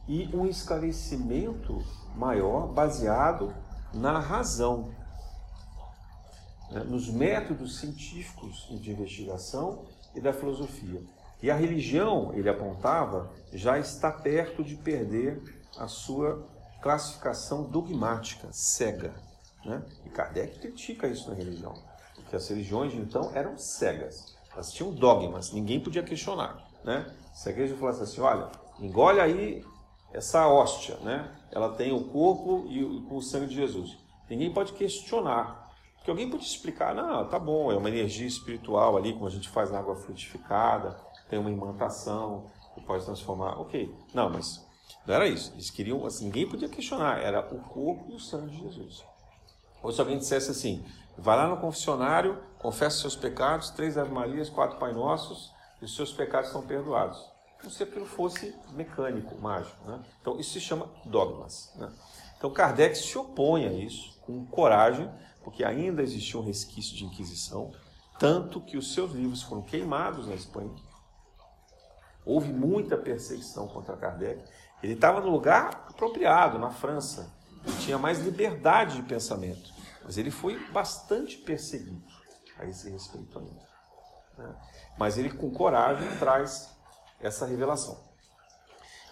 e 0.08 0.28
um 0.36 0.48
esclarecimento 0.48 1.84
maior 2.16 2.68
baseado 2.68 3.54
na 3.94 4.20
razão, 4.20 4.90
né, 6.72 6.84
nos 6.84 7.10
métodos 7.10 7.80
científicos 7.80 8.68
de 8.82 8.92
investigação 8.92 9.86
e 10.16 10.22
da 10.22 10.34
filosofia. 10.34 11.02
E 11.42 11.50
a 11.50 11.56
religião, 11.56 12.32
ele 12.34 12.50
apontava, 12.50 13.32
já 13.52 13.78
está 13.78 14.12
perto 14.12 14.64
de 14.64 14.76
perder 14.76 15.42
a 15.78 15.88
sua 15.88 16.48
classificação 16.82 17.64
dogmática, 17.64 18.48
cega. 18.52 19.14
Né? 19.66 19.84
E 20.06 20.10
Kardec 20.10 20.60
critica 20.60 21.08
isso 21.08 21.30
na 21.30 21.36
religião, 21.36 21.74
porque 22.16 22.36
as 22.36 22.48
religiões 22.48 22.94
então 22.94 23.32
eram 23.34 23.58
cegas, 23.58 24.36
elas 24.52 24.72
tinham 24.72 24.92
dogmas, 24.92 25.52
ninguém 25.52 25.80
podia 25.80 26.04
questionar. 26.04 26.68
Né? 26.84 27.06
Se 27.34 27.50
a 27.50 27.52
igreja 27.52 27.76
falasse 27.76 28.04
assim, 28.04 28.22
olha, 28.22 28.50
engole 28.80 29.20
aí 29.20 29.64
essa 30.14 30.48
hóstia, 30.48 30.96
né? 30.98 31.32
ela 31.52 31.74
tem 31.76 31.92
o 31.92 32.06
corpo 32.06 32.66
e 32.68 32.84
o, 32.84 33.16
o 33.16 33.22
sangue 33.22 33.48
de 33.48 33.56
Jesus. 33.56 33.98
Ninguém 34.30 34.54
pode 34.54 34.74
questionar, 34.74 35.61
porque 36.02 36.10
alguém 36.10 36.28
pode 36.28 36.44
explicar, 36.44 36.96
não, 36.96 37.30
tá 37.30 37.38
bom, 37.38 37.72
é 37.72 37.78
uma 37.78 37.88
energia 37.88 38.26
espiritual 38.26 38.98
ali, 38.98 39.14
como 39.14 39.28
a 39.28 39.30
gente 39.30 39.48
faz 39.48 39.70
na 39.70 39.78
água 39.78 39.96
frutificada, 39.96 41.00
tem 41.30 41.38
uma 41.38 41.52
imantação 41.52 42.50
que 42.74 42.82
pode 42.82 43.06
transformar. 43.06 43.62
Ok, 43.62 43.96
não, 44.12 44.28
mas 44.28 44.68
não 45.06 45.14
era 45.14 45.28
isso. 45.28 45.54
Eles 45.54 45.70
queriam, 45.70 46.04
assim, 46.04 46.26
ninguém 46.26 46.50
podia 46.50 46.68
questionar, 46.68 47.20
era 47.20 47.40
o 47.54 47.60
corpo 47.60 48.12
e 48.12 48.16
o 48.16 48.20
sangue 48.20 48.50
de 48.50 48.64
Jesus. 48.64 49.06
Ou 49.84 49.92
se 49.92 50.02
alguém 50.02 50.18
dissesse 50.18 50.50
assim, 50.50 50.84
vai 51.16 51.38
lá 51.38 51.48
no 51.48 51.58
confessionário, 51.58 52.42
confessa 52.58 52.98
seus 52.98 53.16
pecados, 53.16 53.70
três 53.70 53.96
Ave 53.96 54.12
Marias, 54.12 54.50
quatro 54.50 54.80
Pai 54.80 54.94
Nossos, 54.94 55.54
e 55.80 55.86
os 55.86 55.96
seus 55.96 56.12
pecados 56.12 56.50
são 56.50 56.66
perdoados. 56.66 57.24
Como 57.60 57.70
se 57.70 57.84
aquilo 57.84 58.08
fosse 58.08 58.56
mecânico, 58.72 59.40
mágico. 59.40 59.88
Né? 59.88 60.02
Então, 60.20 60.40
isso 60.40 60.54
se 60.54 60.62
chama 60.62 60.90
dogmas. 61.06 61.72
Né? 61.76 61.94
Então, 62.40 62.50
Kardec 62.50 62.98
se 62.98 63.16
opõe 63.20 63.68
a 63.68 63.72
isso 63.72 64.20
com 64.22 64.44
coragem, 64.48 65.08
porque 65.44 65.64
ainda 65.64 66.02
existia 66.02 66.40
um 66.40 66.44
resquício 66.44 66.96
de 66.96 67.06
Inquisição, 67.06 67.72
tanto 68.20 68.62
que 68.62 68.78
os 68.78 68.94
seus 68.94 69.12
livros 69.12 69.42
foram 69.42 69.62
queimados 69.62 70.28
na 70.28 70.36
Espanha. 70.36 70.76
Houve 72.26 72.54
muita 72.54 72.98
perseguição 72.98 73.68
contra 73.68 73.98
Kardec. 73.98 74.44
Ele 74.84 74.94
estava 74.94 75.22
no 75.22 75.30
lugar 75.30 75.86
apropriado, 75.90 76.60
na 76.60 76.70
França 76.70 77.32
tinha 77.80 77.98
mais 77.98 78.20
liberdade 78.20 78.98
de 78.98 79.04
pensamento. 79.04 79.72
Mas 80.04 80.18
ele 80.18 80.32
foi 80.32 80.60
bastante 80.72 81.38
perseguido 81.38 82.04
a 82.58 82.66
esse 82.66 82.90
respeito 82.90 83.38
ainda. 83.38 83.68
Né? 84.38 84.56
Mas 84.98 85.18
ele, 85.18 85.32
com 85.32 85.52
coragem, 85.52 86.08
traz 86.18 86.76
essa 87.20 87.46
revelação. 87.46 88.12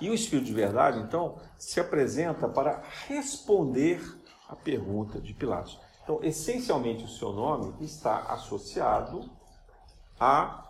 E 0.02 0.10
o 0.10 0.14
Espírito 0.14 0.46
de 0.46 0.54
Verdade, 0.54 1.00
então, 1.00 1.40
se 1.58 1.80
apresenta 1.80 2.48
para 2.48 2.82
responder 3.08 4.02
a 4.48 4.56
pergunta 4.56 5.20
de 5.20 5.34
Pilatos. 5.34 5.80
Então, 6.10 6.24
essencialmente, 6.24 7.04
o 7.04 7.08
seu 7.08 7.32
nome 7.32 7.72
está 7.86 8.22
associado 8.34 9.30
à 10.20 10.68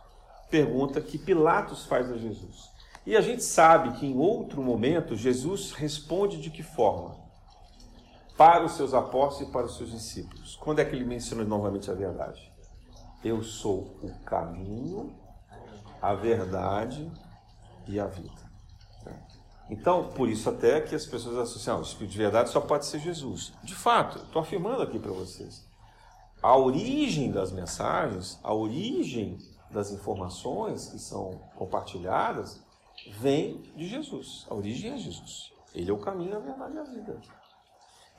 pergunta 0.49 0.99
que 0.99 1.17
Pilatos 1.17 1.85
faz 1.85 2.11
a 2.11 2.17
Jesus. 2.17 2.69
E 3.05 3.15
a 3.15 3.21
gente 3.21 3.41
sabe 3.41 3.97
que 3.97 4.05
em 4.05 4.17
outro 4.17 4.61
momento 4.61 5.15
Jesus 5.15 5.71
responde 5.71 6.41
de 6.41 6.49
que 6.49 6.61
forma? 6.61 7.17
para 8.35 8.63
os 8.63 8.73
seus 8.73 8.93
apóstolos 8.93 9.49
e 9.49 9.51
para 9.51 9.65
os 9.65 9.75
seus 9.75 9.91
discípulos. 9.91 10.55
Quando 10.55 10.79
é 10.79 10.85
que 10.85 10.95
ele 10.95 11.03
menciona 11.03 11.43
novamente 11.43 11.91
a 11.91 11.93
verdade? 11.93 12.49
Eu 13.21 13.43
sou 13.43 13.99
o 14.01 14.17
caminho, 14.23 15.13
a 16.01 16.13
verdade 16.13 17.11
e 17.85 17.99
a 17.99 18.07
vida. 18.07 18.48
Então, 19.69 20.09
por 20.09 20.27
isso 20.27 20.49
até 20.49 20.81
que 20.81 20.95
as 20.95 21.05
pessoas 21.05 21.37
associam, 21.37 21.77
ah, 21.77 21.79
o 21.79 21.83
Espírito 21.83 22.11
de 22.11 22.17
verdade 22.17 22.49
só 22.49 22.59
pode 22.59 22.85
ser 22.85 22.99
Jesus. 22.99 23.53
De 23.63 23.75
fato, 23.75 24.17
estou 24.17 24.41
afirmando 24.41 24.81
aqui 24.81 24.97
para 24.97 25.11
vocês. 25.11 25.67
A 26.41 26.57
origem 26.57 27.31
das 27.31 27.51
mensagens, 27.51 28.39
a 28.43 28.53
origem 28.53 29.37
das 29.69 29.91
informações 29.91 30.87
que 30.87 30.97
são 30.97 31.39
compartilhadas, 31.55 32.61
vem 33.19 33.61
de 33.75 33.87
Jesus. 33.87 34.47
A 34.49 34.55
origem 34.55 34.93
é 34.93 34.97
Jesus. 34.97 35.51
Ele 35.75 35.91
é 35.91 35.93
o 35.93 35.99
caminho, 35.99 36.35
a 36.35 36.39
verdade 36.39 36.75
e 36.75 36.79
a 36.79 36.83
vida. 36.83 37.21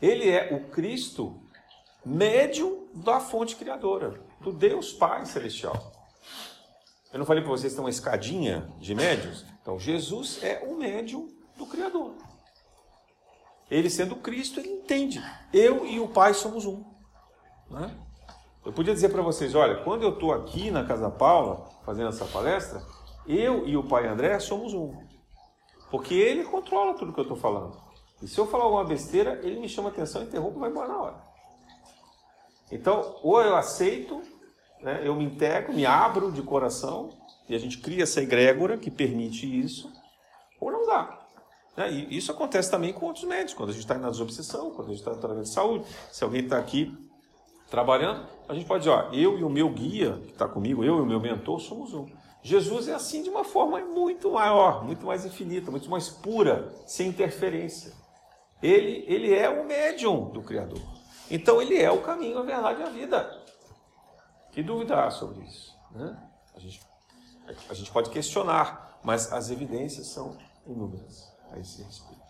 Ele 0.00 0.30
é 0.30 0.54
o 0.54 0.68
Cristo 0.70 1.42
médium 2.04 2.86
da 2.94 3.20
fonte 3.20 3.56
criadora, 3.56 4.22
do 4.40 4.52
Deus 4.52 4.92
Pai 4.92 5.26
Celestial. 5.26 5.92
Eu 7.12 7.18
não 7.18 7.26
falei 7.26 7.42
para 7.42 7.50
vocês 7.50 7.72
que 7.72 7.76
tem 7.76 7.84
uma 7.84 7.90
escadinha 7.90 8.68
de 8.78 8.94
médios? 8.94 9.44
Então, 9.60 9.78
Jesus 9.78 10.42
é 10.44 10.62
o 10.64 10.76
médium 10.76 11.28
do 11.60 11.66
Criador. 11.66 12.14
Ele 13.70 13.88
sendo 13.88 14.16
Cristo, 14.16 14.58
ele 14.58 14.70
entende. 14.70 15.22
Eu 15.52 15.86
e 15.86 16.00
o 16.00 16.08
Pai 16.08 16.34
somos 16.34 16.66
um. 16.66 16.84
Né? 17.70 17.96
Eu 18.64 18.72
podia 18.72 18.92
dizer 18.92 19.10
para 19.10 19.22
vocês, 19.22 19.54
olha, 19.54 19.82
quando 19.84 20.02
eu 20.02 20.10
estou 20.10 20.32
aqui 20.32 20.70
na 20.70 20.84
Casa 20.84 21.08
Paula, 21.08 21.68
fazendo 21.84 22.08
essa 22.08 22.24
palestra, 22.24 22.82
eu 23.26 23.66
e 23.66 23.76
o 23.76 23.86
Pai 23.86 24.08
André 24.08 24.38
somos 24.40 24.74
um. 24.74 24.92
Porque 25.90 26.14
ele 26.14 26.44
controla 26.44 26.94
tudo 26.94 27.12
que 27.12 27.20
eu 27.20 27.22
estou 27.22 27.36
falando. 27.36 27.80
E 28.20 28.26
se 28.26 28.38
eu 28.38 28.46
falar 28.46 28.64
alguma 28.64 28.84
besteira, 28.84 29.40
ele 29.42 29.60
me 29.60 29.68
chama 29.68 29.88
atenção, 29.88 30.22
interrompe 30.22 30.56
e 30.56 30.60
vai 30.60 30.70
embora 30.70 30.88
na 30.88 30.98
hora. 30.98 31.22
Então, 32.72 33.16
ou 33.22 33.40
eu 33.40 33.56
aceito, 33.56 34.20
né, 34.82 35.00
eu 35.04 35.14
me 35.14 35.24
integro, 35.24 35.72
me 35.72 35.86
abro 35.86 36.30
de 36.30 36.42
coração, 36.42 37.10
e 37.48 37.54
a 37.54 37.58
gente 37.58 37.78
cria 37.78 38.02
essa 38.02 38.20
egrégora 38.20 38.76
que 38.76 38.90
permite 38.90 39.46
isso, 39.46 39.90
ou 40.60 40.70
não 40.70 40.86
dá. 40.86 41.19
Né? 41.76 41.90
E 41.90 42.16
isso 42.16 42.30
acontece 42.30 42.70
também 42.70 42.92
com 42.92 43.06
outros 43.06 43.24
médicos, 43.24 43.54
quando 43.54 43.70
a 43.70 43.72
gente 43.72 43.82
está 43.82 43.96
na 43.96 44.10
desobsessão, 44.10 44.70
quando 44.70 44.88
a 44.88 44.90
gente 44.90 45.00
está 45.00 45.12
no 45.12 45.18
tratamento 45.18 45.44
de 45.44 45.52
saúde. 45.52 45.84
Se 46.10 46.24
alguém 46.24 46.44
está 46.44 46.58
aqui 46.58 46.96
trabalhando, 47.70 48.26
a 48.48 48.54
gente 48.54 48.66
pode 48.66 48.84
dizer, 48.84 48.94
ó, 48.94 49.10
eu 49.12 49.38
e 49.38 49.44
o 49.44 49.48
meu 49.48 49.70
guia, 49.70 50.20
que 50.24 50.32
está 50.32 50.48
comigo, 50.48 50.84
eu 50.84 50.98
e 50.98 51.00
o 51.00 51.06
meu 51.06 51.20
mentor, 51.20 51.60
somos 51.60 51.94
um. 51.94 52.06
Jesus 52.42 52.88
é 52.88 52.94
assim 52.94 53.22
de 53.22 53.28
uma 53.28 53.44
forma 53.44 53.78
muito 53.80 54.30
maior, 54.30 54.84
muito 54.84 55.06
mais 55.06 55.24
infinita, 55.24 55.70
muito 55.70 55.90
mais 55.90 56.08
pura, 56.08 56.74
sem 56.86 57.08
interferência. 57.08 57.92
Ele, 58.62 59.04
ele 59.06 59.34
é 59.34 59.48
o 59.48 59.64
médium 59.64 60.30
do 60.30 60.42
Criador. 60.42 60.80
Então 61.30 61.62
ele 61.62 61.78
é 61.78 61.90
o 61.90 62.00
caminho, 62.00 62.38
a 62.38 62.42
verdade 62.42 62.80
e 62.80 62.82
a 62.82 62.88
vida. 62.88 63.44
Que 64.50 64.62
dúvida 64.62 65.04
há 65.04 65.10
sobre 65.10 65.44
isso? 65.44 65.76
Né? 65.92 66.16
A, 66.56 66.58
gente, 66.58 66.80
a 67.68 67.74
gente 67.74 67.90
pode 67.92 68.10
questionar, 68.10 68.98
mas 69.04 69.32
as 69.32 69.50
evidências 69.50 70.08
são 70.08 70.36
inúmeras 70.66 71.29
a 71.52 71.58
esse 71.58 71.82
respeito. 71.82 72.20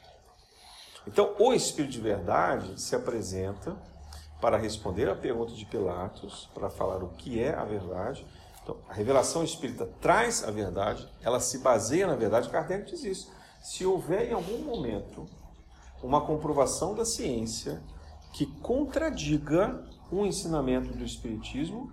Então, 1.06 1.34
o 1.38 1.52
Espírito 1.52 1.92
de 1.92 2.00
Verdade 2.00 2.80
se 2.80 2.94
apresenta 2.94 3.76
para 4.40 4.56
responder 4.56 5.08
à 5.08 5.14
pergunta 5.14 5.52
de 5.52 5.64
Pilatos, 5.66 6.48
para 6.54 6.70
falar 6.70 7.02
o 7.02 7.10
que 7.10 7.42
é 7.42 7.54
a 7.54 7.64
verdade. 7.64 8.26
Então, 8.62 8.76
a 8.88 8.92
revelação 8.92 9.42
espírita 9.42 9.86
traz 10.00 10.44
a 10.44 10.50
verdade, 10.50 11.08
ela 11.22 11.40
se 11.40 11.58
baseia 11.58 12.06
na 12.06 12.14
verdade. 12.14 12.48
Kardec 12.48 12.90
diz 12.90 13.04
isso. 13.04 13.32
Se 13.62 13.84
houver 13.84 14.30
em 14.30 14.32
algum 14.32 14.58
momento 14.58 15.26
uma 16.02 16.20
comprovação 16.22 16.94
da 16.94 17.04
ciência 17.04 17.82
que 18.32 18.46
contradiga 18.46 19.84
o 20.10 20.24
ensinamento 20.24 20.92
do 20.92 21.04
Espiritismo, 21.04 21.92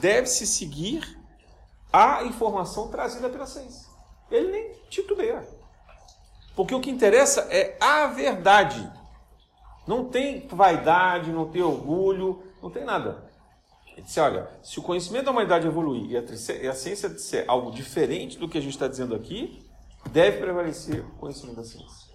deve-se 0.00 0.46
seguir 0.46 1.18
a 1.92 2.22
informação 2.24 2.88
trazida 2.88 3.28
pela 3.28 3.46
ciência. 3.46 3.88
Ele 4.30 4.50
nem 4.52 4.72
titubeia. 4.90 5.57
Porque 6.58 6.74
o 6.74 6.80
que 6.80 6.90
interessa 6.90 7.42
é 7.52 7.76
a 7.80 8.08
verdade. 8.08 8.84
Não 9.86 10.08
tem 10.08 10.44
vaidade, 10.48 11.30
não 11.30 11.48
tem 11.48 11.62
orgulho, 11.62 12.42
não 12.60 12.68
tem 12.68 12.84
nada. 12.84 13.30
Ele 13.92 14.02
disse: 14.02 14.18
olha, 14.18 14.50
se 14.60 14.76
o 14.80 14.82
conhecimento 14.82 15.26
da 15.26 15.30
humanidade 15.30 15.68
evoluir 15.68 16.10
e 16.10 16.66
a 16.66 16.74
ciência 16.74 17.08
disser 17.08 17.44
algo 17.46 17.70
diferente 17.70 18.36
do 18.38 18.48
que 18.48 18.58
a 18.58 18.60
gente 18.60 18.72
está 18.72 18.88
dizendo 18.88 19.14
aqui, 19.14 19.64
deve 20.10 20.38
prevalecer 20.38 21.04
o 21.04 21.10
conhecimento 21.10 21.58
da 21.58 21.64
ciência. 21.64 22.08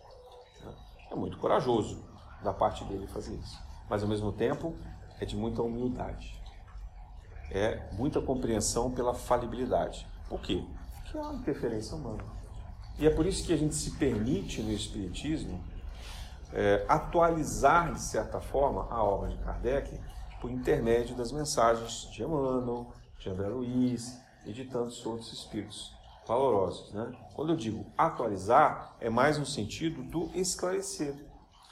É 1.10 1.16
muito 1.16 1.38
corajoso 1.38 2.04
da 2.44 2.52
parte 2.52 2.84
dele 2.84 3.08
fazer 3.08 3.36
isso. 3.36 3.58
Mas 3.90 4.04
ao 4.04 4.10
mesmo 4.10 4.34
tempo 4.34 4.76
é 5.22 5.26
de 5.26 5.38
muita 5.38 5.62
humildade. 5.62 6.38
É 7.50 7.82
muita 7.94 8.20
compreensão 8.20 8.92
pela 8.92 9.14
falibilidade. 9.14 10.06
Por 10.28 10.42
quê? 10.42 10.62
Porque 10.96 11.18
é 11.18 11.22
uma 11.22 11.36
interferência 11.36 11.96
humana. 11.96 12.43
E 13.00 13.08
é 13.08 13.10
por 13.10 13.26
isso 13.26 13.46
que 13.46 13.54
a 13.54 13.58
gente 13.58 13.76
se 13.76 13.92
permite 13.92 14.62
no 14.62 14.72
Espiritismo 14.72 15.64
é, 16.54 16.86
atualizar, 16.88 17.94
de 17.94 18.02
certa 18.02 18.40
forma, 18.40 18.88
a 18.90 19.04
obra 19.04 19.30
de 19.30 19.38
Kardec 19.38 20.00
por 20.40 20.52
intermédio 20.52 21.16
das 21.16 21.32
mensagens 21.32 22.10
de 22.12 22.22
Emmanuel, 22.22 22.92
de 23.18 23.30
André 23.30 23.48
Luiz 23.48 24.20
e 24.46 24.54
de 24.54 24.66
tantos 24.66 25.04
outros 25.06 25.34
espíritos 25.34 25.96
valorosos. 26.28 26.94
Né? 26.94 27.12
Quando 27.34 27.54
eu 27.54 27.56
digo 27.56 27.86
atualizar, 27.98 28.96
é 29.00 29.10
mais 29.10 29.38
no 29.38 29.46
sentido 29.46 30.04
do 30.04 30.30
esclarecer. 30.36 31.16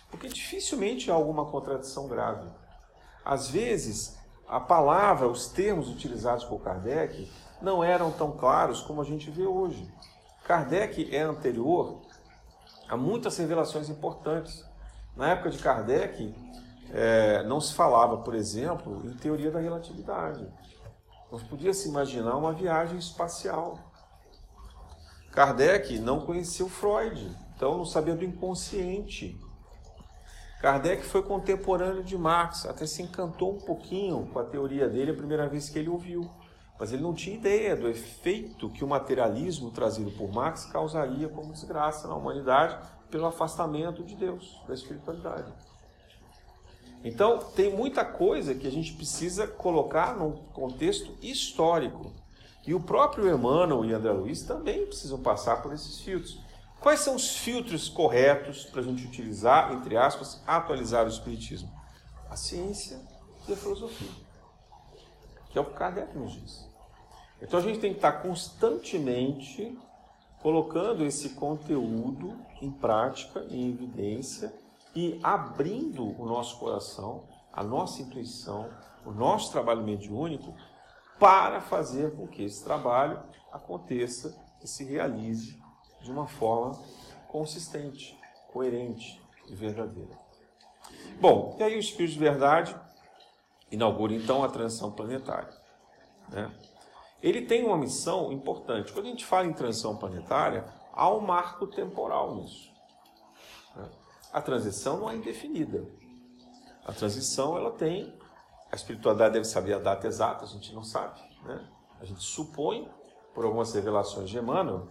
Porque 0.10 0.28
dificilmente 0.28 1.12
há 1.12 1.14
alguma 1.14 1.46
contradição 1.46 2.08
grave. 2.08 2.50
Às 3.24 3.50
vezes, 3.50 4.18
a 4.48 4.60
palavra, 4.60 5.28
os 5.28 5.48
termos 5.48 5.90
utilizados 5.90 6.44
por 6.44 6.62
Kardec 6.62 7.32
não 7.62 7.84
eram 7.84 8.12
tão 8.12 8.32
claros 8.32 8.82
como 8.82 9.02
a 9.02 9.06
gente 9.06 9.30
vê 9.30 9.46
hoje. 9.46 9.90
Kardec 10.52 11.16
é 11.16 11.22
anterior 11.22 12.02
a 12.90 12.98
muitas 12.98 13.38
revelações 13.38 13.88
importantes. 13.88 14.66
Na 15.16 15.30
época 15.30 15.50
de 15.50 15.58
Kardec, 15.58 16.36
é, 16.92 17.42
não 17.44 17.62
se 17.62 17.74
falava, 17.74 18.18
por 18.18 18.36
exemplo, 18.36 19.02
em 19.06 19.14
teoria 19.14 19.50
da 19.50 19.62
relatividade. 19.62 20.46
Não 21.32 21.40
podia 21.40 21.74
se 21.74 21.88
imaginar 21.88 22.36
uma 22.36 22.52
viagem 22.52 23.00
espacial. 23.00 23.80
Kardec 25.32 25.98
não 26.00 26.20
conhecia 26.20 26.66
o 26.66 26.70
Freud, 26.70 27.34
então 27.56 27.78
não 27.78 27.86
sabia 27.86 28.14
do 28.14 28.26
inconsciente. 28.26 29.40
Kardec 30.60 31.06
foi 31.06 31.24
contemporâneo 31.24 32.04
de 32.04 32.18
Marx, 32.18 32.66
até 32.66 32.86
se 32.86 33.02
encantou 33.02 33.54
um 33.54 33.60
pouquinho 33.62 34.28
com 34.34 34.40
a 34.40 34.44
teoria 34.44 34.90
dele 34.90 35.12
a 35.12 35.16
primeira 35.16 35.48
vez 35.48 35.70
que 35.70 35.80
ele 35.80 35.88
ouviu. 35.88 36.30
Mas 36.82 36.92
ele 36.92 37.04
não 37.04 37.14
tinha 37.14 37.36
ideia 37.36 37.76
do 37.76 37.88
efeito 37.88 38.68
que 38.68 38.84
o 38.84 38.88
materialismo 38.88 39.70
trazido 39.70 40.10
por 40.10 40.32
Marx 40.32 40.66
causaria 40.66 41.30
como 41.30 41.54
desgraça 41.54 42.08
na 42.08 42.16
humanidade 42.16 42.76
pelo 43.12 43.28
afastamento 43.28 44.04
de 44.04 44.16
Deus, 44.16 44.60
da 44.68 44.74
espiritualidade. 44.74 45.54
Então, 47.04 47.38
tem 47.38 47.72
muita 47.72 48.04
coisa 48.04 48.56
que 48.56 48.66
a 48.66 48.72
gente 48.72 48.94
precisa 48.94 49.46
colocar 49.46 50.18
num 50.18 50.32
contexto 50.32 51.16
histórico. 51.22 52.12
E 52.66 52.74
o 52.74 52.80
próprio 52.80 53.32
Emmanuel 53.32 53.86
e 53.86 53.94
André 53.94 54.14
Luiz 54.14 54.42
também 54.42 54.88
precisam 54.88 55.22
passar 55.22 55.62
por 55.62 55.72
esses 55.74 56.00
filtros. 56.00 56.40
Quais 56.80 57.02
são 57.02 57.14
os 57.14 57.38
filtros 57.38 57.90
corretos 57.90 58.66
para 58.66 58.82
a 58.82 58.84
gente 58.84 59.06
utilizar, 59.06 59.72
entre 59.72 59.96
aspas, 59.96 60.42
atualizar 60.48 61.06
o 61.06 61.10
Espiritismo? 61.10 61.72
A 62.28 62.36
ciência 62.36 63.00
e 63.48 63.54
a 63.54 63.56
filosofia, 63.56 64.10
que 65.52 65.60
é 65.60 65.62
o 65.62 65.66
que 65.66 65.74
Kardec 65.74 66.18
nos 66.18 66.34
diz. 66.34 66.71
Então 67.42 67.60
a 67.60 67.64
gente 67.64 67.80
tem 67.80 67.92
que 67.92 67.98
estar 67.98 68.22
constantemente 68.22 69.78
colocando 70.42 71.06
esse 71.06 71.30
conteúdo 71.30 72.38
em 72.62 72.72
prática, 72.72 73.46
em 73.50 73.70
evidência 73.70 74.54
e 74.96 75.20
abrindo 75.24 76.04
o 76.20 76.26
nosso 76.26 76.60
coração, 76.60 77.24
a 77.52 77.64
nossa 77.64 78.02
intuição, 78.02 78.70
o 79.06 79.12
nosso 79.12 79.52
trabalho 79.52 79.84
mediúnico 79.84 80.54
para 81.20 81.62
fazer 81.62 82.16
com 82.16 82.28
que 82.28 82.44
esse 82.44 82.64
trabalho 82.64 83.22
aconteça 83.52 84.36
e 84.64 84.68
se 84.68 84.84
realize 84.84 85.62
de 86.02 86.12
uma 86.12 86.28
forma 86.28 86.72
consistente, 87.28 88.20
coerente 88.52 89.22
e 89.48 89.56
verdadeira. 89.56 90.18
Bom, 91.20 91.56
e 91.60 91.64
aí 91.64 91.76
o 91.76 91.80
Espírito 91.80 92.14
de 92.14 92.20
Verdade 92.20 92.76
inaugura 93.72 94.14
então 94.14 94.44
a 94.44 94.50
transição 94.50 94.92
planetária. 94.92 95.54
Né? 96.30 96.52
Ele 97.22 97.44
tem 97.44 97.64
uma 97.64 97.78
missão 97.78 98.32
importante. 98.32 98.92
Quando 98.92 99.06
a 99.06 99.10
gente 99.10 99.26
fala 99.26 99.46
em 99.46 99.54
transição 99.54 99.96
planetária, 99.96 100.66
há 100.92 101.10
um 101.10 101.20
marco 101.20 101.68
temporal 101.68 102.36
nisso. 102.36 102.72
A 104.34 104.42
transição 104.42 104.98
não 104.98 105.10
é 105.10 105.16
indefinida. 105.16 105.86
A 106.86 106.92
transição, 106.92 107.58
ela 107.58 107.72
tem. 107.72 108.18
A 108.72 108.76
espiritualidade 108.76 109.34
deve 109.34 109.46
saber 109.46 109.74
a 109.74 109.80
data 109.80 110.08
exata, 110.08 110.46
a 110.46 110.48
gente 110.48 110.74
não 110.74 110.84
sabe. 110.84 111.20
Né? 111.44 111.68
A 112.00 112.06
gente 112.06 112.24
supõe, 112.24 112.90
por 113.36 113.46
algumas 113.46 113.74
revelações 113.74 114.30
de 114.30 114.38
Emmanuel, 114.38 114.88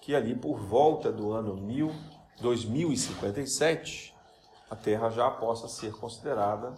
que 0.00 0.14
ali 0.14 0.34
por 0.34 0.58
volta 0.58 1.12
do 1.12 1.32
ano 1.32 1.56
2057, 2.40 4.14
a 4.70 4.76
Terra 4.76 5.10
já 5.10 5.30
possa 5.30 5.68
ser 5.68 5.92
considerada 5.92 6.74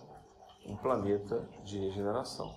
um 0.66 0.76
planeta 0.76 1.48
de 1.62 1.78
regeneração. 1.78 2.54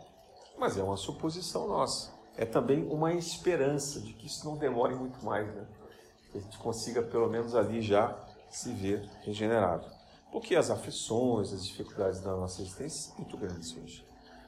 Mas 0.58 0.78
é 0.78 0.84
uma 0.84 0.97
suposição 0.97 1.68
nossa 1.68 2.18
é 2.39 2.45
também 2.45 2.87
uma 2.87 3.11
esperança 3.11 3.99
de 3.99 4.13
que 4.13 4.25
isso 4.25 4.45
não 4.45 4.55
demore 4.55 4.95
muito 4.95 5.23
mais, 5.25 5.45
né? 5.53 5.67
que 6.31 6.37
a 6.37 6.41
gente 6.41 6.57
consiga 6.57 7.01
pelo 7.03 7.29
menos 7.29 7.53
ali 7.53 7.81
já 7.81 8.17
se 8.49 8.71
ver 8.71 9.05
regenerado. 9.23 9.85
Porque 10.31 10.55
as 10.55 10.69
aflições, 10.69 11.51
as 11.51 11.65
dificuldades 11.65 12.21
da 12.21 12.31
nossa 12.31 12.61
existência 12.61 13.09
são 13.09 13.17
muito 13.17 13.35
grandes 13.35 13.75
hoje. 13.75 14.07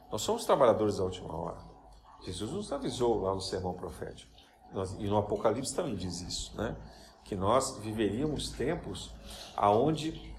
Nós 0.09 0.21
somos 0.21 0.45
trabalhadores 0.45 0.97
da 0.97 1.03
última 1.03 1.35
hora. 1.35 1.57
Jesus 2.23 2.51
nos 2.51 2.71
avisou 2.71 3.23
lá 3.23 3.35
no 3.35 3.41
sermão 3.41 3.73
profético. 3.73 4.31
e 4.97 5.07
no 5.07 5.17
Apocalipse 5.17 5.75
também 5.75 5.95
diz 5.95 6.21
isso, 6.21 6.55
né? 6.55 6.77
Que 7.25 7.35
nós 7.35 7.77
viveríamos 7.79 8.51
tempos 8.51 9.13
aonde 9.57 10.33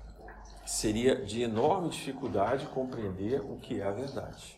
seria 0.65 1.23
de 1.23 1.43
enorme 1.43 1.91
dificuldade 1.91 2.65
compreender 2.69 3.43
o 3.43 3.59
que 3.59 3.79
é 3.79 3.87
a 3.87 3.91
verdade. 3.91 4.57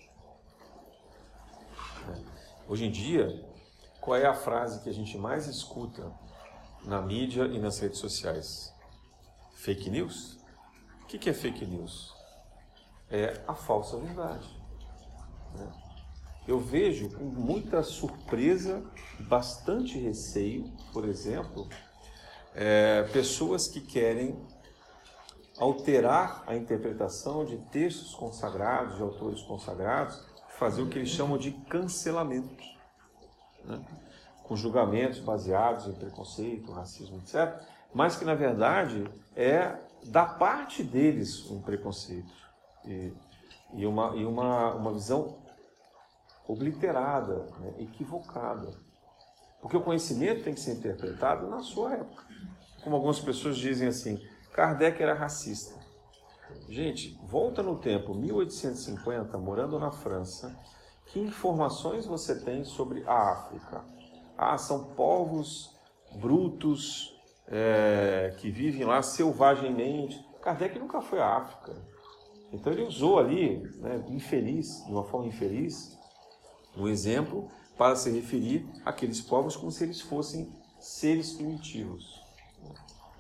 Hoje 2.67 2.87
em 2.87 2.91
dia, 2.91 3.45
qual 4.01 4.17
é 4.17 4.25
a 4.25 4.33
frase 4.33 4.83
que 4.83 4.89
a 4.89 4.93
gente 4.93 5.19
mais 5.19 5.47
escuta 5.47 6.11
na 6.83 7.03
mídia 7.03 7.45
e 7.45 7.59
nas 7.59 7.79
redes 7.79 7.99
sociais? 7.99 8.75
Fake 9.55 9.91
news? 9.91 10.39
O 11.03 11.07
que 11.07 11.29
é 11.29 11.35
fake 11.35 11.67
news? 11.67 12.15
É 13.11 13.43
a 13.47 13.55
falsa 13.55 13.99
verdade. 13.99 14.49
Né? 15.55 15.71
Eu 16.49 16.59
vejo 16.59 17.11
com 17.11 17.25
muita 17.25 17.83
surpresa, 17.83 18.83
bastante 19.21 19.99
receio, 19.99 20.65
por 20.91 21.05
exemplo, 21.05 21.69
é, 22.55 23.03
pessoas 23.13 23.69
que 23.69 23.83
querem 23.83 24.43
alterar 25.59 26.43
a 26.47 26.57
interpretação 26.57 27.45
de 27.45 27.59
textos 27.71 28.15
consagrados, 28.15 28.97
de 28.97 29.03
autores 29.03 29.43
consagrados, 29.43 30.34
fazer 30.59 30.83
o 30.83 30.89
que 30.89 30.99
eles 30.99 31.11
chamam 31.11 31.37
de 31.37 31.51
cancelamento, 31.51 32.65
né? 33.65 33.85
com 34.43 34.57
julgamentos 34.57 35.19
baseados 35.21 35.87
em 35.87 35.93
preconceito, 35.93 36.73
racismo, 36.73 37.19
etc., 37.19 37.61
mas 37.93 38.17
que 38.17 38.25
na 38.25 38.35
verdade 38.35 39.09
é 39.37 39.77
da 40.07 40.27
parte 40.27 40.83
deles 40.83 41.51
um 41.51 41.63
preconceito 41.63 42.33
e, 42.85 43.13
e, 43.73 43.87
uma, 43.87 44.15
e 44.17 44.25
uma, 44.25 44.75
uma 44.75 44.93
visão 44.93 45.39
obliterada, 46.47 47.47
né? 47.59 47.75
equivocada. 47.79 48.71
Porque 49.61 49.77
o 49.77 49.83
conhecimento 49.83 50.45
tem 50.45 50.53
que 50.53 50.61
ser 50.61 50.73
interpretado 50.73 51.49
na 51.49 51.63
sua 51.63 51.95
época. 51.95 52.25
Como 52.83 52.97
algumas 52.97 53.19
pessoas 53.19 53.57
dizem 53.57 53.89
assim, 53.89 54.21
Kardec 54.53 55.03
era 55.03 55.15
racista. 55.15 55.84
Gente, 56.69 57.19
volta 57.25 57.63
no 57.63 57.77
tempo, 57.77 58.15
1850, 58.15 59.39
morando 59.39 59.79
na 59.79 59.91
França, 59.91 60.59
que 61.07 61.21
informações 61.21 62.07
você 62.07 62.41
tem 62.41 62.65
sobre 62.65 63.05
a 63.07 63.33
África? 63.33 63.85
Ah, 64.37 64.59
são 64.59 64.85
povos 64.95 65.75
brutos 66.17 67.15
é, 67.47 68.35
que 68.39 68.51
vivem 68.51 68.85
lá 68.85 69.03
selvagemmente. 69.03 70.25
Kardec 70.43 70.79
nunca 70.79 71.01
foi 71.01 71.21
à 71.21 71.37
África. 71.37 71.75
Então 72.53 72.73
ele 72.73 72.83
usou 72.83 73.19
ali, 73.19 73.59
né, 73.79 74.05
infeliz, 74.09 74.85
de 74.85 74.93
uma 74.93 75.05
forma 75.05 75.27
infeliz, 75.27 75.99
um 76.77 76.89
exemplo 76.89 77.49
para 77.77 77.97
se 77.97 78.11
referir 78.11 78.69
àqueles 78.85 79.21
povos 79.21 79.57
como 79.57 79.71
se 79.71 79.85
eles 79.85 80.01
fossem 80.01 80.53
seres 80.79 81.33
primitivos. 81.33 82.23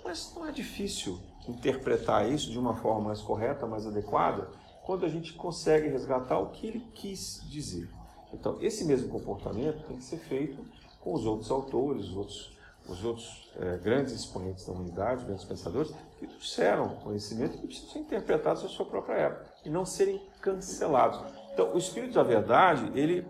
Mas 0.04 0.32
não 0.34 0.46
é 0.46 0.52
difícil 0.52 1.20
interpretar 1.48 2.30
isso 2.30 2.50
de 2.50 2.58
uma 2.58 2.74
forma 2.74 3.08
mais 3.08 3.20
correta, 3.20 3.66
mais 3.66 3.86
adequada, 3.86 4.48
quando 4.84 5.04
a 5.04 5.08
gente 5.08 5.32
consegue 5.32 5.88
resgatar 5.88 6.38
o 6.38 6.50
que 6.50 6.66
ele 6.66 6.80
quis 6.94 7.40
dizer. 7.48 7.88
Então, 8.32 8.58
esse 8.60 8.84
mesmo 8.84 9.08
comportamento 9.08 9.86
tem 9.86 9.96
que 9.96 10.04
ser 10.04 10.18
feito 10.18 10.58
com 11.00 11.14
os 11.14 11.24
outros 11.24 11.50
autores, 11.50 12.06
os 12.06 12.16
outros, 12.16 12.56
os 12.88 13.04
outros 13.04 13.50
é, 13.56 13.76
grandes 13.78 14.12
exponentes 14.12 14.66
da 14.66 14.72
humanidade, 14.72 15.24
grandes 15.24 15.44
pensadores, 15.44 15.94
que 16.18 16.26
trouxeram 16.26 16.96
conhecimento 16.96 17.58
que 17.58 17.66
precisam 17.66 17.90
ser 17.90 17.98
interpretados 18.00 18.62
na 18.62 18.68
sua 18.68 18.86
própria 18.86 19.14
época 19.14 19.46
e 19.64 19.70
não 19.70 19.86
serem 19.86 20.20
cancelados. 20.40 21.20
Então, 21.52 21.72
o 21.72 21.78
Espírito 21.78 22.14
da 22.14 22.22
Verdade, 22.22 22.90
ele, 22.98 23.26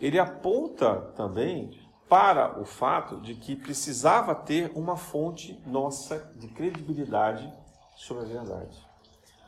ele 0.00 0.18
aponta 0.18 0.94
também 1.16 1.81
para 2.12 2.60
o 2.60 2.66
fato 2.66 3.22
de 3.22 3.34
que 3.34 3.56
precisava 3.56 4.34
ter 4.34 4.70
uma 4.74 4.98
fonte 4.98 5.58
nossa 5.64 6.30
de 6.36 6.46
credibilidade 6.46 7.50
sobre 7.96 8.24
a 8.24 8.26
verdade. 8.26 8.78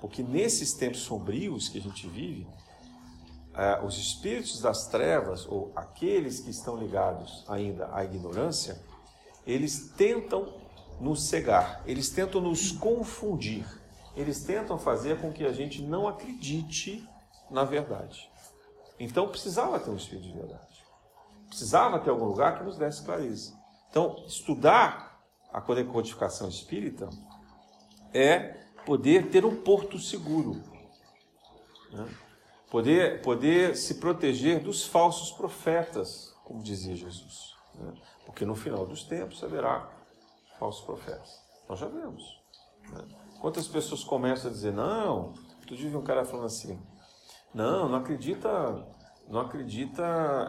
Porque 0.01 0.23
nesses 0.23 0.73
tempos 0.73 1.01
sombrios 1.01 1.69
que 1.69 1.77
a 1.77 1.83
gente 1.83 2.09
vive, 2.09 2.47
eh, 3.55 3.81
os 3.85 3.99
espíritos 3.99 4.63
das 4.63 4.87
trevas, 4.87 5.45
ou 5.47 5.73
aqueles 5.77 6.41
que 6.41 6.49
estão 6.49 6.79
ligados 6.79 7.45
ainda 7.49 7.95
à 7.95 8.03
ignorância, 8.03 8.81
eles 9.47 9.93
tentam 9.95 10.55
nos 10.99 11.25
cegar, 11.25 11.83
eles 11.85 12.09
tentam 12.09 12.41
nos 12.41 12.73
confundir, 12.73 13.67
eles 14.17 14.43
tentam 14.43 14.79
fazer 14.79 15.21
com 15.21 15.31
que 15.31 15.45
a 15.45 15.53
gente 15.53 15.83
não 15.83 16.09
acredite 16.09 17.07
na 17.51 17.63
verdade. 17.63 18.27
Então 18.99 19.29
precisava 19.29 19.79
ter 19.79 19.91
um 19.91 19.97
espírito 19.97 20.29
de 20.29 20.33
verdade. 20.33 20.74
Precisava 21.55 22.01
ter 22.01 22.11
algum 22.11 22.25
lugar 22.25 22.59
que 22.59 22.65
nos 22.65 22.77
desse 22.77 23.05
clareza. 23.05 23.57
Então, 23.89 24.25
estudar 24.27 25.23
a 25.53 25.61
codificação 25.61 26.49
espírita 26.49 27.09
é 28.13 28.65
poder 28.85 29.31
ter 29.31 29.45
um 29.45 29.55
porto 29.55 29.97
seguro. 29.97 30.61
Né? 31.93 32.09
Poder, 32.69 33.23
poder 33.23 33.77
se 33.77 34.01
proteger 34.01 34.65
dos 34.65 34.85
falsos 34.85 35.31
profetas, 35.31 36.35
como 36.43 36.61
dizia 36.61 36.97
Jesus. 36.97 37.55
Né? 37.77 37.95
Porque 38.27 38.45
no 38.45 38.57
final 38.57 38.85
dos 38.85 39.05
tempos 39.05 39.45
haverá 39.45 39.89
falsos 40.59 40.85
profetas. 40.85 41.41
Nós 41.69 41.79
já 41.79 41.87
vemos. 41.87 42.43
Né? 42.91 43.05
Quantas 43.41 43.69
pessoas 43.69 44.03
começam 44.03 44.51
a 44.51 44.53
dizer, 44.53 44.73
não, 44.73 45.35
tu 45.69 45.77
dia 45.77 45.97
um 45.97 46.03
cara 46.03 46.25
falando 46.25 46.47
assim, 46.47 46.83
não, 47.55 47.89
não 47.89 47.99
acredita, 47.99 48.85
não 49.29 49.39
acredita 49.39 50.03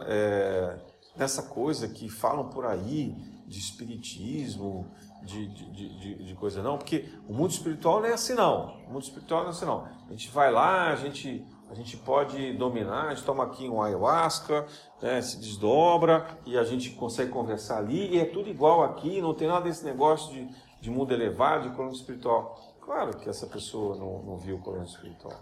é, 0.08 0.95
nessa 1.16 1.42
coisa 1.42 1.88
que 1.88 2.08
falam 2.08 2.48
por 2.48 2.66
aí, 2.66 3.14
de 3.46 3.58
espiritismo, 3.58 4.90
de, 5.22 5.46
de, 5.46 5.70
de, 5.70 6.24
de, 6.24 6.34
coisa 6.34 6.62
não, 6.62 6.76
porque 6.76 7.08
o 7.28 7.32
mundo 7.32 7.50
espiritual 7.50 8.00
não 8.00 8.06
é 8.06 8.12
assim 8.12 8.34
não. 8.34 8.76
O 8.88 8.92
mundo 8.92 9.02
espiritual 9.02 9.40
não 9.40 9.48
é 9.48 9.50
assim 9.50 9.64
não. 9.64 9.88
A 10.08 10.10
gente 10.10 10.28
vai 10.30 10.50
lá, 10.50 10.90
a 10.90 10.96
gente, 10.96 11.44
a 11.70 11.74
gente 11.74 11.96
pode 11.96 12.52
dominar, 12.54 13.08
a 13.08 13.14
gente 13.14 13.24
toma 13.24 13.44
aqui 13.44 13.68
um 13.68 13.82
ayahuasca, 13.82 14.66
né, 15.00 15.20
se 15.22 15.38
desdobra 15.38 16.26
e 16.44 16.58
a 16.58 16.64
gente 16.64 16.90
consegue 16.90 17.30
conversar 17.30 17.78
ali 17.78 18.14
e 18.14 18.20
é 18.20 18.24
tudo 18.24 18.48
igual 18.48 18.82
aqui, 18.82 19.20
não 19.20 19.34
tem 19.34 19.48
nada 19.48 19.64
desse 19.64 19.84
negócio 19.84 20.32
de, 20.32 20.48
de 20.80 20.90
mundo 20.90 21.12
elevado, 21.12 21.68
de 21.68 21.74
plano 21.74 21.92
espiritual. 21.92 22.60
Claro 22.80 23.16
que 23.16 23.28
essa 23.28 23.46
pessoa 23.46 23.96
não, 23.96 24.22
não 24.22 24.38
viu 24.38 24.56
o 24.56 24.62
plano 24.62 24.84
espiritual. 24.84 25.34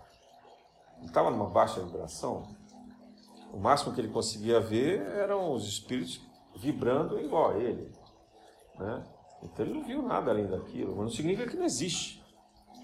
Estava 1.02 1.30
numa 1.30 1.48
baixa 1.48 1.80
vibração. 1.80 2.46
O 3.54 3.60
máximo 3.60 3.94
que 3.94 4.00
ele 4.00 4.08
conseguia 4.08 4.58
ver 4.58 5.00
eram 5.12 5.52
os 5.52 5.64
espíritos 5.68 6.20
vibrando 6.56 7.20
igual 7.20 7.52
a 7.52 7.56
ele. 7.56 7.88
Né? 8.76 9.04
Então 9.44 9.64
ele 9.64 9.74
não 9.74 9.84
viu 9.84 10.02
nada 10.02 10.32
além 10.32 10.48
daquilo, 10.48 10.96
mas 10.96 11.04
não 11.04 11.10
significa 11.10 11.48
que 11.48 11.56
não 11.56 11.64
existe. 11.64 12.20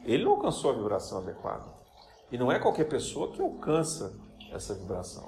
Ele 0.04 0.22
não 0.22 0.30
alcançou 0.30 0.70
a 0.70 0.74
vibração 0.74 1.18
adequada. 1.18 1.66
E 2.30 2.38
não 2.38 2.52
é 2.52 2.60
qualquer 2.60 2.84
pessoa 2.84 3.32
que 3.32 3.42
alcança 3.42 4.16
essa 4.52 4.72
vibração. 4.74 5.26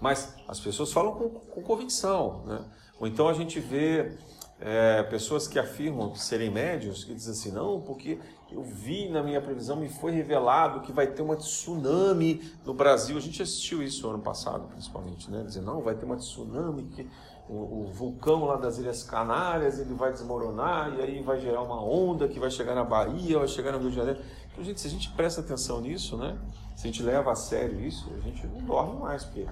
Mas 0.00 0.34
as 0.48 0.58
pessoas 0.58 0.92
falam 0.92 1.14
com, 1.14 1.30
com 1.30 1.62
convicção. 1.62 2.44
Né? 2.44 2.64
Ou 2.98 3.06
então 3.06 3.28
a 3.28 3.32
gente 3.32 3.60
vê 3.60 4.18
é, 4.58 5.04
pessoas 5.04 5.46
que 5.46 5.56
afirmam 5.56 6.16
serem 6.16 6.50
médios, 6.50 7.04
que 7.04 7.14
dizem 7.14 7.32
assim, 7.32 7.52
não, 7.52 7.80
porque 7.80 8.18
eu 8.54 8.62
vi 8.62 9.08
na 9.08 9.22
minha 9.22 9.40
previsão, 9.40 9.76
me 9.76 9.88
foi 9.88 10.12
revelado 10.12 10.80
que 10.80 10.92
vai 10.92 11.08
ter 11.08 11.22
uma 11.22 11.34
tsunami 11.34 12.40
no 12.64 12.72
Brasil. 12.72 13.16
A 13.16 13.20
gente 13.20 13.42
assistiu 13.42 13.82
isso 13.82 14.08
ano 14.08 14.20
passado, 14.20 14.68
principalmente, 14.68 15.28
né? 15.30 15.42
Dizendo, 15.42 15.66
não, 15.66 15.82
vai 15.82 15.96
ter 15.96 16.04
uma 16.04 16.16
tsunami, 16.16 16.84
que 16.84 17.08
o, 17.48 17.82
o, 17.82 17.90
vulcão 17.92 18.44
lá 18.44 18.56
das 18.56 18.78
Ilhas 18.78 19.02
Canárias, 19.02 19.78
ele 19.78 19.92
vai 19.92 20.12
desmoronar, 20.12 20.94
e 20.94 21.02
aí 21.02 21.22
vai 21.22 21.40
gerar 21.40 21.62
uma 21.62 21.82
onda 21.82 22.28
que 22.28 22.38
vai 22.38 22.50
chegar 22.50 22.74
na 22.74 22.84
Bahia, 22.84 23.38
vai 23.38 23.48
chegar 23.48 23.72
no 23.72 23.78
Rio 23.78 23.90
de 23.90 23.96
Janeiro. 23.96 24.20
Então, 24.52 24.64
gente, 24.64 24.80
se 24.80 24.86
a 24.86 24.90
gente 24.90 25.10
presta 25.10 25.40
atenção 25.40 25.80
nisso, 25.80 26.16
né? 26.16 26.38
Se 26.76 26.86
a 26.86 26.90
gente 26.90 27.02
leva 27.02 27.32
a 27.32 27.36
sério 27.36 27.80
isso, 27.80 28.08
a 28.16 28.20
gente 28.20 28.46
não 28.46 28.58
dorme 28.60 29.00
mais, 29.00 29.24
porque 29.24 29.46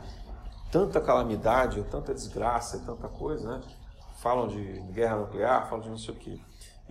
tanta 0.70 1.00
calamidade, 1.00 1.82
tanta 1.90 2.14
desgraça, 2.14 2.78
tanta 2.86 3.08
coisa, 3.08 3.58
né? 3.58 3.60
Falam 4.20 4.46
de 4.46 4.62
guerra 4.92 5.16
nuclear, 5.16 5.68
falam 5.68 5.82
de 5.82 5.90
não 5.90 5.98
sei 5.98 6.14
o 6.14 6.16
quê. 6.16 6.38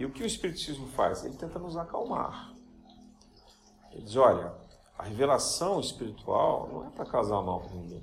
E 0.02 0.06
o 0.06 0.10
que 0.10 0.24
o 0.24 0.26
Espiritismo 0.26 0.88
faz? 0.88 1.24
Ele 1.24 1.36
tenta 1.36 1.60
nos 1.60 1.78
acalmar. 1.78 2.56
Ele 3.92 4.02
diz: 4.02 4.16
olha, 4.16 4.52
a 4.98 5.04
revelação 5.04 5.80
espiritual 5.80 6.68
não 6.74 6.88
é 6.88 6.90
para 6.90 7.06
causar 7.06 7.40
mal 7.44 7.60
para 7.60 7.76
ninguém. 7.76 8.02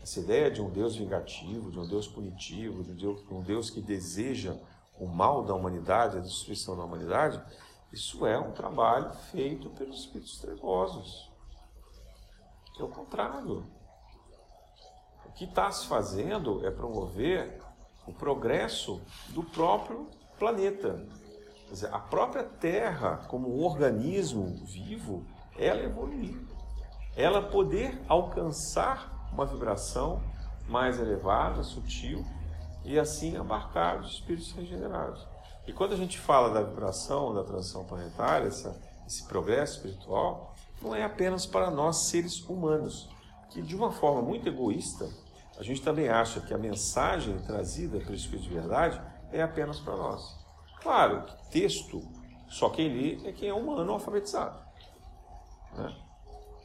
Essa 0.00 0.20
ideia 0.20 0.50
de 0.50 0.62
um 0.62 0.70
Deus 0.70 0.96
vingativo, 0.96 1.70
de 1.70 1.78
um 1.78 1.86
Deus 1.86 2.08
punitivo, 2.08 2.82
de 2.82 3.06
um 3.06 3.42
Deus 3.42 3.68
que 3.68 3.82
deseja 3.82 4.56
o 4.98 5.06
mal 5.06 5.44
da 5.44 5.54
humanidade, 5.54 6.16
a 6.16 6.20
destruição 6.20 6.74
da 6.74 6.84
humanidade, 6.84 7.44
isso 7.92 8.24
é 8.24 8.38
um 8.38 8.52
trabalho 8.52 9.12
feito 9.30 9.68
pelos 9.68 10.00
espíritos 10.00 10.38
trevosos. 10.38 11.30
É 12.80 12.82
o 12.82 12.88
contrário. 12.88 13.66
O 15.26 15.32
que 15.32 15.44
está 15.44 15.70
se 15.70 15.86
fazendo 15.88 16.66
é 16.66 16.70
promover 16.70 17.60
o 18.06 18.14
progresso 18.14 19.02
do 19.28 19.42
próprio 19.42 20.08
planeta. 20.38 21.04
Quer 21.66 21.72
dizer, 21.72 21.94
a 21.94 21.98
própria 21.98 22.44
Terra, 22.44 23.24
como 23.28 23.48
um 23.48 23.64
organismo 23.64 24.46
vivo, 24.64 25.24
ela 25.58 25.82
evoluir. 25.82 26.36
Ela 27.16 27.42
poder 27.42 28.00
alcançar 28.08 29.28
uma 29.32 29.46
vibração 29.46 30.22
mais 30.68 30.98
elevada, 30.98 31.62
sutil, 31.62 32.24
e 32.84 32.98
assim 32.98 33.36
abarcar 33.36 34.00
os 34.00 34.12
espíritos 34.12 34.52
regenerados. 34.52 35.26
E 35.66 35.72
quando 35.72 35.92
a 35.92 35.96
gente 35.96 36.18
fala 36.18 36.50
da 36.50 36.62
vibração, 36.62 37.34
da 37.34 37.42
transição 37.42 37.84
planetária, 37.84 38.46
essa, 38.46 38.80
esse 39.06 39.26
progresso 39.26 39.78
espiritual, 39.78 40.54
não 40.80 40.94
é 40.94 41.02
apenas 41.02 41.44
para 41.44 41.70
nós 41.70 42.08
seres 42.08 42.40
humanos, 42.48 43.08
que 43.50 43.60
de 43.60 43.74
uma 43.74 43.90
forma 43.90 44.22
muito 44.22 44.48
egoísta, 44.48 45.08
a 45.58 45.62
gente 45.62 45.82
também 45.82 46.08
acha 46.08 46.40
que 46.40 46.54
a 46.54 46.58
mensagem 46.58 47.38
trazida 47.38 47.98
pelo 47.98 48.14
Espírito 48.14 48.48
de 48.48 48.54
Verdade 48.54 49.00
é 49.36 49.42
apenas 49.42 49.78
para 49.78 49.96
nós. 49.96 50.36
Claro 50.80 51.24
texto, 51.50 52.02
só 52.48 52.68
quem 52.68 52.88
lê 52.88 53.28
é 53.28 53.32
quem 53.32 53.48
é 53.48 53.54
humano 53.54 53.92
alfabetizado. 53.92 54.58
Né? 55.74 55.94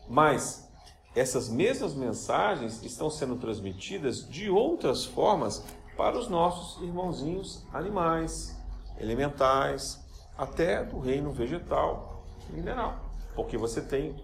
Mas 0.10 0.70
essas 1.16 1.50
mesmas 1.50 1.94
mensagens 1.94 2.84
estão 2.84 3.10
sendo 3.10 3.36
transmitidas 3.38 4.28
de 4.28 4.50
outras 4.50 5.06
formas 5.06 5.64
para 5.98 6.18
os 6.18 6.28
nossos 6.28 6.82
irmãozinhos 6.82 7.66
animais, 7.74 8.58
elementais, 9.00 10.00
até 10.38 10.84
do 10.84 11.00
reino 11.00 11.32
vegetal 11.32 12.26
e 12.50 12.54
mineral. 12.54 12.98
Porque 13.36 13.58
você 13.58 13.82
tem 13.82 14.24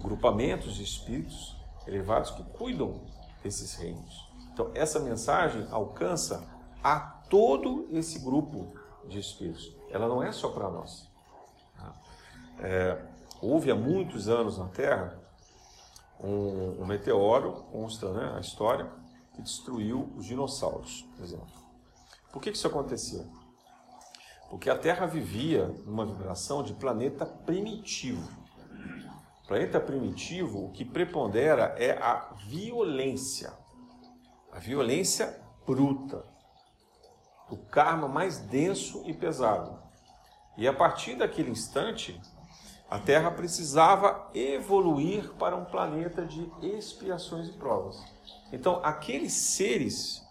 grupamentos 0.00 0.74
de 0.74 0.82
espíritos 0.82 1.56
elevados 1.86 2.30
que 2.30 2.42
cuidam 2.44 3.00
desses 3.42 3.74
reinos. 3.74 4.28
Então, 4.52 4.70
essa 4.74 4.98
mensagem 4.98 5.66
alcança 5.70 6.44
a 6.82 7.19
todo 7.30 7.88
esse 7.92 8.18
grupo 8.18 8.74
de 9.06 9.18
espíritos. 9.18 9.74
Ela 9.88 10.08
não 10.08 10.22
é 10.22 10.32
só 10.32 10.50
para 10.50 10.68
nós. 10.68 11.08
Tá? 11.76 11.94
É, 12.58 13.02
houve 13.40 13.70
há 13.70 13.74
muitos 13.74 14.28
anos 14.28 14.58
na 14.58 14.68
Terra 14.68 15.18
um, 16.22 16.82
um 16.82 16.84
meteoro, 16.84 17.64
consta 17.72 18.12
né, 18.12 18.34
a 18.36 18.40
história, 18.40 18.90
que 19.34 19.40
destruiu 19.40 20.12
os 20.16 20.26
dinossauros, 20.26 21.08
por 21.16 21.24
exemplo. 21.24 21.60
Por 22.32 22.42
que, 22.42 22.50
que 22.50 22.56
isso 22.56 22.66
acontecia? 22.66 23.26
Porque 24.50 24.68
a 24.68 24.76
Terra 24.76 25.06
vivia 25.06 25.66
numa 25.86 26.04
vibração 26.04 26.62
de 26.62 26.74
planeta 26.74 27.24
primitivo. 27.24 28.28
Planeta 29.46 29.80
primitivo, 29.80 30.66
o 30.66 30.72
que 30.72 30.84
prepondera 30.84 31.74
é 31.78 31.92
a 31.92 32.34
violência. 32.46 33.52
A 34.52 34.58
violência 34.58 35.40
bruta 35.64 36.24
o 37.50 37.56
karma 37.56 38.08
mais 38.08 38.38
denso 38.38 39.02
e 39.06 39.12
pesado. 39.12 39.78
E 40.56 40.66
a 40.68 40.72
partir 40.72 41.16
daquele 41.16 41.50
instante, 41.50 42.20
a 42.88 42.98
Terra 42.98 43.30
precisava 43.30 44.30
evoluir 44.34 45.32
para 45.34 45.56
um 45.56 45.64
planeta 45.64 46.24
de 46.24 46.50
expiações 46.60 47.48
e 47.48 47.52
provas. 47.52 48.02
Então, 48.52 48.80
aqueles 48.82 49.32
seres 49.32 50.22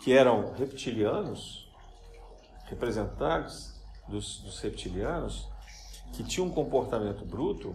que 0.00 0.12
eram 0.12 0.52
reptilianos, 0.54 1.72
representantes 2.64 3.80
dos, 4.08 4.40
dos 4.40 4.60
reptilianos, 4.60 5.48
que 6.12 6.24
tinham 6.24 6.48
um 6.48 6.52
comportamento 6.52 7.24
bruto, 7.24 7.74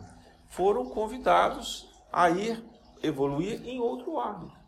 foram 0.49 0.89
convidados 0.89 1.89
a 2.11 2.29
ir 2.29 2.63
evoluir 3.01 3.65
em 3.65 3.79
outro 3.79 4.19
âmbito. 4.19 4.62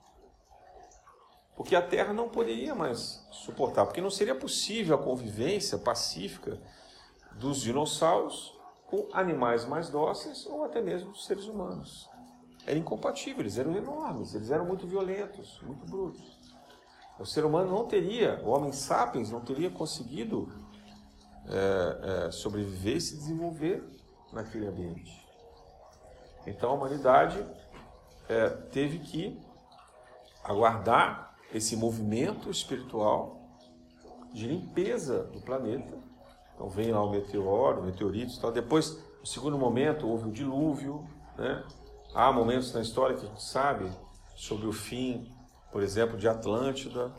Porque 1.56 1.76
a 1.76 1.82
Terra 1.82 2.14
não 2.14 2.28
poderia 2.28 2.76
mais 2.76 3.26
suportar, 3.32 3.86
porque 3.86 4.02
não 4.02 4.10
seria 4.10 4.36
possível 4.36 4.96
a 4.96 5.02
convivência 5.02 5.78
pacífica 5.78 6.60
dos 7.34 7.62
dinossauros 7.62 8.58
com 8.88 9.08
animais 9.14 9.66
mais 9.66 9.90
dóceis 9.90 10.46
ou 10.46 10.66
até 10.66 10.82
mesmo 10.82 11.12
dos 11.12 11.26
seres 11.26 11.46
humanos. 11.46 12.10
Era 12.66 12.78
incompatível, 12.78 13.42
eles 13.42 13.58
eram 13.58 13.76
enormes, 13.76 14.34
eles 14.36 14.52
eram 14.52 14.66
muito 14.66 14.86
violentos, 14.86 15.62
muito 15.62 15.86
brutos. 15.86 16.40
O 17.18 17.26
ser 17.26 17.46
humano 17.46 17.72
não 17.72 17.86
teria, 17.86 18.42
o 18.44 18.50
homem 18.50 18.74
sapiens 18.74 19.32
não 19.32 19.40
teria 19.40 19.70
conseguido 19.70 20.50
é, 21.48 22.26
é, 22.28 22.32
sobreviver 22.32 22.98
e 22.98 23.02
se 23.02 23.16
desenvolver 23.16 23.84
naquele 24.34 24.68
ambiente. 24.68 25.26
Então 26.46 26.72
a 26.72 26.74
humanidade 26.74 27.44
é, 28.28 28.50
teve 28.50 29.00
que 29.00 29.40
aguardar 30.44 31.35
esse 31.54 31.76
movimento 31.76 32.50
espiritual 32.50 33.46
de 34.34 34.48
limpeza 34.48 35.24
do 35.24 35.40
planeta. 35.40 35.98
Então 36.54 36.70
vem 36.70 36.92
lá 36.92 37.04
o 37.04 37.10
meteoro, 37.10 37.84
meteoritos 37.84 38.38
tal. 38.38 38.52
Depois, 38.52 38.98
no 39.20 39.26
segundo 39.26 39.58
momento, 39.58 40.08
houve 40.08 40.30
o 40.30 40.32
dilúvio. 40.32 41.08
Né? 41.38 41.64
Há 42.14 42.32
momentos 42.32 42.74
na 42.74 42.82
história 42.82 43.16
que 43.16 43.26
a 43.26 43.30
gente 43.30 43.44
sabe 43.44 43.90
sobre 44.36 44.68
o 44.68 44.74
fim, 44.74 45.34
por 45.72 45.82
exemplo, 45.82 46.18
de 46.18 46.28
Atlântida. 46.28 47.14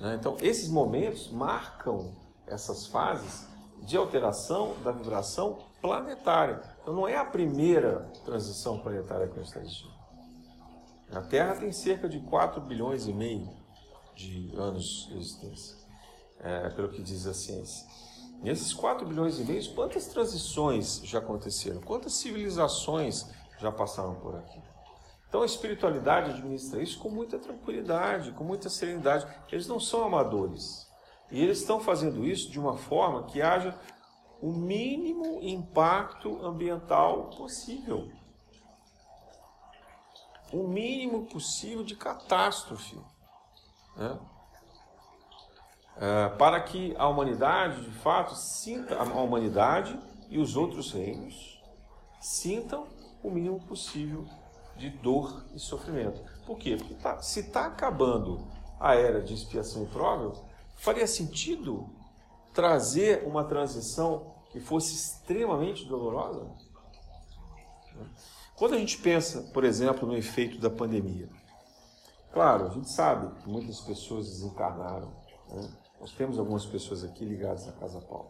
Né? 0.00 0.16
Então, 0.18 0.36
esses 0.40 0.68
momentos 0.68 1.30
marcam 1.30 2.12
essas 2.46 2.86
fases 2.86 3.46
de 3.82 3.96
alteração 3.96 4.74
da 4.82 4.90
vibração 4.90 5.58
planetária. 5.80 6.62
Então, 6.82 6.94
não 6.94 7.06
é 7.06 7.16
a 7.16 7.24
primeira 7.24 8.10
transição 8.24 8.78
planetária 8.78 9.28
que 9.28 9.34
a 9.34 9.36
gente 9.42 9.48
está 9.48 9.60
existindo. 9.60 9.94
A 11.12 11.22
Terra 11.22 11.54
tem 11.54 11.70
cerca 11.70 12.08
de 12.08 12.18
4 12.20 12.60
bilhões 12.60 13.06
e 13.06 13.12
meio 13.12 13.48
de 14.16 14.52
anos 14.56 15.06
de 15.08 15.18
existência, 15.18 15.76
é, 16.40 16.70
pelo 16.70 16.88
que 16.88 17.02
diz 17.02 17.26
a 17.26 17.34
ciência. 17.34 17.86
Nesses 18.42 18.72
4 18.74 19.06
bilhões 19.06 19.38
e 19.38 19.44
meio, 19.44 19.74
quantas 19.74 20.08
transições 20.08 21.00
já 21.04 21.18
aconteceram? 21.18 21.80
Quantas 21.80 22.14
civilizações 22.14 23.26
já 23.58 23.70
passaram 23.70 24.14
por 24.16 24.34
aqui? 24.36 24.60
Então, 25.28 25.42
a 25.42 25.46
espiritualidade 25.46 26.30
administra 26.30 26.82
isso 26.82 26.98
com 26.98 27.10
muita 27.10 27.38
tranquilidade, 27.38 28.32
com 28.32 28.44
muita 28.44 28.68
serenidade. 28.68 29.26
Eles 29.50 29.66
não 29.66 29.80
são 29.80 30.04
amadores. 30.04 30.86
E 31.30 31.42
eles 31.42 31.58
estão 31.58 31.80
fazendo 31.80 32.24
isso 32.24 32.50
de 32.50 32.60
uma 32.60 32.76
forma 32.76 33.24
que 33.24 33.42
haja 33.42 33.78
o 34.40 34.52
mínimo 34.52 35.40
impacto 35.42 36.44
ambiental 36.44 37.30
possível. 37.30 38.08
O 40.52 40.68
mínimo 40.68 41.26
possível 41.26 41.82
de 41.82 41.96
catástrofe. 41.96 42.96
Né? 43.96 44.18
É, 45.98 46.28
para 46.30 46.60
que 46.60 46.94
a 46.98 47.08
humanidade, 47.08 47.82
de 47.82 47.90
fato, 47.98 48.34
sinta, 48.34 48.96
a 48.96 49.22
humanidade 49.22 49.98
e 50.28 50.38
os 50.38 50.56
outros 50.56 50.92
reinos 50.92 51.62
sintam 52.20 52.86
o 53.22 53.30
mínimo 53.30 53.60
possível 53.60 54.26
de 54.76 54.90
dor 54.90 55.44
e 55.54 55.58
sofrimento. 55.58 56.20
Por 56.44 56.58
quê? 56.58 56.76
Porque 56.76 56.94
tá, 56.94 57.22
se 57.22 57.40
está 57.40 57.66
acabando 57.66 58.46
a 58.78 58.94
era 58.94 59.22
de 59.22 59.32
expiação 59.32 59.84
e 59.84 59.86
prova, 59.86 60.34
faria 60.76 61.06
sentido 61.06 61.88
trazer 62.52 63.26
uma 63.26 63.44
transição 63.44 64.34
que 64.50 64.60
fosse 64.60 64.94
extremamente 64.94 65.86
dolorosa? 65.86 66.46
Quando 68.54 68.74
a 68.74 68.78
gente 68.78 68.98
pensa, 68.98 69.50
por 69.52 69.64
exemplo, 69.64 70.06
no 70.06 70.16
efeito 70.16 70.58
da 70.58 70.70
pandemia, 70.70 71.28
claro, 72.36 72.66
a 72.66 72.68
gente 72.68 72.90
sabe 72.90 73.34
que 73.40 73.48
muitas 73.48 73.80
pessoas 73.80 74.28
desencarnaram. 74.28 75.10
Né? 75.48 75.70
Nós 75.98 76.12
temos 76.12 76.38
algumas 76.38 76.66
pessoas 76.66 77.02
aqui 77.02 77.24
ligadas 77.24 77.66
à 77.66 77.72
Casa 77.72 77.98
Paulo. 78.02 78.28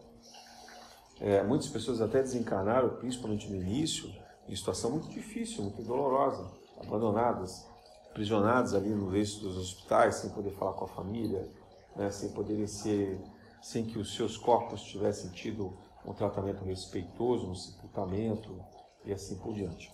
É, 1.19 1.43
muitas 1.43 1.67
pessoas 1.67 1.99
até 1.99 2.21
desencarnaram, 2.21 2.95
principalmente 2.95 3.49
no 3.49 3.57
início, 3.57 4.09
em 4.47 4.55
situação 4.55 4.91
muito 4.91 5.09
difícil, 5.09 5.61
muito 5.61 5.83
dolorosa, 5.83 6.49
abandonadas, 6.79 7.67
prisionadas 8.13 8.73
ali 8.73 8.91
no 8.91 9.09
leito 9.09 9.41
dos 9.41 9.57
hospitais, 9.57 10.15
sem 10.15 10.29
poder 10.29 10.51
falar 10.51 10.71
com 10.71 10.85
a 10.85 10.87
família, 10.87 11.45
né, 11.93 12.09
sem 12.09 12.29
poderem 12.29 12.65
ser, 12.65 13.19
sem 13.61 13.83
que 13.83 13.99
os 13.99 14.15
seus 14.15 14.37
corpos 14.37 14.83
tivessem 14.83 15.31
tido 15.31 15.77
um 16.05 16.13
tratamento 16.13 16.63
respeitoso 16.63 17.45
no 17.45 17.55
sepultamento 17.55 18.57
e 19.03 19.11
assim 19.11 19.37
por 19.39 19.53
diante. 19.53 19.91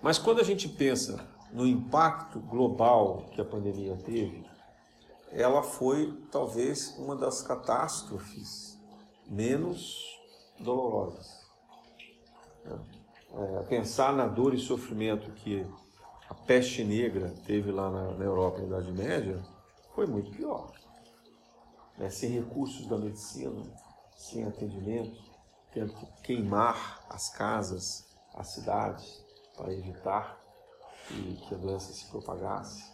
Mas 0.00 0.18
quando 0.18 0.40
a 0.40 0.44
gente 0.44 0.66
pensa 0.66 1.35
no 1.52 1.66
impacto 1.66 2.40
global 2.40 3.26
que 3.32 3.40
a 3.40 3.44
pandemia 3.44 3.96
teve, 3.96 4.44
ela 5.30 5.62
foi 5.62 6.12
talvez 6.30 6.96
uma 6.98 7.16
das 7.16 7.42
catástrofes 7.42 8.78
menos 9.26 10.04
dolorosas. 10.58 11.46
É, 12.64 13.62
pensar 13.64 14.12
na 14.12 14.26
dor 14.26 14.54
e 14.54 14.58
sofrimento 14.58 15.30
que 15.32 15.66
a 16.28 16.34
peste 16.34 16.82
negra 16.82 17.34
teve 17.44 17.70
lá 17.70 17.90
na, 17.90 18.12
na 18.12 18.24
Europa 18.24 18.58
na 18.58 18.66
Idade 18.66 18.92
Média 18.92 19.42
foi 19.94 20.06
muito 20.06 20.30
pior. 20.30 20.72
Né? 21.98 22.08
Sem 22.10 22.30
recursos 22.30 22.86
da 22.86 22.96
medicina, 22.96 23.62
sem 24.16 24.44
atendimento, 24.44 25.20
tendo 25.72 25.92
que 25.92 26.06
queimar 26.22 27.04
as 27.10 27.28
casas, 27.28 28.06
as 28.34 28.48
cidades, 28.54 29.24
para 29.56 29.72
evitar 29.72 30.45
que, 31.08 31.36
que 31.36 31.54
a 31.54 31.58
doença 31.58 31.92
se 31.92 32.06
propagasse, 32.06 32.84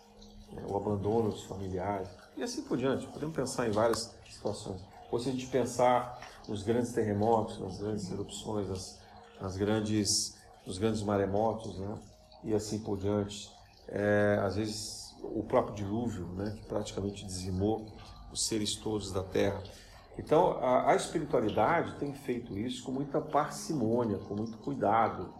né? 0.53 0.63
o 0.69 0.77
abandono 0.77 1.31
dos 1.31 1.45
familiares, 1.45 2.09
e 2.37 2.43
assim 2.43 2.63
por 2.63 2.77
diante. 2.77 3.07
Podemos 3.07 3.35
pensar 3.35 3.69
em 3.69 3.71
várias 3.71 4.15
situações. 4.29 4.81
Ou 5.11 5.19
se 5.19 5.29
a 5.29 5.33
gente 5.33 5.47
pensar 5.49 6.19
nos 6.49 6.63
grandes 6.63 6.93
terremotos, 6.93 7.59
nas 7.59 7.79
grandes 7.79 8.11
erupções, 8.11 8.69
nas, 8.69 8.99
nas 9.41 9.57
grandes, 9.57 10.37
nos 10.67 10.79
grandes 10.79 11.03
maremotos, 11.03 11.79
né? 11.79 11.99
e 12.45 12.55
assim 12.55 12.79
por 12.79 12.99
diante. 12.99 13.51
É, 13.89 14.41
às 14.43 14.57
vezes 14.57 15.15
o 15.23 15.43
próprio 15.43 15.75
dilúvio, 15.75 16.27
né? 16.35 16.55
que 16.57 16.65
praticamente 16.67 17.25
dizimou 17.25 17.87
os 18.33 18.47
seres 18.47 18.75
todos 18.77 19.13
da 19.13 19.23
Terra. 19.23 19.63
Então 20.19 20.59
a, 20.59 20.91
a 20.91 20.97
espiritualidade 20.97 21.95
tem 21.99 22.13
feito 22.15 22.59
isso 22.59 22.83
com 22.85 22.93
muita 22.93 23.21
parcimônia, 23.21 24.19
com 24.19 24.35
muito 24.35 24.59
cuidado. 24.59 25.33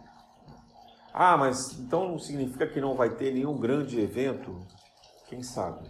Ah, 1.15 1.37
mas 1.37 1.77
então 1.77 2.09
não 2.09 2.17
significa 2.17 2.65
que 2.65 2.81
não 2.81 2.95
vai 2.95 3.11
ter 3.11 3.31
nenhum 3.31 3.55
grande 3.55 3.99
evento? 3.99 4.59
Quem 5.27 5.43
sabe? 5.43 5.87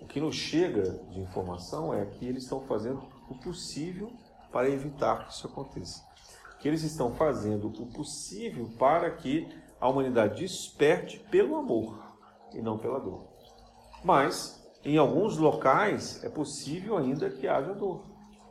O 0.00 0.04
que 0.04 0.20
nos 0.20 0.34
chega 0.34 0.98
de 1.10 1.20
informação 1.20 1.94
é 1.94 2.04
que 2.04 2.26
eles 2.26 2.42
estão 2.42 2.60
fazendo 2.62 3.04
o 3.30 3.36
possível 3.36 4.12
para 4.50 4.68
evitar 4.68 5.26
que 5.26 5.32
isso 5.32 5.46
aconteça. 5.46 6.02
Que 6.58 6.66
eles 6.66 6.82
estão 6.82 7.14
fazendo 7.14 7.68
o 7.68 7.86
possível 7.92 8.68
para 8.76 9.12
que 9.12 9.48
a 9.80 9.88
humanidade 9.88 10.40
desperte 10.40 11.20
pelo 11.30 11.54
amor 11.54 12.02
e 12.52 12.60
não 12.60 12.76
pela 12.76 12.98
dor. 12.98 13.28
Mas, 14.02 14.60
em 14.84 14.98
alguns 14.98 15.38
locais, 15.38 16.22
é 16.24 16.28
possível 16.28 16.96
ainda 16.96 17.30
que 17.30 17.46
haja 17.46 17.72
dor. 17.74 18.04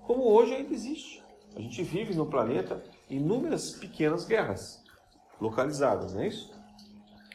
Como 0.03 0.23
hoje 0.23 0.53
ainda 0.53 0.73
existe. 0.73 1.21
A 1.53 1.59
gente 1.59 1.83
vive 1.83 2.15
no 2.15 2.27
planeta 2.27 2.81
inúmeras 3.09 3.71
pequenas 3.71 4.23
guerras 4.23 4.80
localizadas, 5.41 6.13
não 6.13 6.21
é 6.21 6.27
isso? 6.27 6.53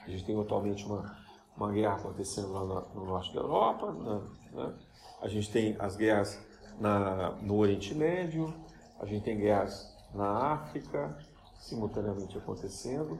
A 0.06 0.08
gente 0.08 0.24
tem 0.24 0.40
atualmente 0.40 0.86
uma 0.86 1.26
uma 1.56 1.72
guerra 1.72 1.94
acontecendo 1.94 2.52
lá 2.52 2.64
no, 2.64 3.00
no 3.00 3.06
norte 3.06 3.34
da 3.34 3.40
Europa, 3.40 3.90
né, 3.92 4.20
né? 4.52 4.74
a 5.22 5.28
gente 5.28 5.50
tem 5.50 5.74
as 5.78 5.96
guerras 5.96 6.38
na, 6.78 7.30
no 7.40 7.56
Oriente 7.56 7.94
Médio, 7.94 8.52
a 9.00 9.06
gente 9.06 9.24
tem 9.24 9.38
guerras 9.38 9.94
na 10.14 10.52
África 10.52 11.16
simultaneamente 11.58 12.36
acontecendo, 12.36 13.18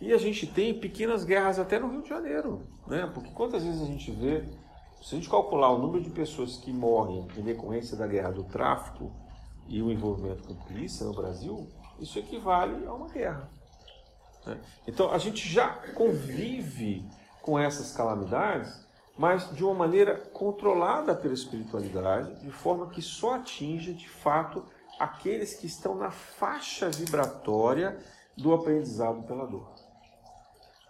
e 0.00 0.12
a 0.12 0.18
gente 0.18 0.46
tem 0.46 0.78
pequenas 0.78 1.24
guerras 1.24 1.58
até 1.58 1.78
no 1.78 1.90
Rio 1.90 2.02
de 2.02 2.08
Janeiro, 2.08 2.62
né? 2.86 3.10
porque 3.12 3.30
quantas 3.30 3.64
vezes 3.64 3.82
a 3.82 3.86
gente 3.86 4.10
vê, 4.10 4.44
se 5.02 5.14
a 5.14 5.18
gente 5.18 5.28
calcular 5.28 5.70
o 5.70 5.78
número 5.78 6.02
de 6.02 6.10
pessoas 6.10 6.56
que 6.56 6.72
morrem 6.72 7.26
em 7.36 7.42
decorrência 7.42 7.96
da 7.96 8.06
guerra 8.06 8.30
do 8.30 8.44
tráfico 8.44 9.12
e 9.68 9.82
o 9.82 9.92
envolvimento 9.92 10.42
com 10.44 10.54
polícia 10.54 11.04
no 11.04 11.12
Brasil, 11.12 11.68
isso 12.00 12.18
equivale 12.18 12.86
a 12.86 12.94
uma 12.94 13.08
guerra. 13.08 13.57
Né? 14.48 14.58
Então 14.86 15.12
a 15.12 15.18
gente 15.18 15.46
já 15.46 15.68
convive 15.94 17.06
com 17.42 17.58
essas 17.58 17.92
calamidades, 17.92 18.86
mas 19.16 19.54
de 19.54 19.64
uma 19.64 19.74
maneira 19.74 20.16
controlada 20.16 21.14
pela 21.14 21.34
espiritualidade, 21.34 22.40
de 22.40 22.50
forma 22.50 22.88
que 22.88 23.02
só 23.02 23.34
atinja 23.34 23.92
de 23.92 24.08
fato 24.08 24.64
aqueles 24.98 25.54
que 25.54 25.66
estão 25.66 25.94
na 25.94 26.10
faixa 26.10 26.88
vibratória 26.90 27.98
do 28.36 28.54
aprendizado 28.54 29.22
pela 29.22 29.46
dor. 29.46 29.72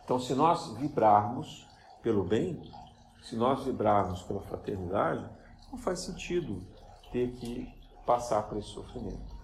Então, 0.04 0.18
se 0.18 0.34
nós 0.34 0.72
vibrarmos 0.76 1.66
pelo 2.02 2.24
bem, 2.24 2.62
se 3.22 3.36
nós 3.36 3.64
vibrarmos 3.64 4.22
pela 4.22 4.40
fraternidade, 4.40 5.28
não 5.70 5.78
faz 5.78 6.00
sentido 6.00 6.62
ter 7.12 7.32
que 7.32 7.68
passar 8.06 8.42
por 8.42 8.58
esse 8.58 8.68
sofrimento. 8.68 9.36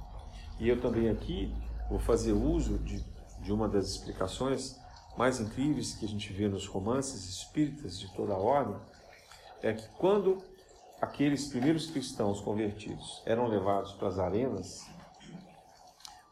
E 0.58 0.68
eu 0.68 0.80
também 0.80 1.10
aqui 1.10 1.54
vou 1.90 1.98
fazer 1.98 2.32
uso 2.32 2.78
de, 2.78 3.04
de 3.44 3.52
uma 3.52 3.68
das 3.68 3.90
explicações 3.90 4.80
mais 5.16 5.38
incríveis 5.38 5.94
que 5.94 6.06
a 6.06 6.08
gente 6.08 6.32
vê 6.32 6.48
nos 6.48 6.66
romances 6.66 7.28
espíritas 7.28 8.00
de 8.00 8.12
toda 8.14 8.32
a 8.32 8.38
ordem 8.38 8.74
é 9.62 9.74
que 9.74 9.86
quando 9.98 10.42
aqueles 11.00 11.46
primeiros 11.48 11.90
cristãos 11.90 12.40
convertidos 12.40 13.22
eram 13.26 13.46
levados 13.46 13.92
para 13.92 14.08
as 14.08 14.18
arenas 14.18 14.86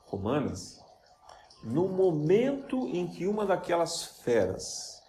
romanas, 0.07 0.81
no 1.63 1.87
momento 1.89 2.89
em 2.89 3.07
que 3.07 3.27
uma 3.27 3.47
daquelas 3.47 4.05
feras 4.23 5.03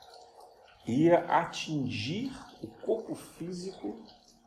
ia 0.86 1.20
atingir 1.26 2.32
o 2.62 2.68
corpo 2.68 3.16
físico 3.16 3.96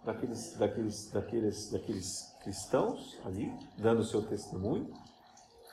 daqueles, 0.04 0.56
daqueles, 0.56 1.10
daqueles, 1.10 1.70
daqueles 1.70 2.36
cristãos 2.42 3.18
ali, 3.24 3.52
dando 3.76 4.04
seu 4.04 4.22
testemunho, 4.22 4.92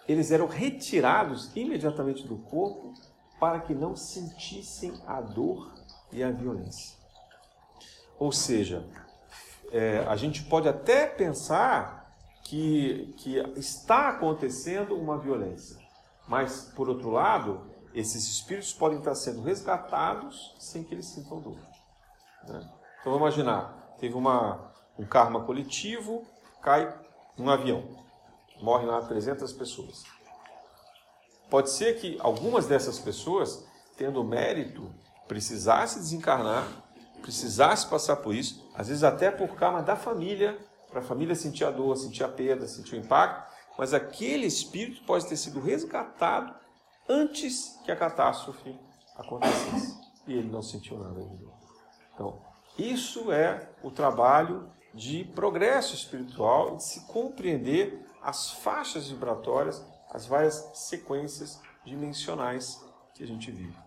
eles 0.08 0.32
eram 0.32 0.48
retirados 0.48 1.56
imediatamente 1.56 2.28
do 2.28 2.38
corpo 2.38 2.94
para 3.40 3.60
que 3.60 3.74
não 3.74 3.96
sentissem 3.96 4.94
a 5.06 5.22
dor 5.22 5.74
e 6.12 6.24
a 6.24 6.32
violência. 6.32 6.98
Ou 8.18 8.32
seja, 8.32 8.88
é, 9.72 10.00
a 10.08 10.16
gente 10.16 10.44
pode 10.44 10.68
até 10.68 11.08
pensar 11.08 12.16
que, 12.44 13.14
que 13.18 13.38
está 13.58 14.10
acontecendo 14.10 14.96
uma 14.96 15.18
violência, 15.18 15.78
mas, 16.28 16.72
por 16.76 16.88
outro 16.90 17.10
lado, 17.10 17.70
esses 17.94 18.28
espíritos 18.28 18.74
podem 18.74 19.00
estar 19.00 19.16
sendo 19.16 19.42
resgatados 19.42 20.56
sem 20.60 20.84
que 20.84 20.94
eles 20.94 21.06
sintam 21.06 21.40
dor. 21.40 21.58
Né? 22.48 22.70
Então, 23.00 23.12
vamos 23.12 23.20
imaginar: 23.20 23.96
teve 24.00 24.16
uma, 24.16 24.72
um 24.98 25.06
karma 25.06 25.44
coletivo, 25.44 26.26
cai 26.62 26.94
um 27.38 27.50
avião, 27.50 28.03
morrem 28.62 28.88
lá 28.88 29.02
300 29.02 29.52
pessoas. 29.54 30.04
Pode 31.50 31.70
ser 31.70 32.00
que 32.00 32.18
algumas 32.20 32.66
dessas 32.66 33.00
pessoas, 33.00 33.66
tendo 33.96 34.24
mérito, 34.24 34.92
precisasse 35.28 36.00
desencarnar, 36.00 36.68
precisasse 37.22 37.88
passar 37.88 38.18
por 38.18 38.34
isso, 38.34 38.70
às 38.76 38.88
vezes 38.88 39.04
até 39.04 39.32
por 39.32 39.56
karma 39.56 39.82
da 39.82 39.96
família, 39.96 40.58
para 40.90 41.00
a 41.00 41.04
família 41.04 41.36
sentir 41.36 41.64
a 41.64 41.72
dor, 41.72 41.96
sentir 41.96 42.24
a 42.24 42.28
perda, 42.28 42.68
sentir 42.68 42.96
o 42.96 43.00
impacto, 43.00 43.52
mas 43.78 43.94
aquele 43.94 44.46
espírito 44.46 45.04
pode 45.06 45.26
ter 45.28 45.38
sido 45.38 45.60
resgatado 45.60 46.54
antes 47.10 47.80
que 47.84 47.92
a 47.92 47.96
catástrofe 47.96 48.78
acontecesse. 49.16 50.00
E 50.28 50.34
ele 50.34 50.50
não 50.50 50.62
sentiu 50.62 50.98
nada 50.98 51.20
dor. 51.20 51.54
Então, 52.14 52.42
isso 52.78 53.32
é 53.32 53.70
o 53.82 53.92
trabalho 53.92 54.72
de 54.94 55.24
progresso 55.24 55.96
espiritual, 55.96 56.78
de 56.78 56.84
se 56.84 57.02
compreender 57.08 58.03
as 58.24 58.52
faixas 58.52 59.10
vibratórias, 59.10 59.86
as 60.10 60.26
várias 60.26 60.72
sequências 60.74 61.62
dimensionais 61.84 62.82
que 63.14 63.22
a 63.22 63.28
gente 63.28 63.52
vive. 63.52 63.78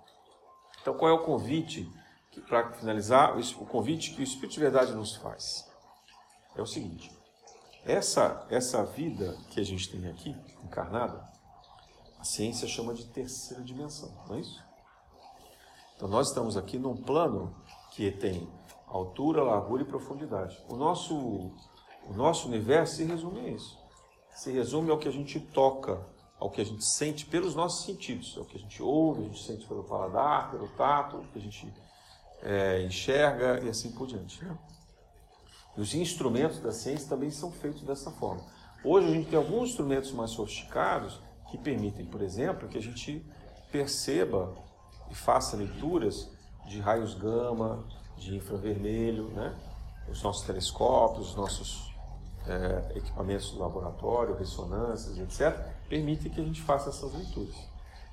Então, 0.82 0.94
qual 0.94 1.10
é 1.10 1.14
o 1.14 1.24
convite, 1.24 1.90
para 2.46 2.70
finalizar, 2.74 3.36
o 3.36 3.66
convite 3.66 4.14
que 4.14 4.20
o 4.20 4.22
Espírito 4.22 4.52
de 4.52 4.60
Verdade 4.60 4.92
nos 4.92 5.16
faz? 5.16 5.66
É 6.54 6.60
o 6.60 6.66
seguinte: 6.66 7.10
essa, 7.84 8.46
essa 8.50 8.84
vida 8.84 9.36
que 9.50 9.58
a 9.58 9.64
gente 9.64 9.90
tem 9.90 10.06
aqui, 10.08 10.36
encarnada, 10.62 11.26
a 12.18 12.24
ciência 12.24 12.68
chama 12.68 12.92
de 12.92 13.06
terceira 13.06 13.64
dimensão, 13.64 14.12
não 14.28 14.36
é 14.36 14.40
isso? 14.40 14.62
Então, 15.96 16.08
nós 16.08 16.28
estamos 16.28 16.58
aqui 16.58 16.78
num 16.78 16.94
plano 16.94 17.56
que 17.92 18.10
tem 18.10 18.46
altura, 18.86 19.42
largura 19.42 19.82
e 19.82 19.86
profundidade. 19.86 20.62
O 20.68 20.76
nosso, 20.76 21.16
o 21.16 22.12
nosso 22.12 22.48
universo 22.48 22.96
se 22.96 23.04
resume 23.04 23.40
a 23.40 23.48
isso. 23.48 23.85
Se 24.36 24.52
resume 24.52 24.90
ao 24.90 24.98
que 24.98 25.08
a 25.08 25.10
gente 25.10 25.40
toca, 25.40 25.98
ao 26.38 26.50
que 26.50 26.60
a 26.60 26.64
gente 26.64 26.84
sente 26.84 27.24
pelos 27.24 27.54
nossos 27.54 27.86
sentidos, 27.86 28.36
ao 28.36 28.44
que 28.44 28.58
a 28.58 28.60
gente 28.60 28.82
ouve, 28.82 29.22
a 29.22 29.24
gente 29.24 29.42
sente 29.42 29.66
pelo 29.66 29.82
paladar, 29.82 30.50
pelo 30.50 30.68
tato, 30.76 31.16
o 31.16 31.26
que 31.28 31.38
a 31.38 31.40
gente 31.40 31.72
é, 32.42 32.82
enxerga 32.82 33.64
e 33.64 33.68
assim 33.70 33.90
por 33.92 34.06
diante. 34.06 34.44
Né? 34.44 34.58
E 35.74 35.80
os 35.80 35.94
instrumentos 35.94 36.60
da 36.60 36.70
ciência 36.70 37.08
também 37.08 37.30
são 37.30 37.50
feitos 37.50 37.80
dessa 37.80 38.10
forma. 38.10 38.44
Hoje 38.84 39.08
a 39.08 39.10
gente 39.10 39.30
tem 39.30 39.38
alguns 39.38 39.70
instrumentos 39.70 40.12
mais 40.12 40.32
sofisticados 40.32 41.18
que 41.50 41.56
permitem, 41.56 42.04
por 42.04 42.20
exemplo, 42.20 42.68
que 42.68 42.76
a 42.76 42.82
gente 42.82 43.24
perceba 43.72 44.54
e 45.10 45.14
faça 45.14 45.56
leituras 45.56 46.30
de 46.66 46.78
raios 46.78 47.14
gama, 47.14 47.88
de 48.18 48.36
infravermelho, 48.36 49.28
né? 49.28 49.56
os 50.10 50.22
nossos 50.22 50.46
telescópios, 50.46 51.30
os 51.30 51.34
nossos 51.36 51.85
é, 52.48 52.98
equipamentos 52.98 53.50
do 53.50 53.58
laboratório, 53.58 54.36
ressonâncias, 54.36 55.18
etc., 55.18 55.58
permitem 55.88 56.30
que 56.30 56.40
a 56.40 56.44
gente 56.44 56.62
faça 56.62 56.90
essas 56.90 57.12
leituras. 57.12 57.56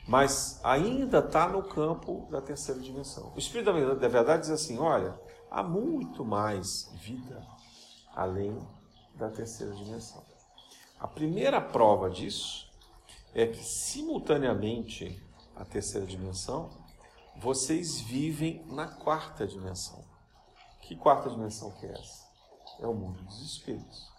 Mas 0.08 0.60
ainda 0.64 1.20
está 1.20 1.48
no 1.48 1.64
campo 1.64 2.28
da 2.30 2.42
terceira 2.42 2.80
dimensão. 2.82 3.32
O 3.36 3.40
Espírito 3.40 3.72
da 3.96 4.08
Verdade 4.08 4.42
diz 4.42 4.52
assim: 4.52 4.78
olha, 4.78 5.18
há 5.50 5.64
muito 5.64 6.26
mais 6.26 6.92
vida 6.96 7.42
além 8.14 8.58
da 9.16 9.30
terceira 9.30 9.74
dimensão. 9.74 10.24
A 11.00 11.08
primeira 11.08 11.62
prova 11.62 12.10
disso 12.10 12.70
é 13.34 13.48
que, 13.48 13.64
simultaneamente 13.64 15.22
à 15.56 15.66
terceira 15.66 16.06
dimensão, 16.06 16.70
vocês 17.38 18.00
vivem 18.00 18.66
na 18.68 18.88
quarta 18.88 19.48
dimensão. 19.48 20.04
Que 20.82 20.96
quarta 20.96 21.30
dimensão 21.30 21.72
que 21.72 21.86
é 21.86 21.92
essa? 21.92 22.28
É 22.80 22.88
o 22.88 22.94
mundo 22.94 23.22
dos 23.24 23.42
espíritos. 23.42 24.13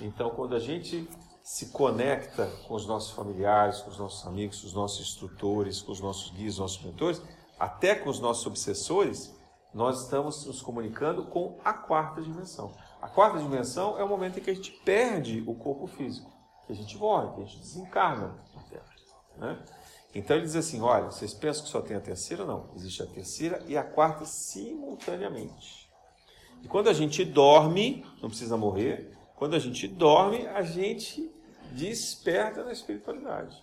Então, 0.00 0.30
quando 0.30 0.54
a 0.54 0.58
gente 0.58 1.08
se 1.42 1.66
conecta 1.66 2.46
com 2.66 2.74
os 2.74 2.86
nossos 2.86 3.10
familiares, 3.10 3.80
com 3.80 3.90
os 3.90 3.98
nossos 3.98 4.26
amigos, 4.26 4.60
com 4.60 4.66
os 4.66 4.74
nossos 4.74 5.00
instrutores, 5.00 5.80
com 5.82 5.92
os 5.92 6.00
nossos 6.00 6.30
guias, 6.30 6.58
nossos 6.58 6.82
mentores, 6.82 7.20
até 7.58 7.94
com 7.94 8.08
os 8.08 8.20
nossos 8.20 8.46
obsessores, 8.46 9.34
nós 9.72 10.02
estamos 10.02 10.46
nos 10.46 10.62
comunicando 10.62 11.24
com 11.24 11.58
a 11.64 11.72
quarta 11.72 12.20
dimensão. 12.20 12.72
A 13.00 13.08
quarta 13.08 13.38
dimensão 13.38 13.98
é 13.98 14.04
o 14.04 14.08
momento 14.08 14.38
em 14.38 14.42
que 14.42 14.50
a 14.50 14.54
gente 14.54 14.72
perde 14.84 15.42
o 15.46 15.54
corpo 15.54 15.86
físico, 15.86 16.30
que 16.66 16.72
a 16.72 16.76
gente 16.76 16.96
morre, 16.98 17.34
que 17.34 17.42
a 17.42 17.44
gente 17.44 17.58
desencarna. 17.58 18.34
Né? 19.36 19.62
Então 20.14 20.36
ele 20.36 20.44
diz 20.44 20.56
assim: 20.56 20.80
olha, 20.80 21.06
vocês 21.06 21.32
pensam 21.32 21.64
que 21.64 21.70
só 21.70 21.80
tem 21.80 21.96
a 21.96 22.00
terceira? 22.00 22.44
Não. 22.44 22.70
Existe 22.74 23.02
a 23.02 23.06
terceira 23.06 23.62
e 23.66 23.76
a 23.76 23.84
quarta 23.84 24.24
simultaneamente. 24.24 25.88
E 26.62 26.68
quando 26.68 26.88
a 26.88 26.92
gente 26.92 27.24
dorme, 27.24 28.04
não 28.20 28.28
precisa 28.28 28.56
morrer, 28.56 29.16
quando 29.40 29.54
a 29.54 29.58
gente 29.58 29.88
dorme, 29.88 30.46
a 30.48 30.60
gente 30.60 31.34
desperta 31.72 32.62
na 32.62 32.72
espiritualidade. 32.72 33.56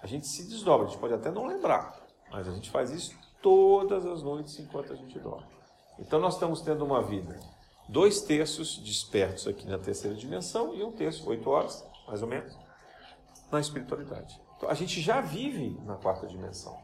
A 0.00 0.06
gente 0.06 0.28
se 0.28 0.48
desdobra, 0.48 0.86
a 0.86 0.88
gente 0.88 1.00
pode 1.00 1.12
até 1.12 1.28
não 1.28 1.44
lembrar, 1.44 2.00
mas 2.30 2.46
a 2.46 2.52
gente 2.52 2.70
faz 2.70 2.92
isso 2.92 3.18
todas 3.42 4.06
as 4.06 4.22
noites 4.22 4.56
enquanto 4.60 4.92
a 4.92 4.96
gente 4.96 5.18
dorme. 5.18 5.48
Então 5.98 6.20
nós 6.20 6.34
estamos 6.34 6.60
tendo 6.60 6.84
uma 6.84 7.02
vida, 7.02 7.36
dois 7.88 8.22
terços 8.22 8.78
despertos 8.78 9.48
aqui 9.48 9.66
na 9.66 9.76
terceira 9.76 10.16
dimensão 10.16 10.72
e 10.72 10.84
um 10.84 10.92
terço, 10.92 11.28
oito 11.28 11.50
horas, 11.50 11.84
mais 12.06 12.22
ou 12.22 12.28
menos, 12.28 12.56
na 13.50 13.58
espiritualidade. 13.58 14.40
Então, 14.56 14.70
a 14.70 14.74
gente 14.74 15.00
já 15.00 15.20
vive 15.20 15.80
na 15.84 15.96
quarta 15.96 16.28
dimensão. 16.28 16.80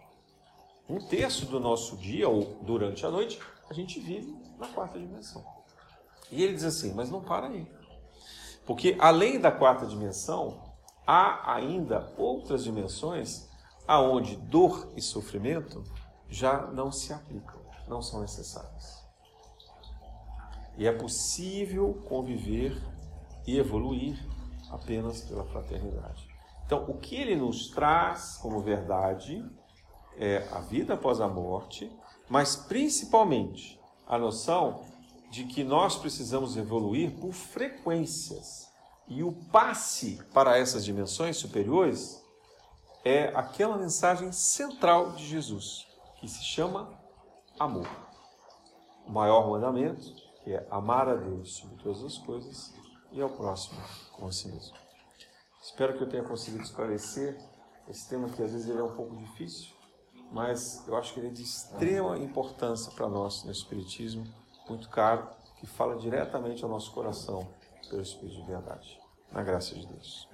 Um 0.88 0.98
terço 0.98 1.46
do 1.46 1.60
nosso 1.60 1.96
dia, 1.96 2.28
ou 2.28 2.58
durante 2.62 3.06
a 3.06 3.10
noite, 3.12 3.38
a 3.70 3.72
gente 3.72 4.00
vive 4.00 4.36
na 4.58 4.66
quarta 4.66 4.98
dimensão. 4.98 5.44
E 6.30 6.42
ele 6.42 6.54
diz 6.54 6.64
assim: 6.64 6.92
mas 6.92 7.10
não 7.10 7.22
para 7.22 7.46
aí. 7.46 7.75
Porque 8.66 8.96
além 8.98 9.40
da 9.40 9.52
quarta 9.52 9.86
dimensão, 9.86 10.60
há 11.06 11.54
ainda 11.54 12.12
outras 12.18 12.64
dimensões 12.64 13.48
aonde 13.86 14.36
dor 14.36 14.92
e 14.96 15.00
sofrimento 15.00 15.84
já 16.28 16.66
não 16.66 16.90
se 16.90 17.12
aplicam, 17.12 17.60
não 17.86 18.02
são 18.02 18.20
necessários. 18.20 19.04
E 20.76 20.86
é 20.86 20.92
possível 20.92 22.02
conviver 22.08 22.76
e 23.46 23.56
evoluir 23.56 24.18
apenas 24.70 25.22
pela 25.22 25.44
fraternidade. 25.44 26.28
Então, 26.66 26.84
o 26.88 26.98
que 26.98 27.14
ele 27.14 27.36
nos 27.36 27.68
traz 27.68 28.36
como 28.38 28.60
verdade 28.60 29.44
é 30.16 30.48
a 30.52 30.58
vida 30.58 30.94
após 30.94 31.20
a 31.20 31.28
morte, 31.28 31.90
mas 32.28 32.56
principalmente 32.56 33.80
a 34.06 34.18
noção 34.18 34.84
de 35.30 35.44
que 35.44 35.64
nós 35.64 35.96
precisamos 35.96 36.56
evoluir 36.56 37.12
por 37.18 37.32
frequências. 37.32 38.66
E 39.08 39.22
o 39.22 39.32
passe 39.52 40.20
para 40.32 40.58
essas 40.58 40.84
dimensões 40.84 41.36
superiores 41.36 42.22
é 43.04 43.26
aquela 43.36 43.76
mensagem 43.76 44.32
central 44.32 45.12
de 45.12 45.26
Jesus, 45.26 45.86
que 46.20 46.28
se 46.28 46.42
chama 46.42 46.92
amor. 47.58 47.88
O 49.06 49.12
maior 49.12 49.48
mandamento, 49.48 50.12
que 50.42 50.52
é 50.52 50.66
amar 50.70 51.08
a 51.08 51.14
Deus 51.14 51.56
sobre 51.56 51.76
todas 51.76 52.02
as 52.02 52.18
coisas 52.18 52.74
e 53.12 53.20
ao 53.20 53.30
próximo 53.30 53.80
como 54.12 54.28
a 54.28 54.32
si 54.32 54.48
mesmo. 54.48 54.76
Espero 55.62 55.96
que 55.96 56.02
eu 56.02 56.08
tenha 56.08 56.24
conseguido 56.24 56.64
esclarecer 56.64 57.38
esse 57.88 58.08
tema 58.08 58.28
que 58.28 58.42
às 58.42 58.52
vezes 58.52 58.68
ele 58.68 58.80
é 58.80 58.82
um 58.82 58.94
pouco 58.94 59.16
difícil, 59.16 59.68
mas 60.32 60.86
eu 60.88 60.96
acho 60.96 61.14
que 61.14 61.20
ele 61.20 61.28
é 61.28 61.32
de 61.32 61.42
extrema 61.42 62.18
importância 62.18 62.90
para 62.92 63.08
nós 63.08 63.44
no 63.44 63.52
Espiritismo, 63.52 64.26
muito 64.68 64.88
caro, 64.88 65.28
que 65.58 65.66
fala 65.66 65.96
diretamente 65.96 66.62
ao 66.62 66.70
nosso 66.70 66.92
coração 66.92 67.48
pelo 67.88 68.02
Espírito 68.02 68.36
de 68.36 68.46
Verdade. 68.46 69.00
Na 69.32 69.42
graça 69.42 69.74
de 69.74 69.86
Deus. 69.86 70.28